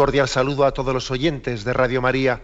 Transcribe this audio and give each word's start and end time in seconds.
Cordial 0.00 0.28
saludo 0.28 0.64
a 0.64 0.72
todos 0.72 0.94
los 0.94 1.10
oyentes 1.10 1.62
de 1.62 1.74
Radio 1.74 2.00
María. 2.00 2.40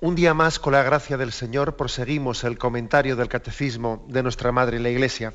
Un 0.00 0.14
día 0.14 0.34
más, 0.34 0.60
con 0.60 0.72
la 0.72 0.84
gracia 0.84 1.16
del 1.16 1.32
Señor, 1.32 1.74
proseguimos 1.74 2.44
el 2.44 2.58
comentario 2.58 3.16
del 3.16 3.26
Catecismo 3.26 4.06
de 4.06 4.22
nuestra 4.22 4.52
Madre 4.52 4.78
la 4.78 4.88
Iglesia. 4.88 5.32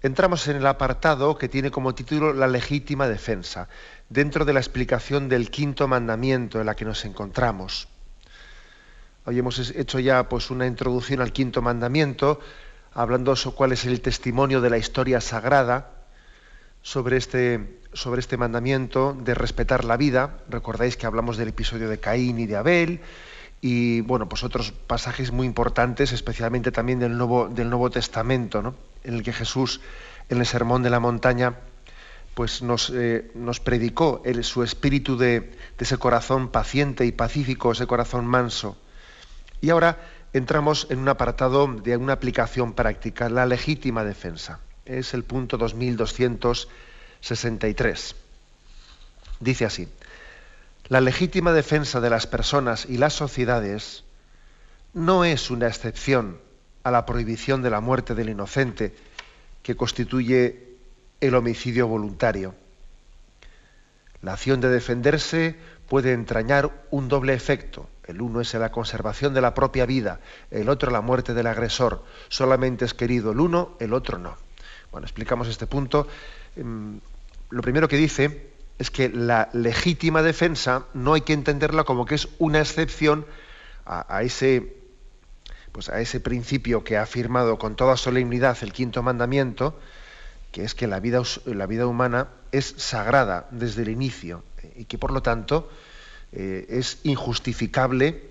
Entramos 0.00 0.48
en 0.48 0.56
el 0.56 0.66
apartado 0.66 1.36
que 1.36 1.50
tiene 1.50 1.70
como 1.70 1.94
título 1.94 2.32
La 2.32 2.48
legítima 2.48 3.06
defensa, 3.08 3.68
dentro 4.08 4.46
de 4.46 4.54
la 4.54 4.60
explicación 4.60 5.28
del 5.28 5.50
quinto 5.50 5.86
mandamiento 5.86 6.60
en 6.60 6.64
la 6.64 6.76
que 6.76 6.86
nos 6.86 7.04
encontramos. 7.04 7.86
Hoy 9.26 9.38
hemos 9.38 9.58
hecho 9.68 9.98
ya 9.98 10.30
pues, 10.30 10.50
una 10.50 10.66
introducción 10.66 11.20
al 11.20 11.34
quinto 11.34 11.60
mandamiento, 11.60 12.40
hablando 12.94 13.36
sobre 13.36 13.56
cuál 13.56 13.72
es 13.72 13.84
el 13.84 14.00
testimonio 14.00 14.62
de 14.62 14.70
la 14.70 14.78
historia 14.78 15.20
sagrada 15.20 15.90
sobre 16.80 17.18
este, 17.18 17.75
sobre 17.92 18.20
este 18.20 18.36
mandamiento 18.36 19.16
de 19.18 19.34
respetar 19.34 19.84
la 19.84 19.96
vida. 19.96 20.38
Recordáis 20.48 20.96
que 20.96 21.06
hablamos 21.06 21.36
del 21.36 21.48
episodio 21.48 21.88
de 21.88 21.98
Caín 21.98 22.38
y 22.38 22.46
de 22.46 22.56
Abel 22.56 23.00
y 23.60 24.02
bueno, 24.02 24.28
pues 24.28 24.44
otros 24.44 24.72
pasajes 24.72 25.32
muy 25.32 25.46
importantes, 25.46 26.12
especialmente 26.12 26.72
también 26.72 26.98
del 26.98 27.16
Nuevo, 27.16 27.48
del 27.48 27.70
Nuevo 27.70 27.90
Testamento, 27.90 28.62
¿no? 28.62 28.74
en 29.02 29.14
el 29.14 29.22
que 29.22 29.32
Jesús, 29.32 29.80
en 30.28 30.38
el 30.38 30.46
Sermón 30.46 30.82
de 30.82 30.90
la 30.90 31.00
Montaña, 31.00 31.54
pues 32.34 32.60
nos, 32.60 32.90
eh, 32.94 33.30
nos 33.34 33.60
predicó 33.60 34.20
el, 34.24 34.44
su 34.44 34.62
espíritu 34.62 35.16
de, 35.16 35.40
de 35.40 35.56
ese 35.78 35.96
corazón 35.96 36.48
paciente 36.48 37.06
y 37.06 37.12
pacífico, 37.12 37.72
ese 37.72 37.86
corazón 37.86 38.26
manso. 38.26 38.76
Y 39.62 39.70
ahora 39.70 39.98
entramos 40.34 40.86
en 40.90 40.98
un 40.98 41.08
apartado 41.08 41.66
de 41.66 41.96
una 41.96 42.12
aplicación 42.12 42.74
práctica, 42.74 43.30
la 43.30 43.46
legítima 43.46 44.04
defensa. 44.04 44.60
Es 44.84 45.14
el 45.14 45.24
punto 45.24 45.56
2200 45.56 46.68
63. 47.26 48.14
Dice 49.40 49.64
así, 49.64 49.88
la 50.88 51.00
legítima 51.00 51.52
defensa 51.52 52.00
de 52.00 52.08
las 52.08 52.28
personas 52.28 52.86
y 52.88 52.98
las 52.98 53.14
sociedades 53.14 54.04
no 54.94 55.24
es 55.24 55.50
una 55.50 55.66
excepción 55.66 56.38
a 56.84 56.92
la 56.92 57.04
prohibición 57.04 57.62
de 57.62 57.70
la 57.70 57.80
muerte 57.80 58.14
del 58.14 58.28
inocente 58.28 58.94
que 59.64 59.74
constituye 59.74 60.76
el 61.20 61.34
homicidio 61.34 61.88
voluntario. 61.88 62.54
La 64.22 64.34
acción 64.34 64.60
de 64.60 64.68
defenderse 64.68 65.56
puede 65.88 66.12
entrañar 66.12 66.86
un 66.92 67.08
doble 67.08 67.34
efecto. 67.34 67.90
El 68.04 68.22
uno 68.22 68.40
es 68.40 68.54
la 68.54 68.70
conservación 68.70 69.34
de 69.34 69.40
la 69.40 69.52
propia 69.52 69.84
vida, 69.84 70.20
el 70.52 70.68
otro 70.68 70.92
la 70.92 71.00
muerte 71.00 71.34
del 71.34 71.48
agresor. 71.48 72.04
Solamente 72.28 72.84
es 72.84 72.94
querido 72.94 73.32
el 73.32 73.40
uno, 73.40 73.76
el 73.80 73.92
otro 73.92 74.18
no. 74.18 74.36
Bueno, 74.92 75.06
explicamos 75.06 75.48
este 75.48 75.66
punto. 75.66 76.06
Lo 77.50 77.62
primero 77.62 77.88
que 77.88 77.96
dice 77.96 78.50
es 78.78 78.90
que 78.90 79.08
la 79.08 79.48
legítima 79.52 80.22
defensa 80.22 80.86
no 80.94 81.14
hay 81.14 81.22
que 81.22 81.32
entenderla 81.32 81.84
como 81.84 82.04
que 82.04 82.16
es 82.16 82.28
una 82.38 82.60
excepción 82.60 83.24
a, 83.86 84.22
ese, 84.22 84.74
pues 85.70 85.88
a 85.88 86.00
ese 86.00 86.18
principio 86.20 86.82
que 86.82 86.96
ha 86.96 87.02
afirmado 87.02 87.58
con 87.58 87.76
toda 87.76 87.96
solemnidad 87.96 88.58
el 88.62 88.72
quinto 88.72 89.02
mandamiento, 89.02 89.78
que 90.50 90.64
es 90.64 90.74
que 90.74 90.86
la 90.88 90.98
vida, 90.98 91.22
humana 91.86 92.28
es 92.50 92.74
sagrada 92.76 93.46
desde 93.50 93.82
el 93.82 93.90
inicio 93.90 94.42
y 94.74 94.86
que 94.86 94.98
por 94.98 95.12
lo 95.12 95.22
tanto 95.22 95.70
eh, 96.32 96.66
es 96.68 96.98
injustificable 97.04 98.30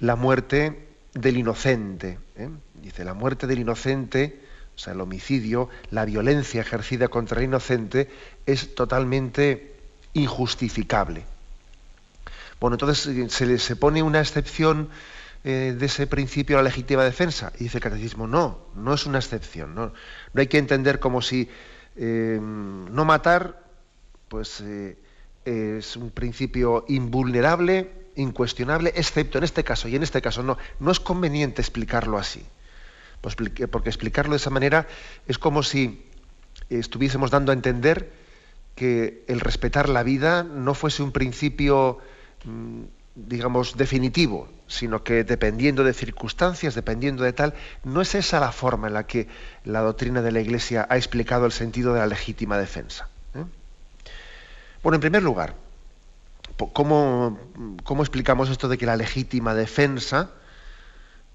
la 0.00 0.16
muerte 0.16 0.88
del 1.12 1.36
inocente. 1.36 2.18
¿eh? 2.36 2.48
Dice, 2.74 3.04
la 3.04 3.14
muerte 3.14 3.46
del 3.46 3.58
inocente 3.58 4.45
o 4.76 4.78
sea, 4.78 4.92
el 4.92 5.00
homicidio, 5.00 5.70
la 5.90 6.04
violencia 6.04 6.60
ejercida 6.60 7.08
contra 7.08 7.38
el 7.38 7.46
inocente 7.46 8.10
es 8.44 8.74
totalmente 8.74 9.74
injustificable. 10.12 11.24
Bueno, 12.60 12.74
entonces 12.74 13.06
eh, 13.06 13.28
se, 13.30 13.46
le, 13.46 13.76
pone 13.76 14.02
una 14.02 14.20
excepción 14.20 14.90
eh, 15.44 15.74
de 15.78 15.86
ese 15.86 16.06
principio 16.06 16.58
a 16.58 16.62
la 16.62 16.68
legítima 16.68 17.04
defensa. 17.04 17.52
Y 17.58 17.64
dice 17.64 17.78
el 17.78 17.82
catecismo, 17.82 18.26
no, 18.26 18.58
no 18.74 18.92
es 18.92 19.06
una 19.06 19.18
excepción. 19.18 19.74
No, 19.74 19.92
no 20.32 20.40
hay 20.40 20.46
que 20.46 20.58
entender 20.58 20.98
como 20.98 21.22
si 21.22 21.48
eh, 21.96 22.38
no 22.40 23.04
matar, 23.06 23.62
pues 24.28 24.62
es 25.44 25.96
un 25.96 26.10
principio 26.10 26.84
invulnerable, 26.88 28.08
incuestionable, 28.16 28.92
excepto 28.96 29.38
en 29.38 29.44
este 29.44 29.62
caso 29.62 29.86
y 29.88 29.96
en 29.96 30.02
este 30.02 30.20
caso 30.20 30.42
no. 30.42 30.58
No 30.80 30.90
es 30.90 31.00
conveniente 31.00 31.62
explicarlo 31.62 32.18
así. 32.18 32.44
Pues 33.26 33.34
porque 33.72 33.88
explicarlo 33.88 34.34
de 34.34 34.36
esa 34.36 34.50
manera 34.50 34.86
es 35.26 35.36
como 35.36 35.64
si 35.64 36.06
estuviésemos 36.70 37.32
dando 37.32 37.50
a 37.50 37.56
entender 37.56 38.12
que 38.76 39.24
el 39.26 39.40
respetar 39.40 39.88
la 39.88 40.04
vida 40.04 40.44
no 40.44 40.74
fuese 40.74 41.02
un 41.02 41.10
principio, 41.10 41.98
mm, 42.44 42.82
digamos, 43.16 43.76
definitivo, 43.76 44.48
sino 44.68 45.02
que 45.02 45.24
dependiendo 45.24 45.82
de 45.82 45.92
circunstancias, 45.92 46.76
dependiendo 46.76 47.24
de 47.24 47.32
tal, 47.32 47.54
no 47.82 48.00
es 48.00 48.14
esa 48.14 48.38
la 48.38 48.52
forma 48.52 48.86
en 48.86 48.94
la 48.94 49.08
que 49.08 49.26
la 49.64 49.80
doctrina 49.80 50.22
de 50.22 50.30
la 50.30 50.40
Iglesia 50.40 50.86
ha 50.88 50.96
explicado 50.96 51.46
el 51.46 51.52
sentido 51.52 51.94
de 51.94 51.98
la 51.98 52.06
legítima 52.06 52.56
defensa. 52.58 53.08
¿eh? 53.34 53.42
Bueno, 54.84 54.94
en 54.94 55.00
primer 55.00 55.24
lugar, 55.24 55.56
¿cómo, 56.72 57.40
¿cómo 57.82 58.04
explicamos 58.04 58.50
esto 58.50 58.68
de 58.68 58.78
que 58.78 58.86
la 58.86 58.94
legítima 58.94 59.52
defensa 59.52 60.30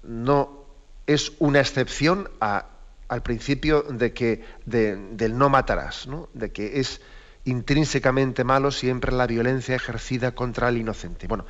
no 0.02 0.61
es 1.06 1.32
una 1.38 1.60
excepción 1.60 2.28
al 2.40 3.22
principio 3.22 3.82
de 3.82 4.12
que, 4.12 4.44
del 4.64 5.36
no 5.36 5.48
matarás, 5.48 6.08
de 6.34 6.50
que 6.52 6.80
es 6.80 7.00
intrínsecamente 7.44 8.44
malo 8.44 8.70
siempre 8.70 9.12
la 9.12 9.26
violencia 9.26 9.74
ejercida 9.74 10.32
contra 10.32 10.68
el 10.68 10.78
inocente. 10.78 11.26
Bueno, 11.26 11.44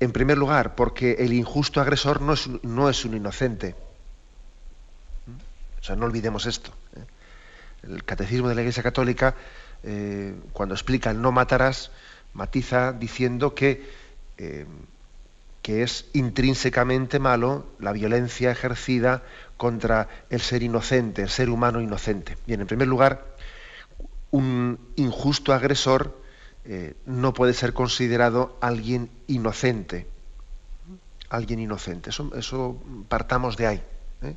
en 0.00 0.12
primer 0.12 0.36
lugar, 0.38 0.74
porque 0.74 1.12
el 1.20 1.32
injusto 1.32 1.80
agresor 1.80 2.20
no 2.20 2.32
es, 2.32 2.48
no 2.62 2.90
es 2.90 3.04
un 3.04 3.14
inocente. 3.14 3.74
O 5.80 5.84
sea, 5.84 5.94
no 5.96 6.06
olvidemos 6.06 6.46
esto. 6.46 6.72
¿eh? 6.96 7.04
El 7.84 8.04
catecismo 8.04 8.48
de 8.48 8.56
la 8.56 8.62
Iglesia 8.62 8.82
Católica, 8.82 9.36
eh, 9.84 10.34
cuando 10.52 10.74
explica 10.74 11.10
el 11.10 11.22
no 11.22 11.30
matarás, 11.30 11.92
matiza 12.34 12.92
diciendo 12.92 13.54
que 13.54 13.88
eh, 14.36 14.66
que 15.66 15.82
es 15.82 16.04
intrínsecamente 16.12 17.18
malo 17.18 17.66
la 17.80 17.90
violencia 17.90 18.52
ejercida 18.52 19.24
contra 19.56 20.08
el 20.30 20.40
ser 20.40 20.62
inocente, 20.62 21.22
el 21.22 21.28
ser 21.28 21.50
humano 21.50 21.80
inocente. 21.80 22.38
Bien, 22.46 22.60
en 22.60 22.68
primer 22.68 22.86
lugar, 22.86 23.34
un 24.30 24.78
injusto 24.94 25.52
agresor 25.52 26.22
eh, 26.66 26.94
no 27.04 27.34
puede 27.34 27.52
ser 27.52 27.72
considerado 27.72 28.56
alguien 28.60 29.10
inocente. 29.26 30.06
Alguien 31.30 31.58
inocente. 31.58 32.10
Eso, 32.10 32.80
partamos 33.08 33.56
de 33.56 33.66
ahí. 33.66 33.82
¿eh? 34.22 34.36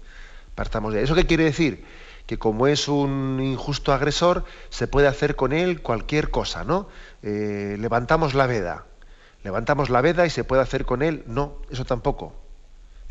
Partamos 0.55 0.93
de 0.93 0.97
ahí. 0.97 1.05
¿Eso 1.05 1.13
qué 1.13 1.27
quiere 1.27 1.43
decir? 1.43 1.85
Que 2.25 2.39
como 2.39 2.65
es 2.65 2.87
un 2.87 3.39
injusto 3.39 3.93
agresor, 3.93 4.45
se 4.71 4.87
puede 4.87 5.05
hacer 5.05 5.35
con 5.35 5.53
él 5.53 5.83
cualquier 5.83 6.31
cosa, 6.31 6.63
¿no? 6.63 6.87
Eh, 7.21 7.77
levantamos 7.79 8.33
la 8.33 8.47
veda 8.47 8.85
levantamos 9.43 9.89
la 9.89 10.01
veda 10.01 10.25
y 10.25 10.29
se 10.29 10.43
puede 10.43 10.61
hacer 10.61 10.85
con 10.85 11.01
él. 11.01 11.23
No, 11.27 11.57
eso 11.69 11.85
tampoco. 11.85 12.33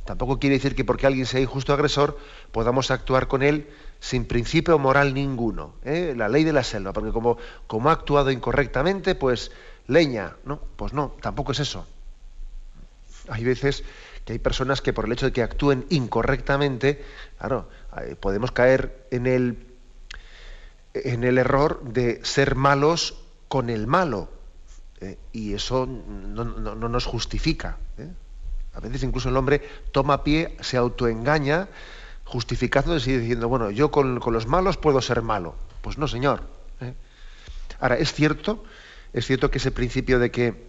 Tampoco 0.05 0.39
quiere 0.39 0.57
decir 0.57 0.75
que 0.75 0.87
porque 0.87 1.07
alguien 1.07 1.27
sea 1.27 1.39
injusto 1.39 1.75
agresor 1.75 2.19
podamos 2.51 2.91
actuar 2.91 3.29
con 3.29 3.43
él 3.43 3.69
sin 4.01 4.25
principio 4.25 4.79
moral 4.79 5.13
ninguno. 5.13 5.75
¿eh? 5.85 6.15
La 6.17 6.29
ley 6.29 6.45
de 6.45 6.55
la 6.55 6.65
selva, 6.65 6.95
porque 6.95 7.13
como, 7.13 7.37
como 7.67 7.91
ha 7.91 7.93
actuado 7.93 8.31
incorrectamente, 8.31 9.15
pues 9.15 9.53
leña. 9.87 10.37
No, 10.45 10.61
pues 10.77 10.95
no, 10.95 11.15
tampoco 11.21 11.53
es 11.53 11.61
eso. 11.61 11.87
Hay 13.29 13.45
veces 13.45 13.85
que 14.25 14.33
hay 14.33 14.39
personas 14.39 14.81
que 14.81 14.93
por 14.93 15.05
el 15.05 15.13
hecho 15.13 15.27
de 15.27 15.33
que 15.33 15.43
actúen 15.43 15.85
incorrectamente, 15.91 17.05
claro, 17.39 17.69
eh, 18.01 18.17
podemos 18.19 18.53
caer 18.53 19.07
en 19.11 19.27
el, 19.27 19.67
en 20.95 21.25
el 21.25 21.37
error 21.37 21.83
de 21.83 22.25
ser 22.25 22.55
malos 22.55 23.23
con 23.49 23.69
el 23.69 23.87
malo. 23.87 24.31
Eh, 25.01 25.17
y 25.33 25.55
eso 25.55 25.87
no, 25.87 26.45
nos 26.45 27.05
justifica. 27.05 27.77
¿eh? 27.99 28.09
A 28.75 28.81
veces 28.81 29.03
incluso 29.03 29.29
el 29.29 29.37
hombre 29.37 29.63
toma 29.93 30.25
pie, 30.25 30.57
se 30.61 30.77
autoengaña, 30.77 31.69
justificándose 32.25 33.13
y 33.13 33.19
diciendo, 33.19 33.49
bueno, 33.49 33.71
yo 33.71 33.91
con, 33.91 34.19
los 34.19 34.47
malos 34.47 34.77
puedo 34.77 35.01
ser 35.01 35.23
malo. 35.23 35.55
Pues 35.83 35.99
no, 35.99 36.09
señor. 36.09 36.43
¿eh? 36.81 36.95
Ahora, 37.81 37.97
es 37.97 38.13
cierto 38.13 38.65
es 39.13 39.27
cierto 39.27 39.51
que 39.51 39.59
ese 39.59 39.71
principio 39.71 40.19
de 40.19 40.31
que 40.31 40.69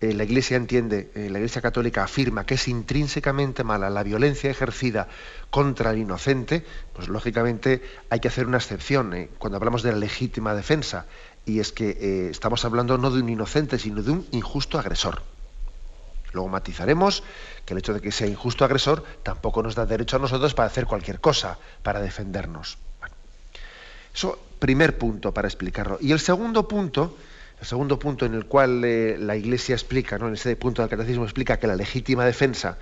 la 0.00 0.24
Iglesia 0.24 0.56
entiende, 0.56 1.10
la 1.14 1.38
Iglesia 1.38 1.60
católica 1.60 2.02
afirma 2.02 2.46
que 2.46 2.54
es 2.54 2.66
intrínsecamente 2.68 3.62
mala 3.62 3.90
la 3.90 4.02
violencia 4.02 4.50
ejercida 4.50 5.08
contra 5.50 5.90
el 5.90 5.98
inocente, 5.98 6.64
pues 6.94 7.08
lógicamente 7.08 7.82
hay 8.08 8.20
que 8.20 8.28
hacer 8.28 8.46
una 8.46 8.56
excepción 8.56 9.28
cuando 9.38 9.58
hablamos 9.58 9.82
de 9.82 9.92
la 9.92 9.98
legítima 9.98 10.54
defensa, 10.54 11.04
y 11.46 11.60
es 11.60 11.72
que 11.72 12.28
estamos 12.30 12.64
hablando 12.64 12.98
no 12.98 13.10
de 13.10 13.20
un 13.20 13.28
inocente, 13.28 13.78
sino 13.78 14.02
de 14.02 14.10
un 14.10 14.26
injusto 14.32 14.78
agresor. 14.78 15.22
Luego 16.32 16.48
matizaremos 16.48 17.22
que 17.64 17.74
el 17.74 17.78
hecho 17.78 17.92
de 17.94 18.00
que 18.00 18.12
sea 18.12 18.26
injusto 18.26 18.64
agresor 18.64 19.04
tampoco 19.22 19.62
nos 19.62 19.74
da 19.74 19.86
derecho 19.86 20.16
a 20.16 20.20
nosotros 20.20 20.54
para 20.54 20.68
hacer 20.68 20.86
cualquier 20.86 21.20
cosa 21.20 21.58
para 21.82 22.00
defendernos. 22.00 22.78
eso, 24.14 24.38
primer 24.58 24.98
punto 24.98 25.32
para 25.32 25.48
explicarlo. 25.48 25.98
Y 26.00 26.12
el 26.12 26.20
segundo 26.20 26.68
punto 26.68 27.16
el 27.60 27.66
segundo 27.66 27.98
punto 27.98 28.24
en 28.24 28.34
el 28.34 28.46
cual 28.46 28.82
eh, 28.84 29.18
la 29.18 29.36
Iglesia 29.36 29.74
explica, 29.74 30.18
¿no? 30.18 30.28
en 30.28 30.34
ese 30.34 30.56
punto 30.56 30.80
del 30.80 30.88
catecismo 30.88 31.24
explica 31.24 31.58
que 31.58 31.66
la 31.66 31.76
legítima 31.76 32.24
defensa 32.24 32.78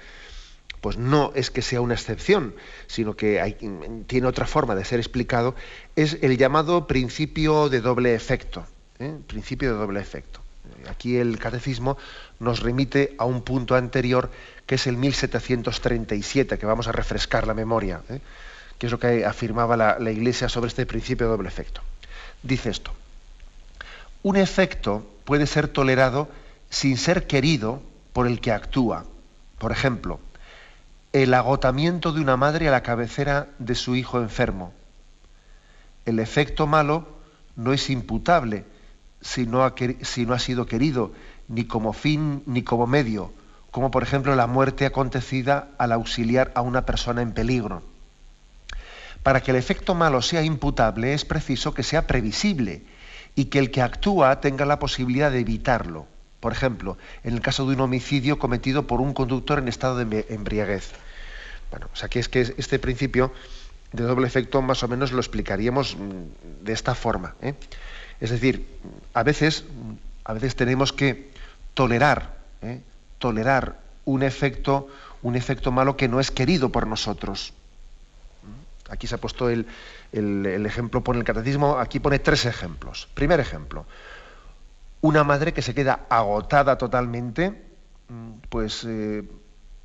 pues 0.81 0.97
no 0.97 1.33
es 1.35 1.51
que 1.51 1.63
sea 1.63 1.81
una 1.81 1.95
excepción, 1.95 2.55
sino 2.87 3.17
que 3.17 3.57
tiene 4.07 4.27
otra 4.27 4.47
forma 4.47 4.75
de 4.75 4.85
ser 4.85 5.01
explicado, 5.01 5.55
es 5.97 6.19
el 6.23 6.37
llamado 6.37 6.87
principio 6.87 7.69
de 7.69 7.81
doble 7.81 8.15
efecto. 8.15 8.67
¿eh? 8.99 9.17
Principio 9.27 9.73
de 9.73 9.79
doble 9.79 10.01
efecto. 10.01 10.41
Aquí 10.89 11.17
el 11.17 11.39
catecismo 11.39 11.97
nos 12.41 12.61
remite 12.61 13.15
a 13.19 13.25
un 13.25 13.43
punto 13.43 13.75
anterior 13.75 14.31
que 14.67 14.77
es 14.77 14.87
el 14.87 14.97
1737, 14.97 16.59
que 16.59 16.67
vamos 16.67 16.89
a 16.89 16.93
refrescar 16.93 17.47
la 17.47 17.55
memoria, 17.55 18.03
¿eh? 18.09 18.21
que 18.79 18.87
es 18.87 18.93
lo 18.93 18.99
que 18.99 19.25
afirmaba 19.25 19.77
la 19.77 20.11
Iglesia 20.11 20.49
sobre 20.49 20.69
este 20.69 20.87
principio 20.87 21.27
de 21.27 21.33
doble 21.33 21.49
efecto. 21.49 21.81
Dice 22.43 22.71
esto. 22.71 22.93
Un 24.23 24.37
efecto 24.37 25.05
puede 25.25 25.47
ser 25.47 25.69
tolerado 25.69 26.29
sin 26.71 26.97
ser 26.97 27.27
querido 27.27 27.83
por 28.13 28.27
el 28.27 28.41
que 28.41 28.53
actúa. 28.53 29.05
Por 29.59 29.73
ejemplo, 29.73 30.21
el 31.13 31.33
agotamiento 31.33 32.13
de 32.13 32.21
una 32.21 32.37
madre 32.37 32.69
a 32.69 32.71
la 32.71 32.83
cabecera 32.83 33.49
de 33.59 33.75
su 33.75 33.97
hijo 33.97 34.21
enfermo. 34.21 34.73
El 36.05 36.19
efecto 36.19 36.67
malo 36.67 37.09
no 37.57 37.73
es 37.73 37.89
imputable 37.89 38.65
si 39.21 39.47
no 39.47 39.65
ha, 39.65 40.39
sido 40.39 40.67
querido 40.67 41.13
ni 41.49 41.65
como 41.65 41.93
fin 41.93 42.43
ni 42.47 42.63
como 42.63 42.87
medio, 42.87 43.33
como 43.71 43.91
por 43.91 44.03
ejemplo 44.03 44.37
la 44.37 44.47
muerte 44.47 44.85
acontecida 44.85 45.71
al 45.79 45.93
auxiliar 45.93 46.53
a 46.55 46.61
una 46.61 46.85
persona 46.85 47.23
en 47.23 47.33
peligro. 47.33 47.83
Para 49.23 49.43
que 49.43 49.51
el 49.51 49.57
efecto 49.57 49.95
malo 49.95 50.21
sea 50.21 50.43
imputable 50.43 51.15
es 51.15 51.25
preciso 51.25 51.73
que 51.73 51.83
sea 51.83 52.07
previsible 52.07 52.85
y 53.35 53.47
que 53.47 53.59
el 53.59 53.71
que 53.71 53.83
actúa 53.83 54.41
tenga 54.41 54.67
la 54.67 54.79
posibilidad 54.79 55.31
de 55.31 55.41
evitarlo. 55.41 56.07
Por 56.41 56.53
ejemplo, 56.53 56.97
en 57.25 57.35
el 57.35 57.41
caso 57.41 57.67
de 57.67 57.75
un 57.75 57.81
homicidio 57.81 58.39
cometido 58.39 58.87
por 58.87 59.01
un 59.01 59.13
conductor 59.13 59.59
en 59.59 59.69
estado 59.69 59.97
de 59.97 60.27
embriaguez. 60.29 60.93
Bueno, 61.71 61.89
o 61.93 61.97
sea 61.97 62.09
que 62.09 62.21
es 62.21 62.29
que 62.29 62.55
este 62.57 62.79
principio 62.79 63.33
de 63.93 64.05
doble 64.05 64.27
efecto 64.27 64.63
más 64.63 64.83
o 64.83 64.89
menos 64.89 65.13
lo 65.13 65.21
explicaríamos 65.21 65.97
mm, 65.97 66.65
de 66.65 66.73
esta 66.73 66.95
forma. 66.95 67.35
¿eh? 67.43 67.55
Es 68.21 68.31
decir, 68.31 68.67
a 69.15 69.23
veces, 69.23 69.65
a 70.25 70.33
veces 70.33 70.57
tenemos 70.57 70.93
que 70.93 71.31
tolerar, 71.75 72.37
¿eh? 72.63 72.81
tolerar 73.19 73.81
un 74.05 74.23
efecto, 74.23 74.89
un 75.23 75.37
efecto 75.37 75.73
malo 75.73 75.97
que 75.97 76.09
no 76.09 76.21
es 76.21 76.31
querido 76.31 76.71
por 76.71 76.87
nosotros. 76.87 77.53
Aquí 78.89 79.07
se 79.07 79.17
ha 79.17 79.19
puesto 79.19 79.51
el, 79.51 79.67
el, 80.13 80.65
ejemplo 80.65 81.05
pone 81.05 81.19
el 81.19 81.25
catecismo, 81.25 81.79
aquí 81.79 82.01
pone 82.01 82.19
tres 82.19 82.47
ejemplos. 82.47 83.09
Primer 83.13 83.39
ejemplo, 83.39 83.85
una 85.01 85.25
madre 85.25 85.53
que 85.53 85.63
se 85.63 85.75
queda 85.75 86.07
agotada 86.09 86.79
totalmente, 86.79 87.65
mm, 88.09 88.33
pues 88.49 88.85
eh, 88.87 89.29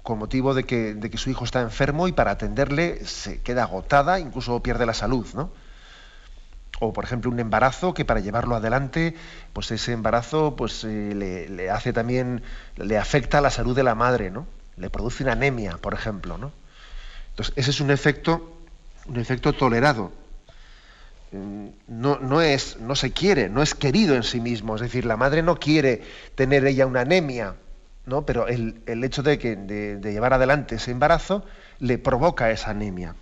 con 0.02 0.20
motivo 0.20 0.54
de 0.54 0.66
que, 0.66 1.18
su 1.18 1.30
hijo 1.30 1.46
está 1.46 1.62
enfermo 1.62 2.08
y 2.08 2.12
para 2.12 2.32
atenderle 2.32 3.06
se 3.06 3.42
queda 3.42 3.64
agotada, 3.64 4.20
incluso 4.20 4.62
pierde 4.62 4.86
la 4.86 4.94
salud, 4.94 5.26
¿no? 5.34 5.52
O, 6.80 6.92
por 6.92 7.06
ejemplo, 7.06 7.32
un 7.32 7.40
embarazo 7.40 7.94
que 7.94 8.04
para 8.04 8.20
llevarlo 8.20 8.56
adelante, 8.56 9.16
pues 9.54 9.72
ese 9.72 9.94
embarazo 9.94 10.56
pues, 10.56 10.84
eh, 10.84 11.14
le, 11.16 11.48
le, 11.48 11.70
hace 11.70 11.94
también, 11.94 12.44
le 12.76 12.98
afecta 12.98 13.38
a 13.38 13.42
la 13.42 13.52
salud 13.52 13.76
de 13.76 13.84
la 13.84 13.96
madre, 13.96 14.32
¿no? 14.32 14.48
Le 14.76 14.90
produce 14.90 15.24
una 15.24 15.34
anemia, 15.34 15.78
por 15.78 15.94
ejemplo, 15.94 16.38
¿no? 16.38 16.52
Entonces, 17.30 17.54
ese 17.56 17.72
es 17.72 17.80
un 17.80 17.92
efecto 17.92 18.54
un 19.08 19.18
efecto 19.18 19.54
tolerado. 19.54 20.12
Mm, 21.34 21.70
no, 21.88 22.20
no, 22.20 22.42
es, 22.42 22.80
no 22.80 22.96
se 22.96 23.12
quiere, 23.12 23.50
no 23.50 23.64
es 23.64 23.74
querido 23.74 24.16
en 24.16 24.24
sí 24.24 24.40
mismo. 24.40 24.76
Es 24.76 24.82
decir, 24.82 25.06
la 25.06 25.18
madre 25.18 25.42
no 25.42 25.60
quiere 25.60 26.04
tener 26.36 26.66
ella 26.66 26.86
una 26.86 27.02
anemia, 27.02 27.56
¿no? 28.06 28.26
pero 28.26 28.48
el, 28.48 29.04
hecho 29.04 29.24
de, 29.24 29.40
que, 29.40 29.56
de, 29.56 30.14
llevar 30.14 30.34
adelante 30.34 30.76
ese 30.76 30.92
embarazo 30.92 31.44
le 31.80 31.98
provoca 31.98 32.52
esa 32.52 32.70
anemia. 32.70 33.16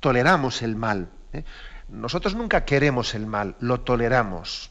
Toleramos 0.00 0.62
el 0.62 0.74
mal. 0.74 1.08
¿eh? 1.32 1.44
Nosotros 1.88 2.34
nunca 2.34 2.64
queremos 2.64 3.14
el 3.14 3.26
mal, 3.26 3.54
lo 3.60 3.80
toleramos. 3.80 4.70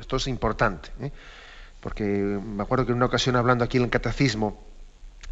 Esto 0.00 0.16
es 0.16 0.26
importante, 0.26 0.90
¿eh? 1.00 1.12
porque 1.80 2.04
me 2.04 2.62
acuerdo 2.64 2.84
que 2.84 2.92
en 2.92 2.96
una 2.96 3.06
ocasión 3.06 3.36
hablando 3.36 3.64
aquí 3.64 3.76
en 3.76 3.84
el 3.84 3.90
catecismo, 3.90 4.60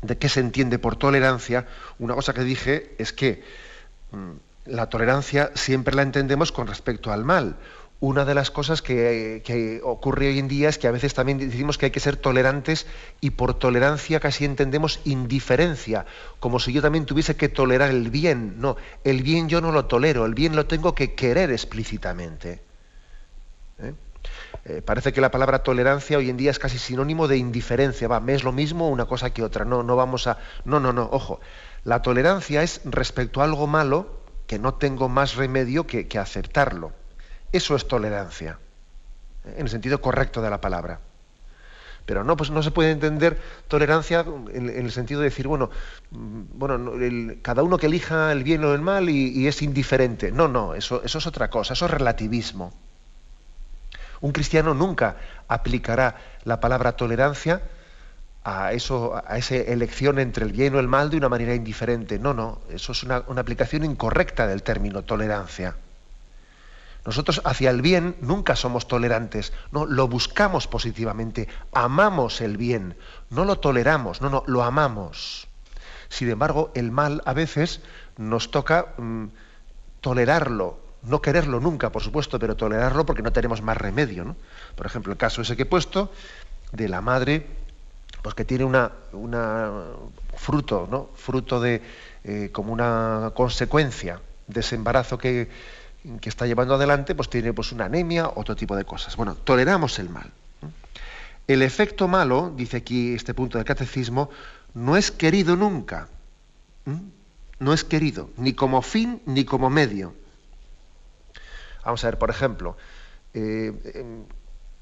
de 0.03 0.17
qué 0.19 0.29
se 0.29 0.41
entiende 0.41 0.79
por 0.79 0.97
tolerancia, 0.97 1.67
una 1.99 2.15
cosa 2.15 2.33
que 2.33 2.45
dije 2.45 2.95
es 2.99 3.13
que 3.13 3.43
mm, 4.13 4.50
la 4.71 4.89
tolerancia 4.89 5.51
siempre 5.55 5.95
la 5.95 6.03
entendemos 6.03 6.53
con 6.53 6.67
respecto 6.67 7.13
al 7.13 7.25
mal. 7.25 7.57
Una 8.03 8.25
de 8.25 8.35
las 8.35 8.51
cosas 8.51 8.81
que, 8.81 9.83
ocurre 9.85 10.29
hoy 10.29 10.39
en 10.39 10.49
día 10.49 10.71
es 10.71 10.79
que 10.79 10.89
a 10.89 10.91
veces 10.91 11.13
también 11.13 11.37
decimos 11.37 11.77
que 11.77 11.87
hay 11.87 11.91
que 11.91 12.01
ser 12.01 12.17
tolerantes 12.17 12.87
y 13.21 13.31
por 13.31 13.53
tolerancia 13.53 14.21
casi 14.21 14.47
entendemos 14.47 15.01
indiferencia, 15.05 16.07
como 16.39 16.61
si 16.61 16.73
yo 16.73 16.81
también 16.81 17.05
tuviese 17.05 17.37
que 17.37 17.51
tolerar 17.51 17.91
el 17.91 18.09
bien. 18.09 18.55
No, 18.59 18.77
el 19.05 19.23
bien 19.23 19.51
yo 19.51 19.61
no 19.61 19.71
lo 19.71 19.85
tolero, 19.85 20.25
el 20.25 20.33
bien 20.33 20.57
lo 20.57 20.65
tengo 20.65 20.95
que 20.95 21.15
querer 21.15 21.51
explícitamente. 21.51 22.63
¿Eh? 23.81 23.93
Eh, 24.65 24.83
parece 24.83 25.13
que 25.13 25.21
la 25.21 25.31
palabra 25.31 25.63
tolerancia 25.63 26.17
hoy 26.17 26.31
en 26.31 26.39
día 26.39 26.51
es 26.51 26.59
casi 26.59 26.79
sinónimo 26.79 27.29
de 27.29 27.37
indiferencia. 27.37 28.09
Va, 28.09 28.21
me 28.21 28.33
es 28.33 28.45
lo 28.45 28.53
mismo 28.53 28.89
una 28.89 29.05
cosa 29.05 29.31
que 29.31 29.43
otra. 29.43 29.67
No, 29.67 29.83
no 29.83 29.97
vamos 29.97 30.27
a. 30.27 30.39
No, 30.65 30.81
no, 30.81 30.95
no. 30.95 31.09
Ojo. 31.13 31.41
La 31.85 32.03
tolerancia 32.03 32.63
es 32.63 32.81
respecto 32.85 33.41
a 33.41 33.45
algo 33.45 33.67
malo 33.67 34.20
que 34.51 34.59
no 34.59 34.75
tengo 34.75 35.09
más 35.09 35.37
remedio 35.37 35.87
que, 35.87 36.19
aceptarlo. 36.19 36.91
Eso 37.53 37.77
es 37.77 37.87
tolerancia. 37.87 38.59
¿eh? 39.45 39.55
En 39.59 39.67
el 39.67 39.69
sentido 39.69 40.01
correcto 40.01 40.43
de 40.43 40.51
la 40.51 40.61
palabra. 40.61 40.99
Pero 42.05 42.25
no, 42.25 42.37
pues 42.37 42.51
no 42.51 42.61
se 42.61 42.73
puede 42.73 42.91
entender 42.91 43.41
tolerancia 43.69 44.25
en, 44.53 44.69
el 44.69 44.91
sentido 44.91 45.21
de 45.21 45.27
decir, 45.27 45.47
bueno, 45.47 45.71
mm, 46.11 46.43
bueno 46.55 46.95
cada 47.43 47.63
uno 47.63 47.79
que 47.79 47.87
elija 47.87 48.33
el 48.33 48.43
bien 48.43 48.65
o 48.65 48.75
el 48.75 48.81
mal 48.81 49.09
y, 49.09 49.47
es 49.47 49.63
indiferente. 49.63 50.33
No, 50.33 50.49
no, 50.49 50.75
eso 50.75 51.01
es 51.05 51.27
otra 51.29 51.49
cosa, 51.49 51.75
eso 51.75 51.85
es 51.85 51.91
relativismo. 51.93 52.73
Un 54.21 54.33
cristiano 54.33 54.75
nunca 54.75 55.15
aplicará 55.47 56.17
la 56.43 56.59
palabra 56.59 56.97
tolerancia 56.97 57.63
a, 58.45 58.73
eso, 58.73 59.21
a 59.27 59.37
esa 59.37 59.57
elección 59.57 60.19
entre 60.19 60.45
el 60.45 60.53
bien 60.53 60.75
o 60.75 60.81
el 60.81 60.89
mal 60.89 61.11
de 61.11 61.17
una 61.17 61.29
manera 61.29 61.55
indiferente. 61.55 62.19
No, 62.19 62.35
no, 62.35 62.61
eso 62.71 62.93
es 62.93 63.03
una, 63.03 63.17
aplicación 63.17 63.85
incorrecta 63.85 64.47
del 64.47 64.63
término 64.63 65.03
tolerancia. 65.03 65.77
Nosotros 67.05 67.41
hacia 67.45 67.71
el 67.71 67.81
bien 67.81 68.17
nunca 68.21 68.57
somos 68.57 68.87
tolerantes, 68.87 69.55
no, 69.73 69.87
lo 69.87 70.07
buscamos 70.07 70.67
positivamente, 70.67 71.49
amamos 71.73 72.43
el 72.43 72.59
bien, 72.59 72.95
no 73.31 73.47
lo 73.47 73.59
toleramos, 73.59 74.21
no, 74.21 74.29
no, 74.29 74.45
lo 74.47 74.63
amamos. 74.63 75.49
Sin 76.11 76.29
embargo, 76.29 76.73
el 76.75 76.91
mal 76.91 77.23
a 77.25 77.33
veces 77.33 77.81
nos 78.19 78.51
toca 78.51 78.95
mm, 78.99 79.27
tolerarlo, 80.03 80.79
no 81.03 81.23
quererlo 81.23 81.61
nunca, 81.61 81.91
por 81.91 82.03
supuesto, 82.03 82.39
pero 82.39 82.57
tolerarlo 82.57 83.07
porque 83.07 83.23
no 83.23 83.33
tenemos 83.33 83.63
más 83.63 83.77
remedio. 83.77 84.25
¿no? 84.25 84.37
Por 84.75 84.87
ejemplo, 84.87 85.13
el 85.13 85.19
caso 85.19 85.41
ese 85.41 85.57
que 85.57 85.63
he 85.63 85.67
puesto 85.67 86.13
de 86.73 86.89
la 86.89 87.01
madre, 87.01 87.47
pues 88.23 88.35
que 88.35 88.45
tiene 88.45 88.65
una, 88.65 88.93
fruto, 90.37 90.89
¿no? 90.91 91.11
Fruto 91.15 91.61
de 91.61 91.83
eh, 92.25 92.51
como 92.53 92.73
una 92.73 93.33
consecuencia 93.35 94.21
de 94.47 94.61
ese 94.61 94.75
embarazo 94.75 95.19
que, 95.19 95.49
que, 96.21 96.29
está 96.29 96.47
llevando 96.47 96.75
adelante, 96.75 97.15
pues 97.15 97.31
tiene 97.31 97.53
pues 97.53 97.73
una 97.73 97.87
anemia, 97.87 98.29
otro 98.35 98.57
tipo 98.57 98.77
de 98.77 98.85
cosas. 98.85 99.17
Bueno, 99.17 99.35
toleramos 99.35 99.99
el 99.99 100.11
mal. 100.11 100.31
El 101.47 101.63
efecto 101.63 102.09
malo, 102.09 102.53
dice 102.57 102.77
aquí 102.77 103.15
este 103.15 103.35
punto 103.35 103.59
del 103.59 103.65
catecismo, 103.65 104.31
no 104.75 104.97
es 104.97 105.11
querido 105.11 105.57
nunca. 105.57 106.09
No 107.59 107.73
es 107.73 107.85
querido, 107.85 108.31
ni 108.37 108.55
como 108.55 108.83
fin 108.83 109.21
ni 109.27 109.45
como 109.45 109.69
medio. 109.69 110.15
Vamos 111.85 112.05
a 112.05 112.09
ver, 112.09 112.19
por 112.19 112.31
ejemplo, 112.31 112.77
eh, 113.35 113.73
em, 113.95 114.25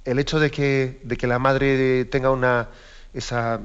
el 0.04 0.18
hecho 0.18 0.38
de 0.38 0.50
que, 0.50 1.00
de 1.04 1.16
que, 1.16 1.26
la 1.26 1.38
madre 1.38 2.04
tenga 2.04 2.30
una, 2.30 2.68
esa, 3.12 3.60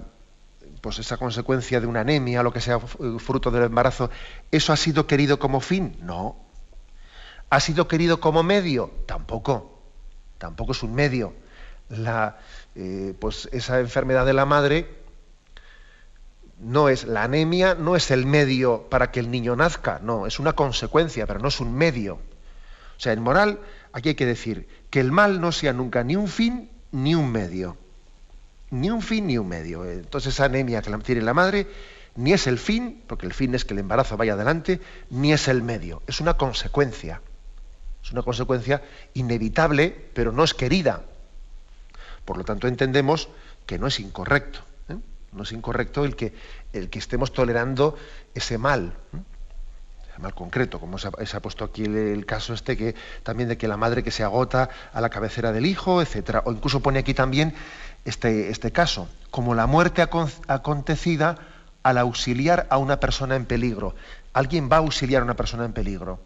pues 0.82 1.00
esa 1.00 1.18
consecuencia 1.18 1.80
de 1.80 1.88
una 1.88 2.02
anemia, 2.02 2.44
lo 2.44 2.54
que 2.54 2.62
sea 2.62 2.80
fruto 2.80 3.52
del 3.52 3.64
embarazo, 3.64 4.10
¿eso 4.52 4.74
ha 4.74 4.78
sido 4.78 5.08
querido 5.08 5.40
como 5.40 5.60
fin? 5.60 5.98
No. 6.02 6.38
¿Ha 7.50 7.60
sido 7.60 7.88
querido 7.88 8.20
como 8.20 8.44
medio? 8.44 8.92
Tampoco. 9.06 9.82
tampoco 10.38 10.72
es 10.72 10.84
un 10.84 10.96
medio. 10.96 11.34
La, 11.90 12.40
eh, 12.76 13.14
pues 13.20 13.50
esa 13.52 13.80
enfermedad 13.80 14.26
de 14.26 14.34
la 14.34 14.46
madre 14.46 15.04
no 16.60 16.90
es 16.90 17.04
la 17.06 17.24
anemia, 17.24 17.76
no 17.76 17.96
es 17.96 18.10
el 18.12 18.26
medio 18.26 18.90
para 18.90 19.12
que 19.12 19.20
el 19.20 19.30
niño 19.30 19.56
nazca, 19.56 20.00
no, 20.02 20.26
es 20.26 20.40
una 20.40 20.54
consecuencia, 20.54 21.28
pero 21.28 21.40
no 21.40 21.50
es 21.50 21.60
un 21.60 21.74
medio. 21.74 22.16
O 22.16 23.00
sea, 23.00 23.14
en 23.14 23.22
moral, 23.22 23.60
aquí 23.92 24.10
hay 24.10 24.16
que 24.16 24.26
decir 24.26 24.68
que 24.90 25.00
el 25.00 25.12
mal 25.12 25.42
no 25.42 25.52
sea 25.52 25.74
nunca 25.74 26.04
ni 26.04 26.16
un 26.16 26.28
fin 26.28 26.72
ni 26.92 27.16
un 27.16 27.32
medio. 27.32 27.78
Ni 28.74 28.90
un 28.90 29.04
fin 29.04 29.28
ni 29.28 29.38
un 29.38 29.48
medio. 29.48 29.86
Entonces 29.86 30.34
esa 30.34 30.46
anemia 30.46 30.82
que 30.82 30.92
tiene 30.98 31.22
la 31.22 31.36
madre 31.36 31.68
ni 32.16 32.34
es 32.34 32.48
el 32.48 32.58
fin, 32.58 33.04
porque 33.06 33.28
el 33.28 33.34
fin 33.34 33.54
es 33.54 33.66
que 33.66 33.74
el 33.74 33.80
embarazo 33.80 34.18
vaya 34.18 34.34
adelante, 34.34 34.82
ni 35.12 35.32
es 35.32 35.48
el 35.48 35.62
medio. 35.62 36.02
Es 36.08 36.20
una 36.22 36.36
consecuencia. 36.36 37.22
Es 38.04 38.12
una 38.12 38.24
consecuencia 38.24 38.82
inevitable, 39.14 40.10
pero 40.14 40.32
no 40.32 40.44
es 40.44 40.56
querida. 40.56 41.04
Por 42.26 42.38
lo 42.38 42.44
tanto, 42.44 42.68
entendemos 42.68 43.30
que 43.68 43.78
no 43.78 43.86
es 43.86 44.00
incorrecto. 44.00 44.62
¿eh? 44.90 44.98
No 45.34 45.44
es 45.44 45.52
incorrecto 45.52 46.04
el 46.04 46.16
que, 46.16 46.34
el 46.74 46.90
que 46.90 46.98
estemos 46.98 47.32
tolerando 47.32 47.96
ese 48.34 48.58
mal. 48.58 48.94
¿eh? 49.16 49.18
Mal 50.20 50.34
concreto, 50.36 50.80
como 50.80 51.00
se 51.00 51.08
ha, 51.08 51.40
puesto 51.42 51.66
aquí 51.66 51.86
el, 51.86 52.26
caso 52.26 52.54
este 52.54 52.78
que 52.78 52.94
también 53.24 53.50
de 53.50 53.58
que 53.58 53.68
la 53.68 53.78
madre 53.78 54.04
que 54.04 54.12
se 54.12 54.24
agota 54.24 54.70
a 54.94 55.02
la 55.02 55.10
cabecera 55.10 55.52
del 55.52 55.66
hijo, 55.66 56.04
etcétera. 56.04 56.44
O 56.46 56.52
incluso 56.52 56.82
pone 56.82 57.00
aquí 57.00 57.16
también 57.16 57.56
este, 58.06 58.50
este 58.50 58.72
caso, 58.72 59.08
como 59.32 59.56
la 59.56 59.68
muerte 59.68 60.02
acontecida 60.02 61.38
al 61.84 61.98
auxiliar 61.98 62.68
a 62.70 62.78
una 62.78 63.00
persona 63.00 63.36
en 63.36 63.46
peligro. 63.46 63.96
Alguien 64.34 64.70
va 64.72 64.78
a 64.78 64.80
auxiliar 64.80 65.22
a 65.22 65.26
una 65.26 65.36
persona 65.36 65.66
en 65.66 65.74
peligro. 65.74 66.20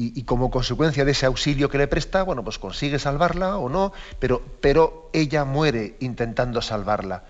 Y, 0.00 0.22
como 0.22 0.52
consecuencia 0.52 1.04
de 1.04 1.10
ese 1.10 1.26
auxilio 1.26 1.68
que 1.68 1.76
le 1.76 1.88
presta, 1.88 2.22
bueno, 2.22 2.44
pues 2.44 2.60
consigue 2.60 3.00
salvarla 3.00 3.56
o 3.56 3.68
no, 3.68 3.92
pero, 4.20 4.40
pero 4.60 5.10
ella 5.12 5.44
muere 5.44 5.96
intentando 5.98 6.62
salvarla. 6.62 7.24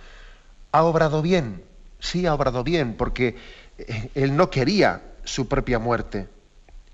¿Ha 0.72 0.82
obrado 0.82 1.22
bien? 1.22 1.64
Sí, 1.98 2.26
ha 2.26 2.34
obrado 2.34 2.64
bien, 2.64 2.94
porque 2.94 3.36
eh, 3.78 4.10
él 4.14 4.36
no 4.36 4.50
quería 4.50 5.00
su 5.24 5.48
propia 5.48 5.78
muerte. 5.78 6.28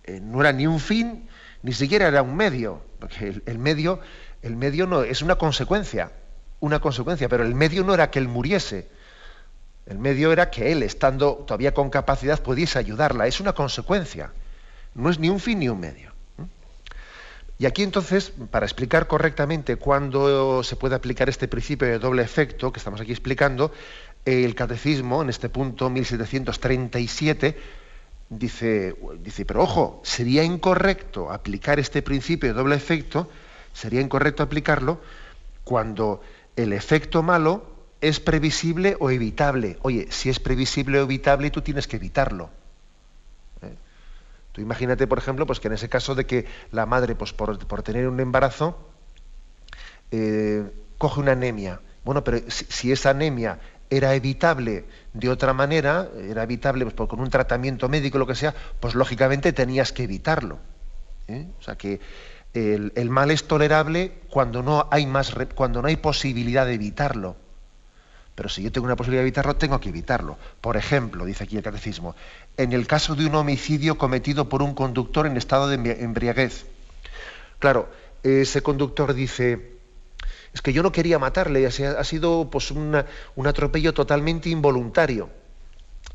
Eh, 0.04 0.20
no 0.22 0.42
era 0.42 0.52
ni 0.52 0.68
un 0.68 0.78
fin, 0.78 1.28
ni 1.64 1.72
siquiera 1.72 2.06
era 2.06 2.22
un 2.22 2.36
medio, 2.36 2.80
porque 3.00 3.42
el, 3.44 3.58
medio, 3.58 3.98
el 4.44 4.56
medio 4.56 4.86
no, 4.86 5.02
es 5.02 5.22
una 5.22 5.36
consecuencia, 5.36 6.12
una 6.60 6.78
consecuencia, 6.78 7.30
pero 7.30 7.44
el 7.44 7.54
medio 7.54 7.82
no 7.82 7.94
era 7.94 8.10
que 8.10 8.18
él 8.18 8.28
muriese. 8.28 8.86
El 9.86 9.98
medio 9.98 10.32
era 10.32 10.50
que 10.50 10.70
él, 10.70 10.82
estando 10.82 11.44
todavía 11.46 11.72
con 11.72 11.88
capacidad, 11.88 12.42
pudiese 12.42 12.78
ayudarla. 12.78 13.26
Es 13.26 13.40
una 13.40 13.54
consecuencia. 13.54 14.32
No 14.94 15.08
es 15.08 15.18
ni 15.18 15.30
un 15.30 15.40
fin 15.40 15.60
ni 15.60 15.70
un 15.70 15.80
medio. 15.80 16.12
Y 17.58 17.64
aquí 17.64 17.82
entonces, 17.82 18.34
para 18.50 18.66
explicar 18.66 19.06
correctamente 19.06 19.76
cuándo 19.76 20.62
se 20.62 20.76
puede 20.76 20.94
aplicar 20.94 21.30
este 21.30 21.48
principio 21.48 21.88
de 21.88 21.98
doble 21.98 22.22
efecto 22.22 22.70
que 22.70 22.78
estamos 22.78 23.00
aquí 23.00 23.12
explicando, 23.12 23.72
el 24.26 24.54
catecismo, 24.54 25.22
en 25.22 25.30
este 25.30 25.48
punto 25.48 25.88
1737, 25.88 27.56
dice, 28.28 28.94
dice, 29.20 29.46
pero 29.46 29.62
ojo, 29.62 30.02
sería 30.04 30.44
incorrecto 30.44 31.32
aplicar 31.32 31.78
este 31.78 32.02
principio 32.02 32.50
de 32.50 32.54
doble 32.54 32.74
efecto, 32.74 33.30
sería 33.74 34.00
incorrecto 34.00 34.42
aplicarlo 34.42 35.00
cuando 35.64 36.22
el 36.56 36.72
efecto 36.72 37.22
malo 37.22 37.74
es 38.00 38.20
previsible 38.20 38.96
o 39.00 39.10
evitable. 39.10 39.78
Oye, 39.82 40.06
si 40.10 40.30
es 40.30 40.40
previsible 40.40 41.00
o 41.00 41.02
evitable, 41.02 41.50
tú 41.50 41.60
tienes 41.60 41.86
que 41.86 41.96
evitarlo. 41.96 42.50
¿Eh? 43.62 43.74
Tú 44.52 44.60
imagínate, 44.60 45.06
por 45.06 45.18
ejemplo, 45.18 45.46
pues 45.46 45.60
que 45.60 45.68
en 45.68 45.74
ese 45.74 45.88
caso 45.88 46.14
de 46.14 46.26
que 46.26 46.46
la 46.70 46.86
madre, 46.86 47.14
pues 47.14 47.32
por, 47.32 47.82
tener 47.82 48.08
un 48.08 48.20
embarazo, 48.20 48.78
eh, 50.10 50.70
coge 50.98 51.20
una 51.20 51.32
anemia. 51.32 51.80
Bueno, 52.04 52.22
pero 52.22 52.38
si, 52.48 52.92
esa 52.92 53.10
anemia 53.10 53.58
era 53.90 54.14
evitable 54.14 54.84
de 55.14 55.28
otra 55.30 55.52
manera, 55.54 56.08
era 56.28 56.42
evitable 56.42 56.86
pues, 56.86 57.08
con 57.08 57.20
un 57.20 57.30
tratamiento 57.30 57.88
médico, 57.88 58.18
lo 58.18 58.26
que 58.26 58.34
sea, 58.34 58.54
pues 58.80 58.94
lógicamente 58.94 59.52
tenías 59.52 59.92
que 59.92 60.04
evitarlo. 60.04 60.58
¿eh? 61.26 61.46
O 61.58 61.62
sea 61.62 61.76
que 61.76 62.00
el, 62.54 63.10
mal 63.10 63.30
es 63.30 63.44
tolerable 63.44 64.12
cuando 64.30 64.62
no 64.62 64.86
hay 64.90 65.06
más, 65.06 65.34
cuando 65.54 65.82
no 65.82 65.88
hay 65.88 65.96
posibilidad 65.96 66.64
de 66.66 66.74
evitarlo. 66.74 67.36
Pero 68.34 68.48
si 68.48 68.62
yo 68.62 68.72
tengo 68.72 68.86
una 68.86 68.96
posibilidad 68.96 69.22
de 69.22 69.28
evitarlo, 69.28 69.56
tengo 69.56 69.80
que 69.80 69.88
evitarlo. 69.88 70.38
Por 70.60 70.76
ejemplo, 70.76 71.24
dice 71.24 71.44
aquí 71.44 71.56
el 71.56 71.62
catecismo, 71.62 72.16
en 72.56 72.72
el 72.72 72.86
caso 72.86 73.14
de 73.14 73.26
un 73.26 73.34
homicidio 73.34 73.98
cometido 73.98 74.48
por 74.48 74.62
un 74.62 74.74
conductor 74.74 75.26
en 75.26 75.36
estado 75.36 75.68
de 75.68 75.76
embriaguez. 76.02 76.66
Claro, 77.58 77.88
ese 78.22 78.62
conductor 78.62 79.14
dice, 79.14 79.78
es 80.52 80.62
que 80.62 80.72
yo 80.72 80.82
no 80.82 80.92
quería 80.92 81.18
matarle, 81.18 81.66
ha 81.66 82.04
sido 82.04 82.48
pues, 82.50 82.70
un 82.70 82.94
atropello 83.46 83.94
totalmente 83.94 84.48
involuntario. 84.48 85.30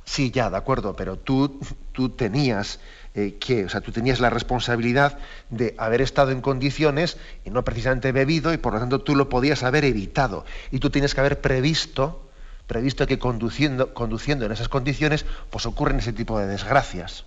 Sí, 0.09 0.31
ya, 0.31 0.49
de 0.49 0.57
acuerdo, 0.57 0.95
pero 0.95 1.17
tú, 1.17 1.59
tú 1.91 2.09
tenías 2.09 2.79
eh, 3.15 3.37
que, 3.39 3.65
o 3.65 3.69
sea, 3.69 3.81
tú 3.81 3.91
tenías 3.91 4.19
la 4.19 4.29
responsabilidad 4.29 5.17
de 5.49 5.75
haber 5.77 6.01
estado 6.01 6.31
en 6.31 6.41
condiciones 6.41 7.17
y 7.43 7.49
no 7.49 7.63
precisamente 7.63 8.11
bebido 8.11 8.53
y 8.53 8.57
por 8.57 8.73
lo 8.73 8.79
tanto 8.79 9.01
tú 9.01 9.15
lo 9.15 9.29
podías 9.29 9.63
haber 9.63 9.83
evitado 9.85 10.45
y 10.71 10.79
tú 10.79 10.89
tienes 10.89 11.15
que 11.15 11.21
haber 11.21 11.41
previsto, 11.41 12.29
previsto 12.67 13.07
que 13.07 13.17
conduciendo, 13.17 13.93
conduciendo 13.93 14.45
en 14.45 14.51
esas 14.51 14.69
condiciones, 14.69 15.25
pues 15.49 15.65
ocurren 15.65 15.99
ese 15.99 16.13
tipo 16.13 16.39
de 16.39 16.47
desgracias. 16.47 17.25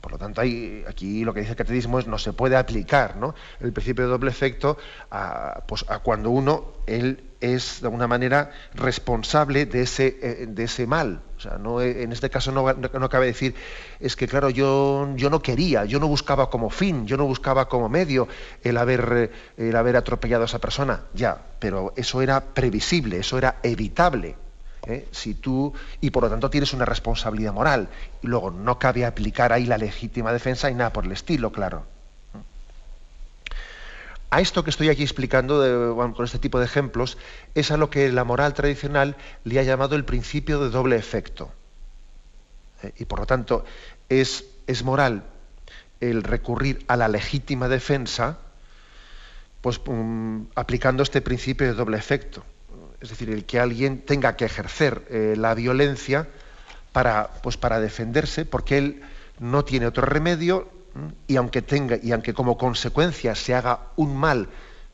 Por 0.00 0.12
lo 0.12 0.18
tanto, 0.18 0.40
aquí 0.40 1.24
lo 1.24 1.34
que 1.34 1.40
dice 1.40 1.52
el 1.52 1.56
catecismo 1.56 1.98
es 1.98 2.06
no 2.06 2.18
se 2.18 2.32
puede 2.32 2.56
aplicar 2.56 3.16
el 3.60 3.72
principio 3.72 4.04
de 4.04 4.10
doble 4.10 4.30
efecto 4.30 4.78
a, 5.10 5.62
pues, 5.66 5.84
a 5.88 5.98
cuando 5.98 6.30
uno 6.30 6.72
él 6.86 7.24
es 7.40 7.80
de 7.80 7.86
alguna 7.86 8.06
manera 8.06 8.50
responsable 8.74 9.66
de 9.66 9.82
ese, 9.82 10.18
eh, 10.22 10.46
de 10.48 10.64
ese 10.64 10.86
mal. 10.86 11.22
O 11.36 11.40
sea, 11.40 11.56
no, 11.58 11.80
en 11.80 12.12
este 12.12 12.28
caso 12.28 12.52
no, 12.52 13.08
cabe 13.08 13.26
decir, 13.26 13.54
es 13.98 14.14
que 14.14 14.28
claro, 14.28 14.50
yo, 14.50 15.08
yo 15.16 15.30
no 15.30 15.40
quería, 15.40 15.86
yo 15.86 15.98
no 16.00 16.06
buscaba 16.06 16.50
como 16.50 16.68
fin, 16.68 17.06
yo 17.06 17.16
no 17.16 17.24
buscaba 17.24 17.68
como 17.68 17.88
medio 17.88 18.28
el 18.62 18.76
haber, 18.76 19.30
el 19.56 19.76
haber 19.76 19.96
atropellado 19.96 20.42
a 20.42 20.46
esa 20.46 20.58
persona. 20.58 21.04
Ya, 21.14 21.42
pero 21.58 21.92
eso 21.96 22.20
era 22.20 22.40
previsible, 22.40 23.18
eso 23.18 23.38
era 23.38 23.56
evitable. 23.62 24.36
¿Eh? 24.86 25.08
Si 25.10 25.34
tú, 25.34 25.72
y 26.00 26.10
por 26.10 26.24
lo 26.24 26.30
tanto 26.30 26.50
tienes 26.50 26.72
una 26.72 26.84
responsabilidad 26.84 27.52
moral. 27.52 27.88
Y 28.22 28.26
luego 28.26 28.50
no 28.50 28.78
cabe 28.78 29.04
aplicar 29.04 29.52
ahí 29.52 29.66
la 29.66 29.78
legítima 29.78 30.32
defensa 30.32 30.70
y 30.70 30.74
nada 30.74 30.92
por 30.92 31.04
el 31.04 31.12
estilo, 31.12 31.52
claro. 31.52 31.84
A 34.30 34.40
esto 34.40 34.62
que 34.62 34.70
estoy 34.70 34.88
aquí 34.88 35.02
explicando 35.02 35.96
con 36.14 36.24
este 36.24 36.38
tipo 36.38 36.60
de 36.60 36.64
ejemplos 36.64 37.18
es 37.56 37.72
a 37.72 37.76
lo 37.76 37.90
que 37.90 38.12
la 38.12 38.22
moral 38.22 38.54
tradicional 38.54 39.16
le 39.42 39.58
ha 39.58 39.64
llamado 39.64 39.96
el 39.96 40.04
principio 40.04 40.60
de 40.60 40.70
doble 40.70 40.96
efecto. 40.96 41.50
Eh, 42.82 42.92
y 42.98 43.04
por 43.06 43.18
lo 43.18 43.26
tanto 43.26 43.64
es, 44.08 44.44
es, 44.68 44.84
moral 44.84 45.24
el 46.00 46.22
recurrir 46.22 46.84
a 46.86 46.96
la 46.96 47.08
legítima 47.08 47.68
defensa 47.68 48.38
pues, 49.60 49.80
um, 49.86 50.46
aplicando 50.54 51.02
este 51.02 51.20
principio 51.20 51.66
de 51.66 51.74
doble 51.74 51.98
efecto. 51.98 52.44
Es 53.00 53.08
decir, 53.08 53.30
el 53.30 53.44
que 53.44 53.58
alguien 53.58 54.00
tenga 54.02 54.36
que 54.36 54.44
ejercer 54.44 55.06
eh, 55.08 55.34
la 55.36 55.54
violencia 55.54 56.28
para, 56.92 57.30
pues, 57.42 57.56
para 57.56 57.80
defenderse 57.80 58.44
porque 58.44 58.78
él 58.78 59.02
no 59.38 59.64
tiene 59.64 59.86
otro 59.86 60.04
remedio 60.04 60.68
y 61.26 61.36
aunque 61.36 61.62
tenga 61.62 61.96
y 62.02 62.12
aunque 62.12 62.34
como 62.34 62.58
consecuencia 62.58 63.34
se 63.34 63.54
haga 63.54 63.80
un 63.96 64.16
mal, 64.16 64.48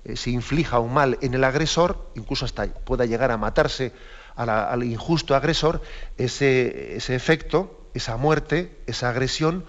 eh, 0.05 0.17
se 0.17 0.31
inflija 0.31 0.79
un 0.79 0.95
mal 0.95 1.19
en 1.21 1.35
el 1.35 1.45
agresor, 1.45 2.11
incluso 2.15 2.45
hasta 2.45 2.67
pueda 2.67 3.07
llegar 3.07 3.31
a 3.31 3.37
matarse 3.37 3.93
al 4.37 4.85
injusto 4.85 5.35
agresor, 5.35 5.81
ese, 6.19 6.97
efecto, 6.97 7.89
esa 7.95 8.19
muerte, 8.19 8.77
esa 8.87 9.09
agresión 9.09 9.65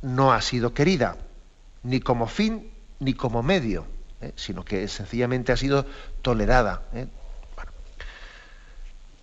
no 0.00 0.32
ha 0.32 0.40
sido 0.40 0.72
querida, 0.72 1.18
ni 1.82 2.00
como 2.00 2.26
fin 2.26 2.70
ni 3.00 3.12
como 3.12 3.42
medio, 3.42 3.84
eh, 4.22 4.32
sino 4.34 4.64
que 4.64 4.88
sencillamente 4.88 5.52
ha 5.52 5.58
sido 5.58 5.84
tolerada, 6.22 6.84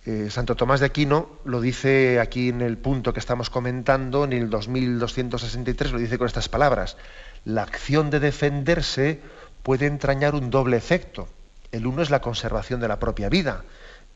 eh, 0.06 0.30
Santo 0.30 0.54
Tomás 0.54 0.78
de 0.78 0.86
Aquino 0.86 1.28
lo 1.44 1.60
dice 1.60 2.20
aquí 2.20 2.48
en 2.48 2.62
el 2.62 2.78
punto 2.78 3.12
que 3.12 3.18
estamos 3.18 3.50
comentando, 3.50 4.24
en 4.24 4.32
el 4.32 4.48
2263, 4.48 5.92
lo 5.92 5.98
dice 5.98 6.16
con 6.16 6.28
estas 6.28 6.48
palabras. 6.48 6.96
La 7.44 7.62
acción 7.62 8.10
de 8.10 8.20
defenderse 8.20 9.20
puede 9.64 9.86
entrañar 9.86 10.36
un 10.36 10.50
doble 10.50 10.76
efecto. 10.76 11.28
El 11.72 11.88
uno 11.88 12.02
es 12.02 12.10
la 12.10 12.20
conservación 12.20 12.80
de 12.80 12.86
la 12.86 13.00
propia 13.00 13.28
vida, 13.28 13.64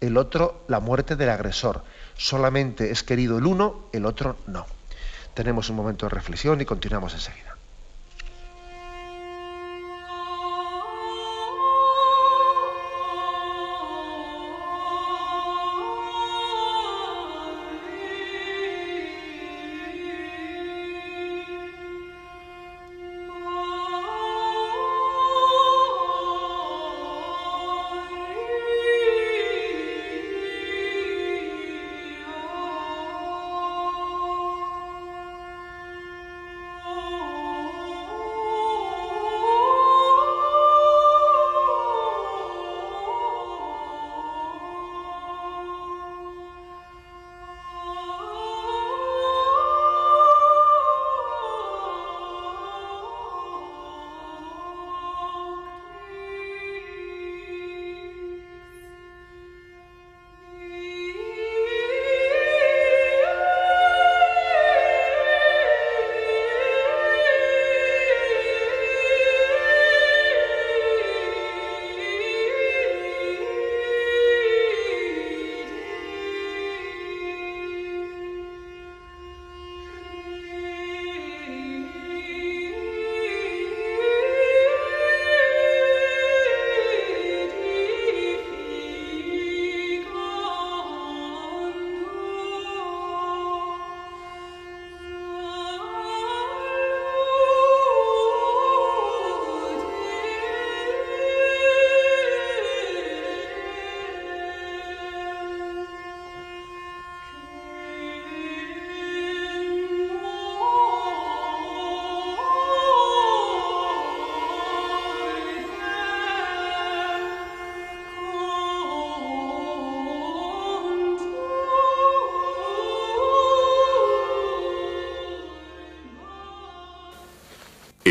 el 0.01 0.17
otro 0.17 0.65
la 0.69 0.79
muerte 0.79 1.17
del 1.17 1.31
agresor. 1.31 1.83
Solamente 2.17 2.93
es 2.93 3.03
querido 3.03 3.39
el 3.39 3.47
uno, 3.47 3.89
el 3.93 4.07
otro 4.07 4.37
no. 4.47 4.67
Tenemos 5.35 5.71
un 5.71 5.77
momento 5.77 6.07
de 6.07 6.15
reflexión 6.15 6.61
y 6.61 6.65
continuamos 6.65 7.15
enseguida. 7.15 7.50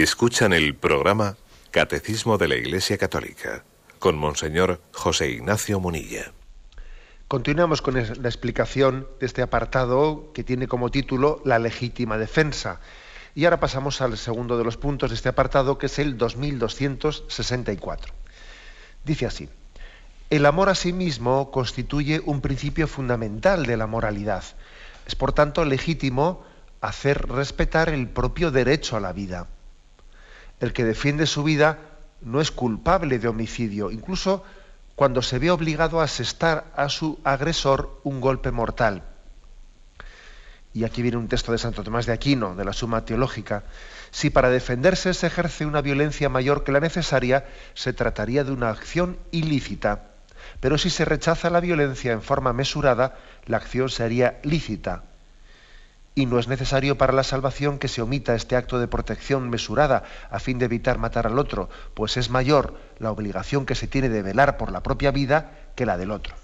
Escuchan 0.01 0.53
el 0.53 0.75
programa 0.75 1.35
Catecismo 1.71 2.37
de 2.37 2.47
la 2.47 2.55
Iglesia 2.55 2.97
Católica 2.97 3.65
con 3.99 4.17
Monseñor 4.17 4.79
José 4.93 5.29
Ignacio 5.29 5.81
Munilla. 5.81 6.31
Continuamos 7.27 7.81
con 7.81 7.95
la 7.95 8.29
explicación 8.29 9.09
de 9.19 9.25
este 9.25 9.41
apartado 9.41 10.31
que 10.33 10.45
tiene 10.45 10.69
como 10.69 10.89
título 10.89 11.41
La 11.43 11.59
legítima 11.59 12.17
defensa. 12.17 12.79
Y 13.35 13.43
ahora 13.43 13.59
pasamos 13.59 13.99
al 13.99 14.17
segundo 14.17 14.57
de 14.57 14.63
los 14.63 14.77
puntos 14.77 15.09
de 15.09 15.17
este 15.17 15.27
apartado, 15.27 15.77
que 15.77 15.87
es 15.87 15.99
el 15.99 16.17
2264. 16.17 18.13
Dice 19.03 19.25
así, 19.25 19.49
el 20.29 20.45
amor 20.45 20.69
a 20.69 20.75
sí 20.75 20.93
mismo 20.93 21.51
constituye 21.51 22.21
un 22.23 22.39
principio 22.39 22.87
fundamental 22.87 23.65
de 23.65 23.75
la 23.75 23.85
moralidad. 23.85 24.45
Es 25.05 25.15
por 25.15 25.33
tanto 25.33 25.65
legítimo 25.65 26.45
hacer 26.79 27.27
respetar 27.27 27.89
el 27.89 28.07
propio 28.07 28.49
derecho 28.49 28.95
a 28.95 29.01
la 29.01 29.11
vida. 29.11 29.49
El 30.59 30.73
que 30.73 30.83
defiende 30.83 31.25
su 31.25 31.43
vida 31.43 31.79
no 32.21 32.41
es 32.41 32.51
culpable 32.51 33.19
de 33.19 33.27
homicidio, 33.27 33.91
incluso 33.91 34.43
cuando 34.95 35.21
se 35.21 35.39
ve 35.39 35.51
obligado 35.51 36.01
a 36.01 36.03
asestar 36.03 36.65
a 36.75 36.89
su 36.89 37.19
agresor 37.23 38.01
un 38.03 38.19
golpe 38.19 38.51
mortal. 38.51 39.03
Y 40.73 40.83
aquí 40.83 41.01
viene 41.01 41.17
un 41.17 41.27
texto 41.27 41.51
de 41.51 41.57
Santo 41.57 41.83
Tomás 41.83 42.05
de 42.05 42.13
Aquino, 42.13 42.55
de 42.55 42.65
la 42.65 42.73
Suma 42.73 43.05
Teológica. 43.05 43.63
Si 44.11 44.29
para 44.29 44.49
defenderse 44.49 45.13
se 45.13 45.27
ejerce 45.27 45.65
una 45.65 45.81
violencia 45.81 46.29
mayor 46.29 46.63
que 46.63 46.71
la 46.71 46.79
necesaria, 46.79 47.47
se 47.73 47.93
trataría 47.93 48.43
de 48.43 48.51
una 48.51 48.69
acción 48.69 49.17
ilícita. 49.31 50.09
Pero 50.59 50.77
si 50.77 50.89
se 50.89 51.05
rechaza 51.05 51.49
la 51.49 51.59
violencia 51.59 52.11
en 52.11 52.21
forma 52.21 52.53
mesurada, 52.53 53.17
la 53.45 53.57
acción 53.57 53.89
sería 53.89 54.39
lícita. 54.43 55.03
Y 56.19 56.25
no 56.25 56.37
es 56.37 56.49
necesario 56.49 56.97
para 56.97 57.13
la 57.13 57.23
salvación 57.23 57.79
que 57.79 57.87
se 57.87 58.01
omita 58.01 58.35
este 58.35 58.57
acto 58.57 58.77
de 58.77 58.89
protección 58.89 59.49
mesurada 59.49 60.03
a 60.29 60.41
fin 60.41 60.59
de 60.59 60.65
evitar 60.65 60.97
matar 60.97 61.25
al 61.25 61.39
otro, 61.39 61.69
pues 61.93 62.17
es 62.17 62.29
mayor 62.29 62.77
la 62.97 63.09
obligación 63.09 63.65
que 63.65 63.73
se 63.73 63.87
tiene 63.87 64.09
de 64.09 64.21
velar 64.21 64.57
por 64.57 64.69
la 64.69 64.83
propia 64.83 65.11
vida 65.11 65.71
que 65.77 65.85
la 65.85 65.97
del 65.97 66.11
otro. 66.11 66.35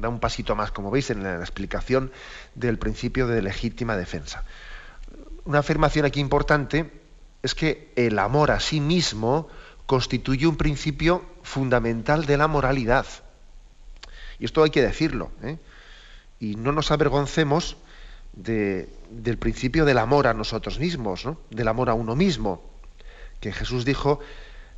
Da 0.00 0.08
un 0.08 0.18
pasito 0.18 0.56
más, 0.56 0.72
como 0.72 0.90
veis, 0.90 1.10
en 1.10 1.22
la 1.22 1.36
explicación 1.36 2.10
del 2.56 2.76
principio 2.76 3.28
de 3.28 3.40
legítima 3.40 3.96
defensa. 3.96 4.42
Una 5.44 5.60
afirmación 5.60 6.04
aquí 6.04 6.18
importante 6.18 6.90
es 7.40 7.54
que 7.54 7.92
el 7.94 8.18
amor 8.18 8.50
a 8.50 8.58
sí 8.58 8.80
mismo 8.80 9.46
constituye 9.86 10.48
un 10.48 10.56
principio 10.56 11.24
fundamental 11.44 12.26
de 12.26 12.36
la 12.36 12.48
moralidad. 12.48 13.06
Y 14.40 14.46
esto 14.46 14.64
hay 14.64 14.70
que 14.70 14.82
decirlo. 14.82 15.30
¿eh? 15.44 15.56
Y 16.40 16.56
no 16.56 16.72
nos 16.72 16.90
avergoncemos 16.90 17.76
del 18.36 19.38
principio 19.38 19.84
del 19.84 19.98
amor 19.98 20.26
a 20.26 20.34
nosotros 20.34 20.78
mismos, 20.78 21.28
del 21.50 21.68
amor 21.68 21.90
a 21.90 21.94
uno 21.94 22.16
mismo. 22.16 22.62
Que 23.40 23.52
Jesús 23.52 23.84
dijo, 23.84 24.20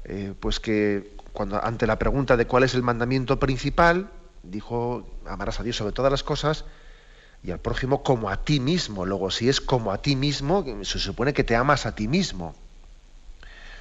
eh, 0.05 0.35
pues 0.39 0.61
que 0.61 1.17
cuando 1.33 1.63
ante 1.63 1.87
la 1.87 1.99
pregunta 1.99 2.37
de 2.37 2.47
cuál 2.47 2.65
es 2.65 2.75
el 2.75 2.83
mandamiento 2.83 3.39
principal, 3.39 4.11
dijo, 4.43 5.07
amarás 5.27 5.61
a 5.61 5.63
Dios 5.63 5.77
sobre 5.77 5.93
todas 5.93 6.11
las 6.11 6.23
cosas 6.23 6.65
y 7.43 7.51
al 7.51 7.59
prójimo 7.59 8.03
como 8.03 8.31
a 8.31 8.39
ti 8.43 8.61
mismo. 8.61 9.07
Luego, 9.07 9.31
si 9.31 9.49
es 9.49 9.61
como 9.61 9.93
a 9.93 9.99
ti 9.99 10.17
mismo, 10.17 10.65
se 10.83 10.99
supone 10.99 11.33
que 11.33 11.45
te 11.45 11.55
amas 11.55 11.87
a 11.87 11.95
ti 11.95 12.09
mismo. 12.09 12.55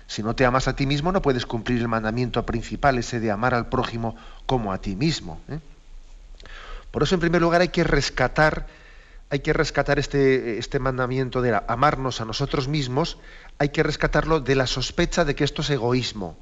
Si 0.07 0.21
no 0.21 0.35
te 0.35 0.45
amas 0.45 0.67
a 0.67 0.75
ti 0.75 0.85
mismo, 0.85 1.11
no 1.11 1.21
puedes 1.21 1.45
cumplir 1.45 1.79
el 1.79 1.87
mandamiento 1.87 2.45
principal, 2.45 2.97
ese 2.97 3.19
de 3.19 3.31
amar 3.31 3.53
al 3.55 3.69
prójimo 3.69 4.15
como 4.45 4.71
a 4.71 4.77
ti 4.79 4.95
mismo. 4.95 5.39
¿eh? 5.49 5.59
Por 6.91 7.03
eso, 7.03 7.15
en 7.15 7.21
primer 7.21 7.41
lugar, 7.41 7.61
hay 7.61 7.69
que 7.69 7.83
rescatar, 7.83 8.67
hay 9.35 9.41
que 9.41 9.51
rescatar 9.51 9.99
este, 9.99 10.57
este 10.59 10.79
mandamiento 10.79 11.41
de 11.41 11.59
amarnos 11.67 12.21
a 12.21 12.25
nosotros 12.25 12.69
mismos, 12.69 13.17
hay 13.59 13.67
que 13.67 13.83
rescatarlo 13.83 14.39
de 14.39 14.55
la 14.55 14.65
sospecha 14.65 15.25
de 15.25 15.35
que 15.35 15.43
esto 15.43 15.61
es 15.61 15.69
egoísmo. 15.71 16.37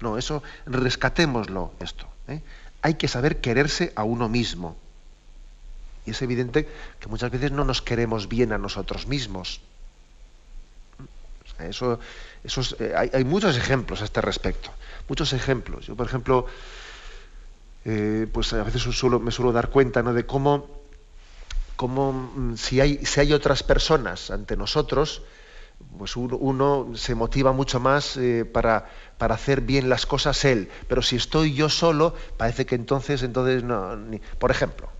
No, 0.00 0.16
eso 0.16 0.42
rescatémoslo, 0.64 1.74
esto. 1.78 2.06
¿eh? 2.28 2.40
Hay 2.80 2.94
que 2.94 3.06
saber 3.06 3.42
quererse 3.42 3.92
a 3.96 4.04
uno 4.04 4.30
mismo. 4.30 4.78
Y 6.06 6.12
es 6.12 6.22
evidente 6.22 6.66
que 7.00 7.08
muchas 7.08 7.30
veces 7.30 7.52
no 7.52 7.64
nos 7.64 7.82
queremos 7.82 8.28
bien 8.28 8.52
a 8.52 8.58
nosotros 8.58 9.06
mismos. 9.06 9.60
Eso, 11.58 12.00
eh, 12.78 12.94
hay, 13.12 13.24
muchos 13.24 13.58
ejemplos 13.58 14.00
a 14.00 14.06
este 14.06 14.22
respecto. 14.22 14.70
Muchos 15.06 15.34
ejemplos. 15.34 15.86
Yo, 15.86 15.96
por 15.96 16.06
ejemplo, 16.06 16.46
eh, 17.84 18.26
pues 18.32 18.54
a 18.54 18.62
veces 18.62 18.86
me 19.20 19.30
suelo 19.30 19.52
dar 19.52 19.68
cuenta 19.68 20.02
¿no? 20.02 20.14
de 20.14 20.24
cómo, 20.24 20.85
cómo 21.76 22.12
mm, 22.12 22.56
si, 22.56 22.80
hay, 22.80 23.04
si 23.04 23.20
hay 23.20 23.32
otras 23.32 23.62
personas 23.62 24.30
ante 24.30 24.56
nosotros, 24.56 25.22
pues 25.98 26.16
uno, 26.16 26.92
se 26.94 27.14
motiva 27.14 27.52
mucho 27.52 27.80
más 27.80 28.16
eh, 28.16 28.44
para, 28.44 28.86
para, 29.18 29.34
hacer 29.34 29.60
bien 29.60 29.88
las 29.88 30.06
cosas 30.06 30.44
él. 30.44 30.70
Pero 30.88 31.02
si 31.02 31.16
estoy 31.16 31.54
yo 31.54 31.68
solo, 31.68 32.14
parece 32.36 32.64
que 32.64 32.74
entonces, 32.74 33.22
entonces 33.22 33.62
no. 33.62 33.96
Por 34.38 34.50
ejemplo, 34.50 34.90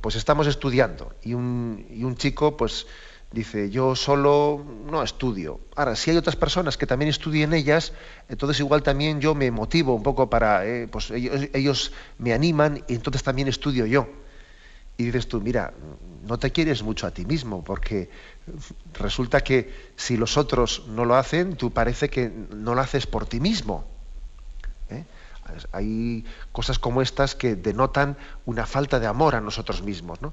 pues 0.00 0.14
estamos 0.14 0.46
estudiando 0.46 1.14
y 1.22 1.34
un, 1.34 1.86
y 1.90 2.04
un 2.04 2.16
chico, 2.16 2.56
pues 2.56 2.86
dice, 3.32 3.70
yo 3.70 3.94
solo 3.94 4.64
no 4.90 5.02
estudio. 5.02 5.60
Ahora, 5.76 5.96
si 5.96 6.10
hay 6.10 6.16
otras 6.16 6.36
personas 6.36 6.76
que 6.76 6.86
también 6.86 7.10
estudien 7.10 7.52
ellas, 7.52 7.92
entonces 8.28 8.60
igual 8.60 8.82
también 8.82 9.20
yo 9.20 9.34
me 9.34 9.50
motivo 9.50 9.94
un 9.94 10.02
poco 10.02 10.30
para, 10.30 10.66
eh, 10.66 10.88
pues 10.88 11.10
ellos, 11.10 11.92
me 12.18 12.32
animan 12.32 12.84
y 12.88 12.94
entonces 12.94 13.22
también 13.22 13.48
estudio 13.48 13.86
yo. 13.86 14.08
Y 14.98 15.04
dices 15.04 15.28
tú, 15.28 15.40
mira, 15.40 15.72
no 16.26 16.38
te 16.38 16.50
quieres 16.50 16.82
mucho 16.82 17.06
a 17.06 17.12
ti 17.12 17.24
mismo, 17.24 17.62
porque 17.62 18.10
resulta 18.94 19.40
que 19.42 19.92
si 19.94 20.16
los 20.16 20.36
otros 20.36 20.88
no 20.88 21.04
lo 21.04 21.14
hacen, 21.14 21.56
tú 21.56 21.70
parece 21.70 22.10
que 22.10 22.28
no 22.28 22.74
lo 22.74 22.80
haces 22.80 23.06
por 23.06 23.24
ti 23.24 23.38
mismo. 23.38 23.84
¿eh? 24.90 25.04
Hay 25.70 26.24
cosas 26.50 26.80
como 26.80 27.00
estas 27.00 27.36
que 27.36 27.54
denotan 27.54 28.16
una 28.44 28.66
falta 28.66 28.98
de 28.98 29.06
amor 29.06 29.36
a 29.36 29.40
nosotros 29.40 29.82
mismos, 29.82 30.20
¿no? 30.20 30.32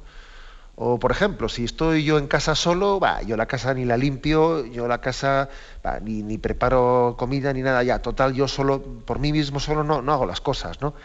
O, 0.78 1.00
por 1.00 1.12
ejemplo, 1.12 1.48
si 1.48 1.64
estoy 1.64 2.04
yo 2.04 2.18
en 2.18 2.28
casa 2.28 2.56
solo, 2.56 3.00
va, 3.00 3.22
yo 3.22 3.38
la 3.38 3.46
casa 3.46 3.74
ni 3.76 3.86
la 3.86 3.96
limpio, 3.96 4.66
yo 4.66 4.88
la 4.88 5.00
casa 5.00 5.48
ni, 6.02 6.24
ni, 6.24 6.38
preparo 6.38 7.16
comida 7.18 7.54
ni 7.54 7.62
nada, 7.62 7.84
ya, 7.84 8.02
total, 8.02 8.34
yo 8.34 8.48
solo, 8.48 8.82
por 8.82 9.20
mí 9.20 9.32
mismo 9.32 9.62
solo 9.62 9.86
no, 9.86 10.02
no 10.02 10.12
hago 10.12 10.26
las 10.26 10.42
cosas, 10.42 10.82
¿no? 10.82 10.96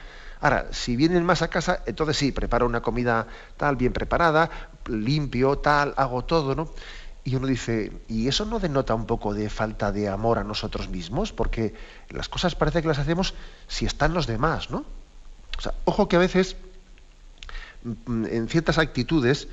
Ahora, 0.41 0.69
si 0.71 0.97
vienen 0.97 1.25
más 1.25 1.43
a 1.43 1.49
casa, 1.49 1.83
entonces 1.87 2.17
sí, 2.17 2.33
preparo 2.33 2.67
una 2.67 2.81
comida 2.81 3.27
tal, 3.57 3.77
bien 3.77 3.93
preparada, 3.93 4.51
limpio, 4.87 5.59
tal, 5.59 5.95
hago 5.97 6.25
todo, 6.25 6.55
¿no? 6.55 6.73
Y 7.23 7.37
uno 7.37 7.47
dice, 7.47 7.93
¿y 8.09 8.29
eso 8.29 8.47
no 8.47 8.59
denota 8.59 8.95
un 8.95 9.07
poco 9.07 9.35
de 9.35 9.51
falta 9.51 9.93
de 9.93 10.09
amor 10.09 10.39
a 10.39 10.45
nosotros 10.45 10.89
mismos? 10.89 11.33
Porque 11.33 11.75
las 12.09 12.29
cosas 12.29 12.55
parece 12.55 12.81
que 12.81 12.89
las 12.89 12.99
hacemos 12.99 13.35
si 13.69 13.85
están 13.85 14.15
los 14.15 14.27
demás, 14.27 14.71
¿no? 14.71 14.85
O 15.59 15.61
sea, 15.61 15.75
ojo 15.85 16.09
que 16.09 16.17
a 16.17 16.21
veces 16.21 16.57
Mm, 17.83 18.27
en 18.27 18.49
ciertas 18.49 18.79
actitudes 18.79 19.49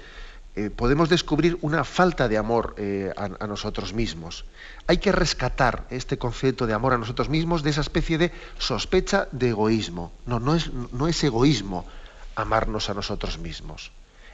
eh, 0.58 0.72
podemos 0.72 1.08
descubrir 1.08 1.60
una 1.62 1.84
falta 1.84 2.28
de 2.28 2.36
amor 2.36 2.74
eh, 2.80 3.14
a, 3.16 3.46
nosotros 3.46 3.94
mismos. 3.94 4.44
Hay 4.88 4.98
que 4.98 5.12
rescatar 5.12 5.86
este 5.92 6.18
concepto 6.18 6.66
de 6.66 6.74
amor 6.74 6.94
a 6.94 6.98
nosotros 6.98 7.30
mismos 7.30 7.62
de 7.62 7.70
esa 7.70 7.82
especie 7.82 8.18
de 8.18 8.32
sospecha 8.58 9.28
de 9.32 9.50
egoísmo. 9.50 10.12
No, 10.26 10.40
no 10.40 10.56
es, 10.56 10.74
no 10.74 11.08
es 11.08 11.24
egoísmo 11.24 11.86
amarnos 12.34 12.90
a 12.90 12.96
nosotros 12.96 13.38
mismos. 13.38 13.92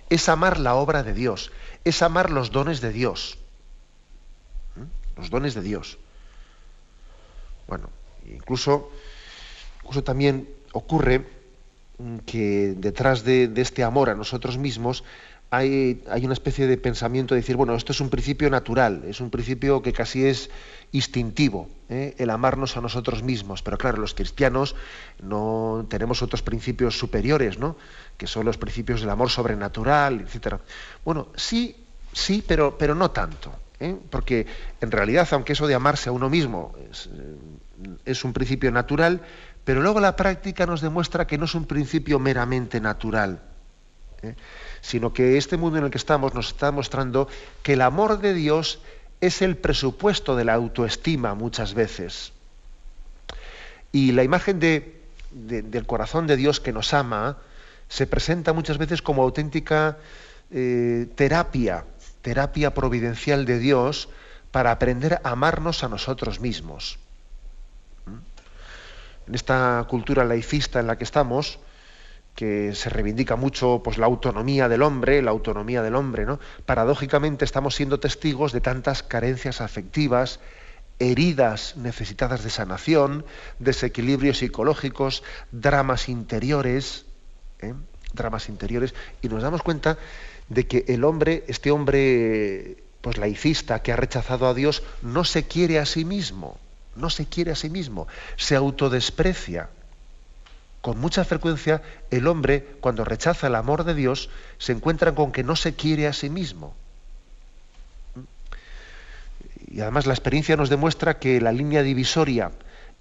Es 0.09 0.29
amar 0.29 0.61
la 0.61 0.75
obra 0.75 1.03
de 1.03 1.13
Dios, 1.13 1.51
es 1.83 2.01
amar 2.01 2.29
los 2.29 2.51
dones 2.51 2.79
de 2.79 2.93
Dios. 2.93 3.37
¿Mm? 4.77 5.19
Los 5.19 5.29
dones 5.29 5.55
de 5.55 5.61
Dios. 5.61 5.97
Bueno, 7.67 7.89
incluso, 8.25 8.89
incluso 9.81 10.05
también 10.05 10.47
ocurre 10.71 11.32
que 12.25 12.73
detrás 12.77 13.23
de, 13.23 13.51
este 13.55 13.83
amor 13.83 14.09
a 14.09 14.15
nosotros 14.15 14.57
mismos 14.57 15.03
hay, 15.49 16.03
hay, 16.09 16.25
una 16.25 16.33
especie 16.33 16.65
de 16.65 16.77
pensamiento 16.77 17.35
de 17.35 17.41
decir, 17.41 17.55
bueno, 17.55 17.75
esto 17.75 17.91
es 17.91 18.01
un 18.01 18.09
principio 18.09 18.49
natural, 18.49 19.03
es 19.07 19.21
un 19.21 19.29
principio 19.29 19.83
que 19.83 19.93
casi 19.93 20.25
es 20.25 20.49
instintivo, 20.93 21.69
¿eh? 21.89 22.15
el 22.17 22.29
amarnos 22.29 22.77
a 22.77 22.81
nosotros 22.81 23.21
mismos. 23.23 23.61
Pero 23.61 23.77
claro, 23.77 23.97
los 23.97 24.13
cristianos 24.13 24.75
no 25.21 25.85
tenemos 25.89 26.21
otros 26.21 26.41
principios 26.41 26.97
superiores, 26.97 27.59
¿no? 27.59 27.75
que 28.17 28.27
son 28.27 28.45
los 28.45 28.57
principios 28.57 29.01
del 29.01 29.09
amor 29.09 29.29
sobrenatural, 29.29 30.21
etc. 30.21 30.55
Bueno, 31.03 31.27
sí, 31.35 31.75
sí, 32.13 32.43
pero, 32.47 32.77
pero 32.77 32.95
no 32.95 33.11
tanto. 33.11 33.51
¿eh? 33.79 33.95
Porque 34.09 34.47
en 34.81 34.91
realidad, 34.91 35.27
aunque 35.31 35.53
eso 35.53 35.67
de 35.67 35.75
amarse 35.75 36.09
a 36.09 36.11
uno 36.11 36.29
mismo 36.29 36.73
es, 36.91 37.09
es 38.05 38.23
un 38.23 38.33
principio 38.33 38.71
natural, 38.71 39.21
pero 39.63 39.81
luego 39.81 39.99
la 39.99 40.15
práctica 40.15 40.65
nos 40.65 40.81
demuestra 40.81 41.27
que 41.27 41.37
no 41.37 41.45
es 41.45 41.55
un 41.55 41.65
principio 41.65 42.19
meramente 42.19 42.81
natural, 42.81 43.41
¿eh? 44.21 44.35
sino 44.81 45.13
que 45.13 45.37
este 45.37 45.57
mundo 45.57 45.77
en 45.77 45.85
el 45.85 45.91
que 45.91 45.97
estamos 45.97 46.33
nos 46.33 46.47
está 46.47 46.71
mostrando 46.71 47.27
que 47.61 47.73
el 47.73 47.81
amor 47.81 48.19
de 48.19 48.33
Dios 48.33 48.79
es 49.21 49.41
el 49.41 49.55
presupuesto 49.55 50.35
de 50.35 50.43
la 50.43 50.53
autoestima 50.53 51.33
muchas 51.33 51.73
veces. 51.73 52.33
Y 53.93 54.11
la 54.11 54.23
imagen 54.23 54.59
del 54.59 55.85
corazón 55.85 56.27
de 56.27 56.35
Dios 56.35 56.59
que 56.59 56.73
nos 56.73 56.93
ama 56.93 57.37
se 57.87 58.07
presenta 58.07 58.51
muchas 58.51 58.77
veces 58.77 59.01
como 59.01 59.23
auténtica 59.23 59.97
eh, 60.51 61.07
terapia, 61.15 61.85
terapia 62.21 62.73
providencial 62.73 63.45
de 63.45 63.59
Dios 63.59 64.09
para 64.51 64.71
aprender 64.71 65.21
a 65.23 65.31
amarnos 65.31 65.83
a 65.83 65.89
nosotros 65.89 66.39
mismos. 66.39 66.99
En 69.27 69.35
esta 69.35 69.85
cultura 69.89 70.23
laicista 70.23 70.79
en 70.79 70.87
la 70.87 70.97
que 70.97 71.03
estamos, 71.03 71.59
que 72.35 72.73
se 72.73 72.89
reivindica 72.89 73.35
mucho 73.35 73.81
pues, 73.83 73.97
la 73.97 74.05
autonomía 74.05 74.67
del 74.67 74.81
hombre, 74.81 75.21
la 75.21 75.31
autonomía 75.31 75.81
del 75.81 75.95
hombre, 75.95 76.25
¿no? 76.25 76.39
Paradójicamente 76.65 77.45
estamos 77.45 77.75
siendo 77.75 77.99
testigos 77.99 78.51
de 78.51 78.61
tantas 78.61 79.03
carencias 79.03 79.61
afectivas, 79.61 80.39
heridas 80.99 81.75
necesitadas 81.77 82.43
de 82.43 82.49
sanación, 82.49 83.25
desequilibrios 83.59 84.39
psicológicos, 84.39 85.23
dramas 85.51 86.09
interiores, 86.09 87.05
¿eh? 87.59 87.73
dramas 88.13 88.49
interiores, 88.49 88.93
y 89.21 89.29
nos 89.29 89.43
damos 89.43 89.63
cuenta 89.63 89.97
de 90.49 90.67
que 90.67 90.85
el 90.87 91.03
hombre, 91.03 91.43
este 91.47 91.71
hombre 91.71 92.77
pues 93.01 93.17
laicista 93.17 93.81
que 93.81 93.91
ha 93.91 93.95
rechazado 93.95 94.47
a 94.47 94.53
Dios, 94.53 94.83
no 95.01 95.23
se 95.23 95.43
quiere 95.43 95.79
a 95.79 95.85
sí 95.85 96.05
mismo, 96.05 96.57
no 96.95 97.09
se 97.09 97.25
quiere 97.25 97.51
a 97.51 97.55
sí 97.55 97.69
mismo, 97.69 98.07
se 98.37 98.55
autodesprecia. 98.55 99.69
Con 100.81 100.99
mucha 100.99 101.23
frecuencia 101.23 101.81
el 102.11 102.27
hombre, 102.27 102.75
cuando 102.81 103.05
rechaza 103.05 103.47
el 103.47 103.55
amor 103.55 103.83
de 103.85 103.93
Dios, 103.93 104.29
se 104.57 104.73
encuentra 104.73 105.15
con 105.15 105.31
que 105.31 105.43
no 105.43 105.55
se 105.55 105.75
quiere 105.75 106.07
a 106.07 106.13
sí 106.13 106.29
mismo. 106.29 106.75
Y 109.67 109.81
además 109.81 110.05
la 110.05 110.13
experiencia 110.13 110.57
nos 110.57 110.69
demuestra 110.69 111.19
que 111.19 111.41
la 111.41 111.51
línea 111.51 111.83
divisoria 111.83 112.51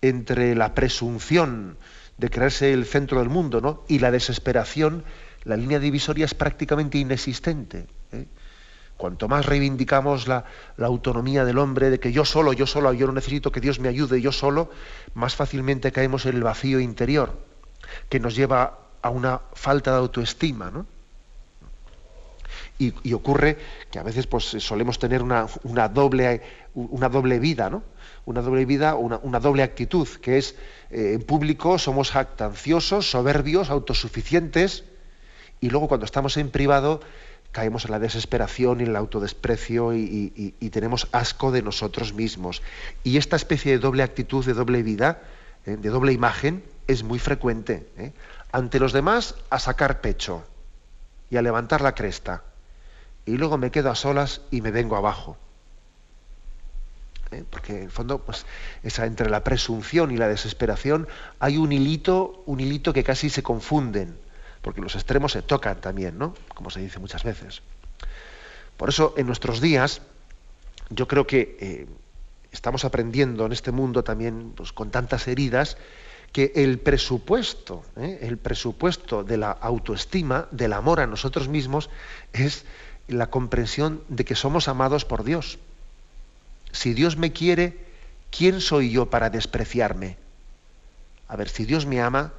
entre 0.00 0.54
la 0.54 0.74
presunción 0.74 1.76
de 2.18 2.30
creerse 2.30 2.72
el 2.72 2.86
centro 2.86 3.18
del 3.18 3.28
mundo 3.28 3.60
¿no? 3.60 3.82
y 3.88 3.98
la 3.98 4.10
desesperación, 4.10 5.04
la 5.44 5.56
línea 5.56 5.78
divisoria 5.78 6.24
es 6.24 6.34
prácticamente 6.34 6.98
inexistente. 6.98 7.86
Cuanto 9.02 9.26
más 9.26 9.46
reivindicamos 9.46 10.28
la, 10.28 10.44
autonomía 10.78 11.44
del 11.44 11.58
hombre, 11.58 11.90
de 11.90 11.98
que 11.98 12.12
yo 12.12 12.24
solo, 12.24 12.52
yo 12.52 12.68
solo, 12.68 12.92
yo 12.92 13.08
no 13.08 13.12
necesito 13.12 13.50
que 13.50 13.60
Dios 13.60 13.80
me 13.80 13.88
ayude, 13.88 14.20
yo 14.20 14.30
solo, 14.30 14.70
más 15.14 15.34
fácilmente 15.34 15.90
caemos 15.90 16.24
en 16.24 16.36
el 16.36 16.44
vacío 16.44 16.78
interior, 16.78 17.36
que 18.08 18.20
nos 18.20 18.36
lleva 18.36 18.78
a 19.02 19.10
una 19.10 19.40
falta 19.54 19.90
de 19.90 19.96
autoestima. 19.96 20.70
¿no? 20.70 20.86
Y, 22.78 23.12
ocurre 23.12 23.58
que 23.90 23.98
a 23.98 24.04
veces 24.04 24.28
pues, 24.28 24.44
solemos 24.44 25.00
tener 25.00 25.20
una, 25.20 25.48
doble, 25.88 26.40
una 26.72 27.08
doble 27.08 27.40
vida, 27.40 27.70
¿no? 27.70 27.82
Una 28.24 28.40
doble 28.40 28.64
vida, 28.66 28.94
una, 28.94 29.18
una 29.24 29.40
doble 29.40 29.64
actitud, 29.64 30.06
que 30.06 30.38
es 30.38 30.54
eh, 30.92 31.14
en 31.14 31.22
público 31.22 31.76
somos 31.76 32.12
jactanciosos, 32.12 33.10
soberbios, 33.10 33.68
autosuficientes, 33.68 34.84
y 35.60 35.70
luego 35.70 35.88
cuando 35.88 36.06
estamos 36.06 36.36
en 36.36 36.50
privado 36.50 37.00
caemos 37.52 37.84
en 37.84 37.90
la 37.90 37.98
desesperación 37.98 38.80
y 38.80 38.84
en 38.84 38.90
el 38.90 38.96
autodesprecio 38.96 39.94
y, 39.94 40.52
tenemos 40.72 41.06
asco 41.12 41.52
de 41.52 41.62
nosotros 41.62 42.14
mismos. 42.14 42.62
Y 43.04 43.18
esta 43.18 43.36
especie 43.36 43.72
de 43.72 43.78
doble 43.78 44.02
actitud, 44.02 44.44
de 44.44 44.54
doble 44.54 44.82
vida, 44.82 45.22
eh, 45.66 45.76
de 45.76 45.88
doble 45.90 46.12
imagen, 46.12 46.64
es 46.88 47.04
muy 47.04 47.18
frecuente. 47.18 47.86
¿eh? 47.98 48.12
Ante 48.50 48.80
los 48.80 48.92
demás, 48.92 49.36
a 49.50 49.58
sacar 49.58 50.00
pecho 50.00 50.44
y 51.30 51.36
a 51.36 51.42
levantar 51.42 51.82
la 51.82 51.94
cresta. 51.94 52.42
Y 53.26 53.36
luego 53.36 53.58
me 53.58 53.70
quedo 53.70 53.90
a 53.90 53.94
solas 53.94 54.40
y 54.50 54.62
me 54.62 54.70
vengo 54.70 54.96
abajo. 54.96 55.36
¿eh? 57.32 57.44
Porque 57.48 57.76
en 57.76 57.82
el 57.84 57.90
fondo, 57.90 58.18
pues, 58.18 58.46
entre 58.82 59.28
la 59.28 59.44
presunción 59.44 60.10
y 60.10 60.16
la 60.16 60.26
desesperación 60.26 61.06
hay 61.38 61.58
un 61.58 61.70
hilito, 61.70 62.42
un 62.46 62.60
hilito 62.60 62.94
que 62.94 63.04
casi 63.04 63.28
se 63.28 63.42
confunden 63.42 64.21
porque 64.62 64.80
los 64.80 64.94
extremos 64.94 65.32
se 65.32 65.42
tocan 65.42 65.80
también, 65.80 66.18
¿no? 66.18 66.34
Como 66.54 66.70
se 66.70 66.80
dice 66.80 66.98
muchas 66.98 67.24
veces. 67.24 67.62
Por 68.76 68.88
eso, 68.88 69.14
en 69.16 69.26
nuestros 69.26 69.60
días, 69.60 70.00
yo 70.90 71.06
creo 71.06 71.26
que 71.26 71.56
eh, 71.60 71.86
estamos 72.52 72.84
aprendiendo 72.84 73.44
en 73.44 73.52
este 73.52 73.72
mundo 73.72 74.04
también, 74.04 74.52
pues, 74.56 74.72
con 74.72 74.90
tantas 74.90 75.26
heridas, 75.28 75.76
que 76.32 76.52
el 76.54 76.78
presupuesto, 76.78 77.84
¿eh? 77.96 78.20
el 78.22 78.38
presupuesto 78.38 79.22
de 79.22 79.36
la 79.36 79.50
autoestima, 79.50 80.48
del 80.50 80.72
amor 80.72 81.00
a 81.00 81.06
nosotros 81.06 81.48
mismos, 81.48 81.90
es 82.32 82.64
la 83.08 83.28
comprensión 83.28 84.02
de 84.08 84.24
que 84.24 84.34
somos 84.34 84.68
amados 84.68 85.04
por 85.04 85.24
Dios. 85.24 85.58
Si 86.72 86.94
Dios 86.94 87.18
me 87.18 87.32
quiere, 87.32 87.78
¿quién 88.30 88.62
soy 88.62 88.90
yo 88.90 89.10
para 89.10 89.28
despreciarme? 89.28 90.16
A 91.28 91.36
ver, 91.36 91.50
si 91.50 91.66
Dios 91.66 91.84
me 91.84 92.00
ama, 92.00 92.32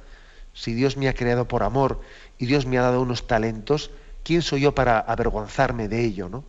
si 0.54 0.72
Dios 0.72 0.96
me 0.96 1.08
ha 1.08 1.14
creado 1.14 1.46
por 1.46 1.62
amor 1.64 2.00
y 2.38 2.46
Dios 2.46 2.64
me 2.64 2.78
ha 2.78 2.82
dado 2.82 3.02
unos 3.02 3.26
talentos, 3.26 3.90
¿quién 4.22 4.40
soy 4.40 4.62
yo 4.62 4.74
para 4.74 5.00
avergonzarme 5.00 5.88
de 5.88 6.04
ello, 6.04 6.28
no? 6.28 6.44